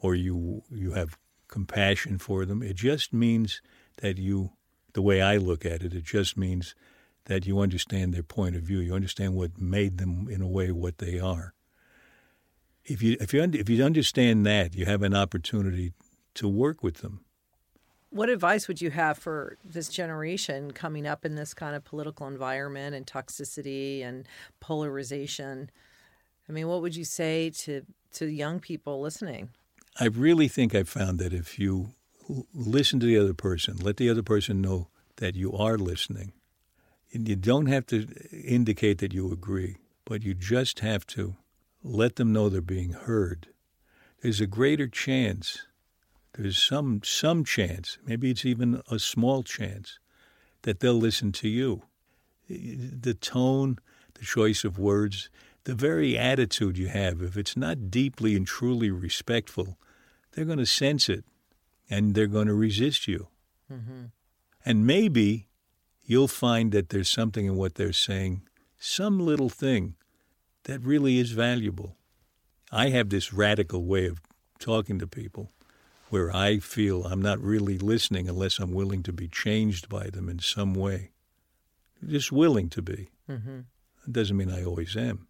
or 0.00 0.14
you 0.14 0.62
you 0.70 0.92
have 0.92 1.18
compassion 1.48 2.18
for 2.18 2.44
them. 2.44 2.62
It 2.62 2.76
just 2.76 3.12
means 3.12 3.62
that 3.96 4.18
you 4.18 4.52
the 4.92 5.02
way 5.02 5.22
I 5.22 5.36
look 5.36 5.64
at 5.64 5.82
it, 5.82 5.94
it 5.94 6.04
just 6.04 6.36
means 6.36 6.74
that 7.26 7.46
you 7.46 7.60
understand 7.60 8.12
their 8.12 8.22
point 8.22 8.56
of 8.56 8.62
view. 8.62 8.78
You 8.80 8.94
understand 8.94 9.34
what 9.34 9.60
made 9.60 9.98
them 9.98 10.28
in 10.30 10.40
a 10.40 10.48
way 10.48 10.72
what 10.72 10.98
they 10.98 11.18
are. 11.18 11.54
If 12.84 13.02
you 13.02 13.16
if 13.20 13.32
you 13.34 13.42
if 13.42 13.68
you 13.68 13.84
understand 13.84 14.46
that, 14.46 14.74
you 14.74 14.86
have 14.86 15.02
an 15.02 15.14
opportunity 15.14 15.92
to 16.34 16.48
work 16.48 16.82
with 16.82 16.96
them. 16.96 17.24
What 18.10 18.30
advice 18.30 18.68
would 18.68 18.80
you 18.80 18.90
have 18.90 19.18
for 19.18 19.58
this 19.64 19.88
generation 19.88 20.70
coming 20.70 21.06
up 21.06 21.24
in 21.24 21.34
this 21.34 21.52
kind 21.52 21.76
of 21.76 21.84
political 21.84 22.26
environment 22.26 22.94
and 22.94 23.06
toxicity 23.06 24.02
and 24.02 24.26
polarization? 24.60 25.70
I 26.48 26.52
mean, 26.52 26.68
what 26.68 26.80
would 26.80 26.96
you 26.96 27.04
say 27.04 27.50
to 27.50 27.82
to 28.14 28.26
young 28.26 28.60
people 28.60 29.00
listening? 29.00 29.50
I 30.00 30.06
really 30.06 30.48
think 30.48 30.74
I've 30.74 30.88
found 30.88 31.18
that 31.18 31.32
if 31.32 31.58
you 31.58 31.90
listen 32.54 33.00
to 33.00 33.06
the 33.06 33.18
other 33.18 33.34
person, 33.34 33.76
let 33.76 33.96
the 33.96 34.08
other 34.08 34.22
person 34.22 34.60
know 34.60 34.88
that 35.16 35.34
you 35.34 35.52
are 35.52 35.76
listening. 35.76 36.32
And 37.12 37.28
you 37.28 37.36
don't 37.36 37.66
have 37.66 37.86
to 37.86 38.06
indicate 38.32 38.98
that 38.98 39.14
you 39.14 39.32
agree, 39.32 39.76
but 40.04 40.22
you 40.22 40.34
just 40.34 40.80
have 40.80 41.06
to 41.08 41.36
let 41.82 42.16
them 42.16 42.32
know 42.32 42.48
they're 42.48 42.60
being 42.60 42.92
heard. 42.92 43.48
There's 44.20 44.40
a 44.40 44.46
greater 44.46 44.88
chance 44.88 45.66
there's 46.38 46.62
some 46.62 47.00
some 47.02 47.44
chance, 47.44 47.98
maybe 48.06 48.30
it's 48.30 48.44
even 48.44 48.80
a 48.90 48.98
small 48.98 49.42
chance, 49.42 49.98
that 50.62 50.78
they'll 50.80 50.94
listen 50.94 51.32
to 51.32 51.48
you. 51.48 51.82
The 52.48 53.14
tone, 53.14 53.78
the 54.14 54.24
choice 54.24 54.64
of 54.64 54.78
words, 54.78 55.30
the 55.64 55.74
very 55.74 56.16
attitude 56.16 56.78
you 56.78 56.88
have, 56.88 57.20
if 57.22 57.36
it's 57.36 57.56
not 57.56 57.90
deeply 57.90 58.36
and 58.36 58.46
truly 58.46 58.90
respectful, 58.90 59.78
they're 60.32 60.44
going 60.44 60.58
to 60.58 60.66
sense 60.66 61.08
it 61.08 61.24
and 61.90 62.14
they're 62.14 62.26
going 62.26 62.46
to 62.46 62.54
resist 62.54 63.08
you. 63.08 63.28
Mm-hmm. 63.70 64.04
And 64.64 64.86
maybe 64.86 65.48
you'll 66.04 66.28
find 66.28 66.72
that 66.72 66.90
there's 66.90 67.10
something 67.10 67.46
in 67.46 67.56
what 67.56 67.74
they're 67.74 67.92
saying, 67.92 68.42
some 68.78 69.18
little 69.18 69.48
thing 69.48 69.96
that 70.64 70.80
really 70.80 71.18
is 71.18 71.32
valuable. 71.32 71.96
I 72.70 72.90
have 72.90 73.08
this 73.08 73.32
radical 73.32 73.84
way 73.84 74.06
of 74.06 74.20
talking 74.58 74.98
to 75.00 75.06
people 75.06 75.50
where 76.10 76.34
I 76.34 76.58
feel 76.58 77.04
I'm 77.04 77.22
not 77.22 77.40
really 77.40 77.78
listening 77.78 78.28
unless 78.28 78.58
I'm 78.58 78.72
willing 78.72 79.02
to 79.04 79.12
be 79.12 79.28
changed 79.28 79.88
by 79.88 80.10
them 80.10 80.28
in 80.28 80.38
some 80.38 80.74
way. 80.74 81.10
Just 82.06 82.32
willing 82.32 82.68
to 82.70 82.82
be. 82.82 83.10
Mm-hmm. 83.28 83.60
It 84.06 84.12
doesn't 84.12 84.36
mean 84.36 84.50
I 84.50 84.64
always 84.64 84.96
am. 84.96 85.26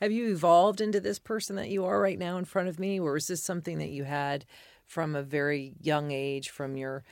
Have 0.00 0.10
you 0.10 0.32
evolved 0.32 0.80
into 0.80 1.00
this 1.00 1.18
person 1.18 1.56
that 1.56 1.68
you 1.68 1.84
are 1.84 2.00
right 2.00 2.18
now 2.18 2.36
in 2.36 2.44
front 2.44 2.68
of 2.68 2.80
me, 2.80 2.98
or 2.98 3.16
is 3.16 3.28
this 3.28 3.42
something 3.42 3.78
that 3.78 3.90
you 3.90 4.04
had 4.04 4.44
from 4.84 5.14
a 5.14 5.22
very 5.22 5.74
young 5.80 6.10
age, 6.10 6.50
from 6.50 6.76
your 6.76 7.04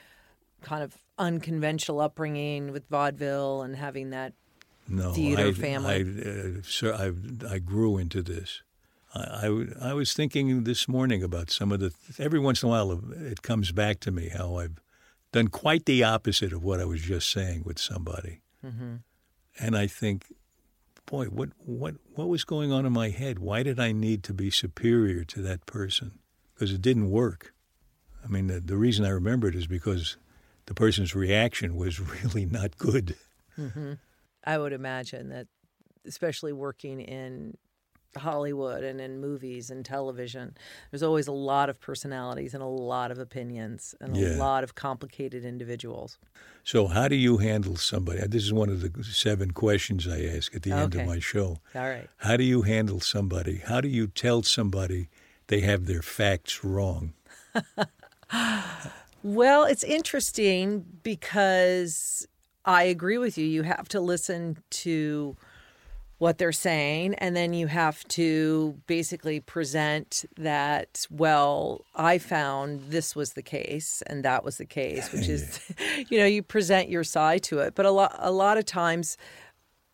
kind 0.62 0.82
of 0.82 0.96
unconventional 1.18 2.00
upbringing 2.00 2.72
with 2.72 2.88
vaudeville 2.88 3.62
and 3.62 3.76
having 3.76 4.10
that 4.10 4.32
no, 4.88 5.12
theater 5.12 5.48
I, 5.48 5.52
family? 5.52 5.94
I, 5.94 6.28
uh, 6.28 6.62
sir, 6.62 6.94
I, 6.94 7.54
I 7.54 7.58
grew 7.58 7.96
into 7.96 8.22
this. 8.22 8.62
I, 9.14 9.20
I, 9.20 9.90
I, 9.90 9.92
was 9.94 10.12
thinking 10.12 10.64
this 10.64 10.86
morning 10.88 11.22
about 11.22 11.50
some 11.50 11.72
of 11.72 11.80
the. 11.80 11.92
Every 12.18 12.38
once 12.38 12.62
in 12.62 12.68
a 12.68 12.70
while, 12.70 13.00
it 13.12 13.42
comes 13.42 13.72
back 13.72 14.00
to 14.00 14.10
me 14.10 14.28
how 14.28 14.56
I've 14.56 14.78
done 15.32 15.48
quite 15.48 15.86
the 15.86 16.04
opposite 16.04 16.52
of 16.52 16.62
what 16.62 16.80
I 16.80 16.84
was 16.84 17.02
just 17.02 17.30
saying 17.30 17.62
with 17.64 17.78
somebody, 17.78 18.40
mm-hmm. 18.64 18.96
and 19.58 19.76
I 19.76 19.86
think, 19.86 20.26
boy, 21.06 21.26
what 21.26 21.50
what 21.58 21.96
what 22.14 22.28
was 22.28 22.44
going 22.44 22.70
on 22.72 22.86
in 22.86 22.92
my 22.92 23.08
head? 23.08 23.40
Why 23.40 23.62
did 23.62 23.80
I 23.80 23.92
need 23.92 24.22
to 24.24 24.34
be 24.34 24.50
superior 24.50 25.24
to 25.24 25.42
that 25.42 25.66
person? 25.66 26.18
Because 26.54 26.72
it 26.72 26.82
didn't 26.82 27.10
work. 27.10 27.52
I 28.24 28.28
mean, 28.28 28.46
the, 28.46 28.60
the 28.60 28.76
reason 28.76 29.04
I 29.04 29.10
remember 29.10 29.48
it 29.48 29.54
is 29.54 29.66
because 29.66 30.18
the 30.66 30.74
person's 30.74 31.14
reaction 31.14 31.74
was 31.74 31.98
really 32.24 32.46
not 32.46 32.78
good. 32.78 33.16
Mm-hmm. 33.58 33.94
I 34.44 34.58
would 34.58 34.72
imagine 34.72 35.30
that, 35.30 35.48
especially 36.06 36.52
working 36.52 37.00
in 37.00 37.56
Hollywood 38.16 38.82
and 38.82 39.00
in 39.00 39.20
movies 39.20 39.70
and 39.70 39.84
television. 39.84 40.56
There's 40.90 41.02
always 41.02 41.28
a 41.28 41.32
lot 41.32 41.68
of 41.68 41.80
personalities 41.80 42.54
and 42.54 42.62
a 42.62 42.66
lot 42.66 43.10
of 43.10 43.18
opinions 43.18 43.94
and 44.00 44.16
yeah. 44.16 44.34
a 44.34 44.36
lot 44.36 44.64
of 44.64 44.74
complicated 44.74 45.44
individuals. 45.44 46.18
So, 46.64 46.86
how 46.86 47.08
do 47.08 47.16
you 47.16 47.38
handle 47.38 47.76
somebody? 47.76 48.20
This 48.26 48.44
is 48.44 48.52
one 48.52 48.68
of 48.68 48.80
the 48.80 49.04
seven 49.04 49.52
questions 49.52 50.06
I 50.06 50.22
ask 50.22 50.54
at 50.54 50.62
the 50.62 50.72
okay. 50.72 50.82
end 50.82 50.94
of 50.94 51.06
my 51.06 51.18
show. 51.18 51.58
All 51.74 51.88
right. 51.88 52.08
How 52.18 52.36
do 52.36 52.44
you 52.44 52.62
handle 52.62 53.00
somebody? 53.00 53.58
How 53.58 53.80
do 53.80 53.88
you 53.88 54.06
tell 54.06 54.42
somebody 54.42 55.08
they 55.46 55.60
have 55.60 55.86
their 55.86 56.02
facts 56.02 56.64
wrong? 56.64 57.14
well, 59.22 59.64
it's 59.64 59.84
interesting 59.84 60.84
because 61.02 62.26
I 62.64 62.84
agree 62.84 63.18
with 63.18 63.38
you. 63.38 63.46
You 63.46 63.62
have 63.62 63.88
to 63.88 64.00
listen 64.00 64.58
to 64.70 65.36
what 66.20 66.36
they're 66.36 66.52
saying 66.52 67.14
and 67.14 67.34
then 67.34 67.54
you 67.54 67.66
have 67.66 68.04
to 68.04 68.78
basically 68.86 69.40
present 69.40 70.26
that 70.36 71.06
well 71.10 71.82
i 71.94 72.18
found 72.18 72.78
this 72.90 73.16
was 73.16 73.32
the 73.32 73.42
case 73.42 74.02
and 74.06 74.22
that 74.22 74.44
was 74.44 74.58
the 74.58 74.66
case 74.66 75.10
which 75.12 75.28
is 75.28 75.72
you 76.10 76.18
know 76.18 76.26
you 76.26 76.42
present 76.42 76.90
your 76.90 77.02
side 77.02 77.42
to 77.42 77.60
it. 77.60 77.74
But 77.74 77.86
a 77.86 77.90
lot 77.90 78.14
a 78.18 78.30
lot 78.30 78.58
of 78.58 78.66
times 78.66 79.16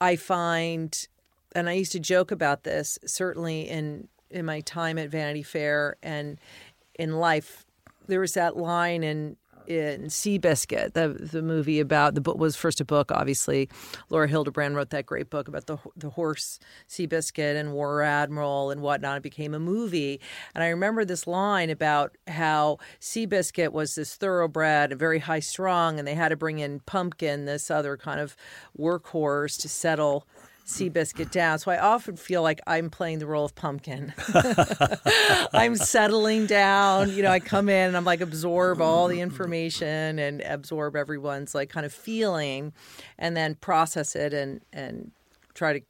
i 0.00 0.16
find 0.16 1.06
and 1.54 1.68
i 1.68 1.74
used 1.74 1.92
to 1.92 2.00
joke 2.00 2.32
about 2.32 2.64
this 2.64 2.98
certainly 3.06 3.60
in 3.62 4.08
in 4.28 4.44
my 4.44 4.62
time 4.62 4.98
at 4.98 5.08
vanity 5.08 5.44
fair 5.44 5.96
and 6.02 6.40
in 6.98 7.18
life 7.20 7.64
there 8.08 8.18
was 8.18 8.34
that 8.34 8.56
line 8.56 9.04
in 9.04 9.36
in 9.68 10.04
Seabiscuit, 10.04 10.92
the 10.92 11.08
the 11.08 11.42
movie 11.42 11.80
about 11.80 12.14
the 12.14 12.20
book 12.20 12.38
was 12.38 12.56
first 12.56 12.80
a 12.80 12.84
book, 12.84 13.10
obviously. 13.12 13.68
Laura 14.10 14.28
Hillenbrand 14.28 14.74
wrote 14.74 14.90
that 14.90 15.06
great 15.06 15.30
book 15.30 15.48
about 15.48 15.66
the 15.66 15.78
the 15.96 16.10
horse 16.10 16.58
Seabiscuit 16.88 17.56
and 17.56 17.72
War 17.72 18.02
Admiral 18.02 18.70
and 18.70 18.80
whatnot. 18.80 19.18
It 19.18 19.22
became 19.22 19.54
a 19.54 19.58
movie, 19.58 20.20
and 20.54 20.62
I 20.62 20.68
remember 20.68 21.04
this 21.04 21.26
line 21.26 21.70
about 21.70 22.16
how 22.26 22.78
Seabiscuit 23.00 23.72
was 23.72 23.94
this 23.94 24.14
thoroughbred, 24.14 24.98
very 24.98 25.20
high 25.20 25.40
strung, 25.40 25.98
and 25.98 26.06
they 26.06 26.14
had 26.14 26.28
to 26.28 26.36
bring 26.36 26.58
in 26.58 26.80
Pumpkin, 26.80 27.44
this 27.44 27.70
other 27.70 27.96
kind 27.96 28.20
of 28.20 28.36
workhorse, 28.78 29.60
to 29.60 29.68
settle 29.68 30.26
Seabiscuit 30.66 31.30
down. 31.30 31.60
So 31.60 31.70
I 31.70 31.78
often 31.78 32.16
feel 32.16 32.42
like 32.42 32.60
I'm 32.66 32.90
playing 32.90 33.20
the 33.20 33.26
role 33.26 33.44
of 33.44 33.54
Pumpkin. 33.54 34.12
I'm 35.52 35.76
settling 35.76 36.46
down. 36.46 37.10
You 37.10 37.22
know, 37.22 37.30
I 37.30 37.38
come 37.38 37.68
in 37.68 37.88
and 37.88 37.96
I'm 37.96 38.04
like 38.04 38.20
absorb 38.20 38.80
all 38.80 39.06
the 39.06 39.20
information 39.20 40.18
and 40.18 40.42
absorb 40.42 40.96
everyone's 40.96 41.54
like 41.54 41.70
kind 41.70 41.86
of 41.86 41.92
feeling, 41.92 42.72
and 43.16 43.36
then 43.36 43.54
process 43.54 44.16
it 44.16 44.34
and 44.34 44.60
and 44.72 45.12
try 45.54 45.72
to 45.72 45.80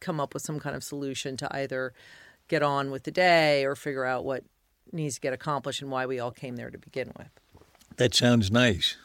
come 0.00 0.20
up 0.20 0.32
with 0.32 0.42
some 0.42 0.58
kind 0.58 0.74
of 0.74 0.82
solution 0.82 1.36
to 1.36 1.56
either 1.56 1.92
get 2.48 2.62
on 2.62 2.90
with 2.90 3.04
the 3.04 3.10
day 3.10 3.64
or 3.64 3.76
figure 3.76 4.04
out 4.04 4.24
what 4.24 4.42
needs 4.90 5.16
to 5.16 5.20
get 5.20 5.32
accomplished 5.32 5.82
and 5.82 5.90
why 5.90 6.06
we 6.06 6.18
all 6.18 6.30
came 6.30 6.56
there 6.56 6.70
to 6.70 6.78
begin 6.78 7.12
with. 7.18 7.28
That 7.96 8.14
sounds 8.14 8.50
nice. 8.50 8.96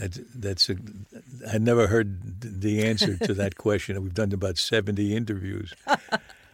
That's 0.00 0.18
that's 0.34 0.70
a, 0.70 0.76
I 1.52 1.58
never 1.58 1.86
heard 1.86 2.40
the 2.40 2.86
answer 2.86 3.18
to 3.18 3.34
that 3.34 3.56
question. 3.58 4.02
We've 4.02 4.14
done 4.14 4.32
about 4.32 4.56
seventy 4.56 5.14
interviews. 5.14 5.74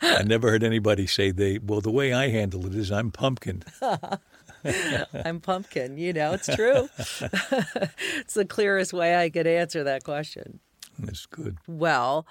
I 0.03 0.24
never 0.24 0.51
heard 0.51 0.64
anybody 0.64 1.07
say 1.07 1.30
they. 1.30 1.59
Well, 1.59 1.80
the 1.80 1.92
way 1.92 2.12
I 2.12 2.28
handle 2.28 2.66
it 2.66 2.74
is 2.74 2.90
I'm 2.90 3.12
pumpkin. 3.12 3.62
I'm 5.24 5.40
pumpkin. 5.40 5.97
You 5.97 6.12
know, 6.12 6.32
it's 6.32 6.53
true. 6.53 6.88
it's 6.99 8.34
the 8.34 8.44
clearest 8.44 8.92
way 8.92 9.16
I 9.16 9.30
could 9.30 9.47
answer 9.47 9.84
that 9.84 10.03
question. 10.03 10.59
That's 10.99 11.26
good. 11.26 11.59
Well, 11.68 12.26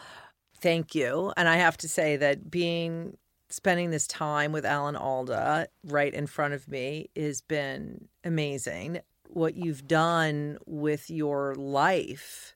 thank 0.59 0.95
you. 0.95 1.32
And 1.38 1.47
I 1.47 1.55
have 1.55 1.78
to 1.78 1.88
say 1.88 2.18
that 2.18 2.51
being 2.51 3.16
spending 3.49 3.91
this 3.91 4.05
time 4.05 4.51
with 4.51 4.66
Alan 4.66 4.97
Alda 4.97 5.68
right 5.86 6.13
in 6.13 6.28
front 6.28 6.53
of 6.53 6.68
me 6.68 7.09
has 7.16 7.39
been 7.39 8.09
amazing 8.26 8.99
what 9.30 9.55
you've 9.55 9.88
done 9.88 10.57
with 10.65 11.09
your 11.09 11.55
life, 11.55 12.55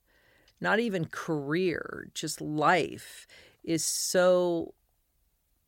not 0.62 0.80
even 0.80 1.06
career, 1.06 2.10
just 2.14 2.42
life, 2.42 3.28
is 3.64 3.84
so 3.84 4.74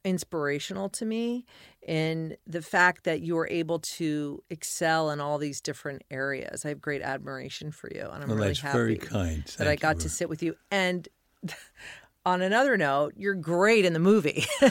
inspirational 0.04 0.90
to 0.90 1.06
me 1.06 1.46
in 1.88 2.36
the 2.48 2.62
fact 2.62 3.04
that 3.04 3.22
you 3.22 3.38
are 3.38 3.48
able 3.48 3.80
to 3.80 4.44
excel 4.50 5.12
in 5.12 5.20
all 5.20 5.38
these 5.38 5.62
different 5.62 6.04
areas. 6.10 6.66
I 6.66 6.70
have 6.70 6.82
great 6.82 7.02
admiration 7.02 7.72
for 7.72 7.90
you, 7.94 8.08
and 8.12 8.24
I'm 8.24 8.30
well, 8.30 8.38
really 8.38 8.54
happy 8.56 8.78
very 8.78 8.98
kind. 8.98 9.44
that 9.58 9.68
I 9.68 9.76
got 9.76 9.98
you. 9.98 10.02
to 10.02 10.10
sit 10.10 10.30
with 10.30 10.42
you. 10.44 10.56
And 10.70 11.08
on 12.26 12.42
another 12.42 12.78
note, 12.78 13.14
you're 13.18 13.34
great 13.34 13.86
in 13.86 13.94
the 13.94 14.00
movie. 14.00 14.46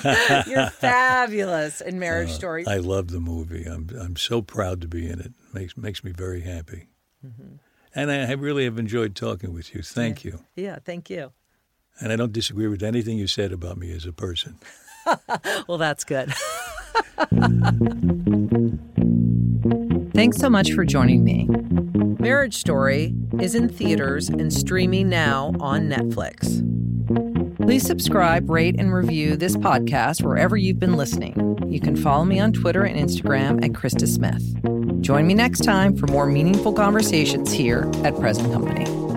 you're 0.47 0.67
fabulous 0.71 1.81
in 1.81 1.99
Marriage 1.99 2.31
uh, 2.31 2.35
Story. 2.35 2.67
I 2.67 2.77
love 2.77 3.09
the 3.09 3.21
movie. 3.21 3.65
I'm 3.65 3.89
I'm 3.99 4.17
so 4.17 4.43
proud 4.43 4.81
to 4.83 4.89
be 4.89 5.09
in 5.09 5.21
it. 5.21 5.33
makes 5.53 5.77
makes 5.77 6.05
me 6.05 6.13
very 6.13 6.43
happy. 6.43 6.89
Mm-hmm. 7.27 7.57
And 7.93 8.11
I 8.13 8.33
really 8.35 8.65
have 8.65 8.79
enjoyed 8.79 9.17
talking 9.17 9.53
with 9.53 9.75
you. 9.75 9.83
Thank 9.83 10.25
yeah. 10.25 10.31
you. 10.31 10.45
Yeah, 10.55 10.79
thank 10.85 11.11
you. 11.11 11.33
And 12.01 12.13
I 12.13 12.17
don't 12.17 12.33
disagree 12.33 12.69
with 12.69 12.85
anything 12.85 13.19
you 13.19 13.27
said 13.27 13.51
about 13.53 13.79
me 13.79 13.91
as 13.91 14.07
a 14.07 14.13
person. 14.13 14.59
well, 15.67 15.77
that's 15.77 16.05
good. 16.05 16.33
Thanks 20.15 20.37
so 20.37 20.49
much 20.49 20.73
for 20.73 20.85
joining 20.85 21.25
me. 21.25 21.49
Marriage 22.21 22.55
Story 22.55 23.13
is 23.41 23.57
in 23.57 23.69
theaters 23.69 24.29
and 24.29 24.53
streaming 24.53 25.09
now 25.09 25.53
on 25.59 25.89
Netflix. 25.89 26.65
Please 27.63 27.87
subscribe, 27.87 28.51
rate, 28.51 28.77
and 28.79 28.93
review 28.93 29.37
this 29.37 29.57
podcast 29.57 30.23
wherever 30.25 30.57
you've 30.57 30.81
been 30.81 30.97
listening. 30.97 31.59
You 31.69 31.81
can 31.81 31.95
follow 31.95 32.25
me 32.25 32.41
on 32.41 32.53
Twitter 32.53 32.83
and 32.85 32.99
Instagram 32.99 33.65
at 33.65 33.73
Krista 33.73 34.09
Smith. 34.09 34.43
Join 35.03 35.27
me 35.27 35.35
next 35.35 35.61
time 35.61 35.97
for 35.97 36.07
more 36.09 36.27
meaningful 36.27 36.73
conversations 36.73 37.53
here 37.53 37.91
at 38.05 38.19
Present 38.19 38.53
Company. 38.53 39.10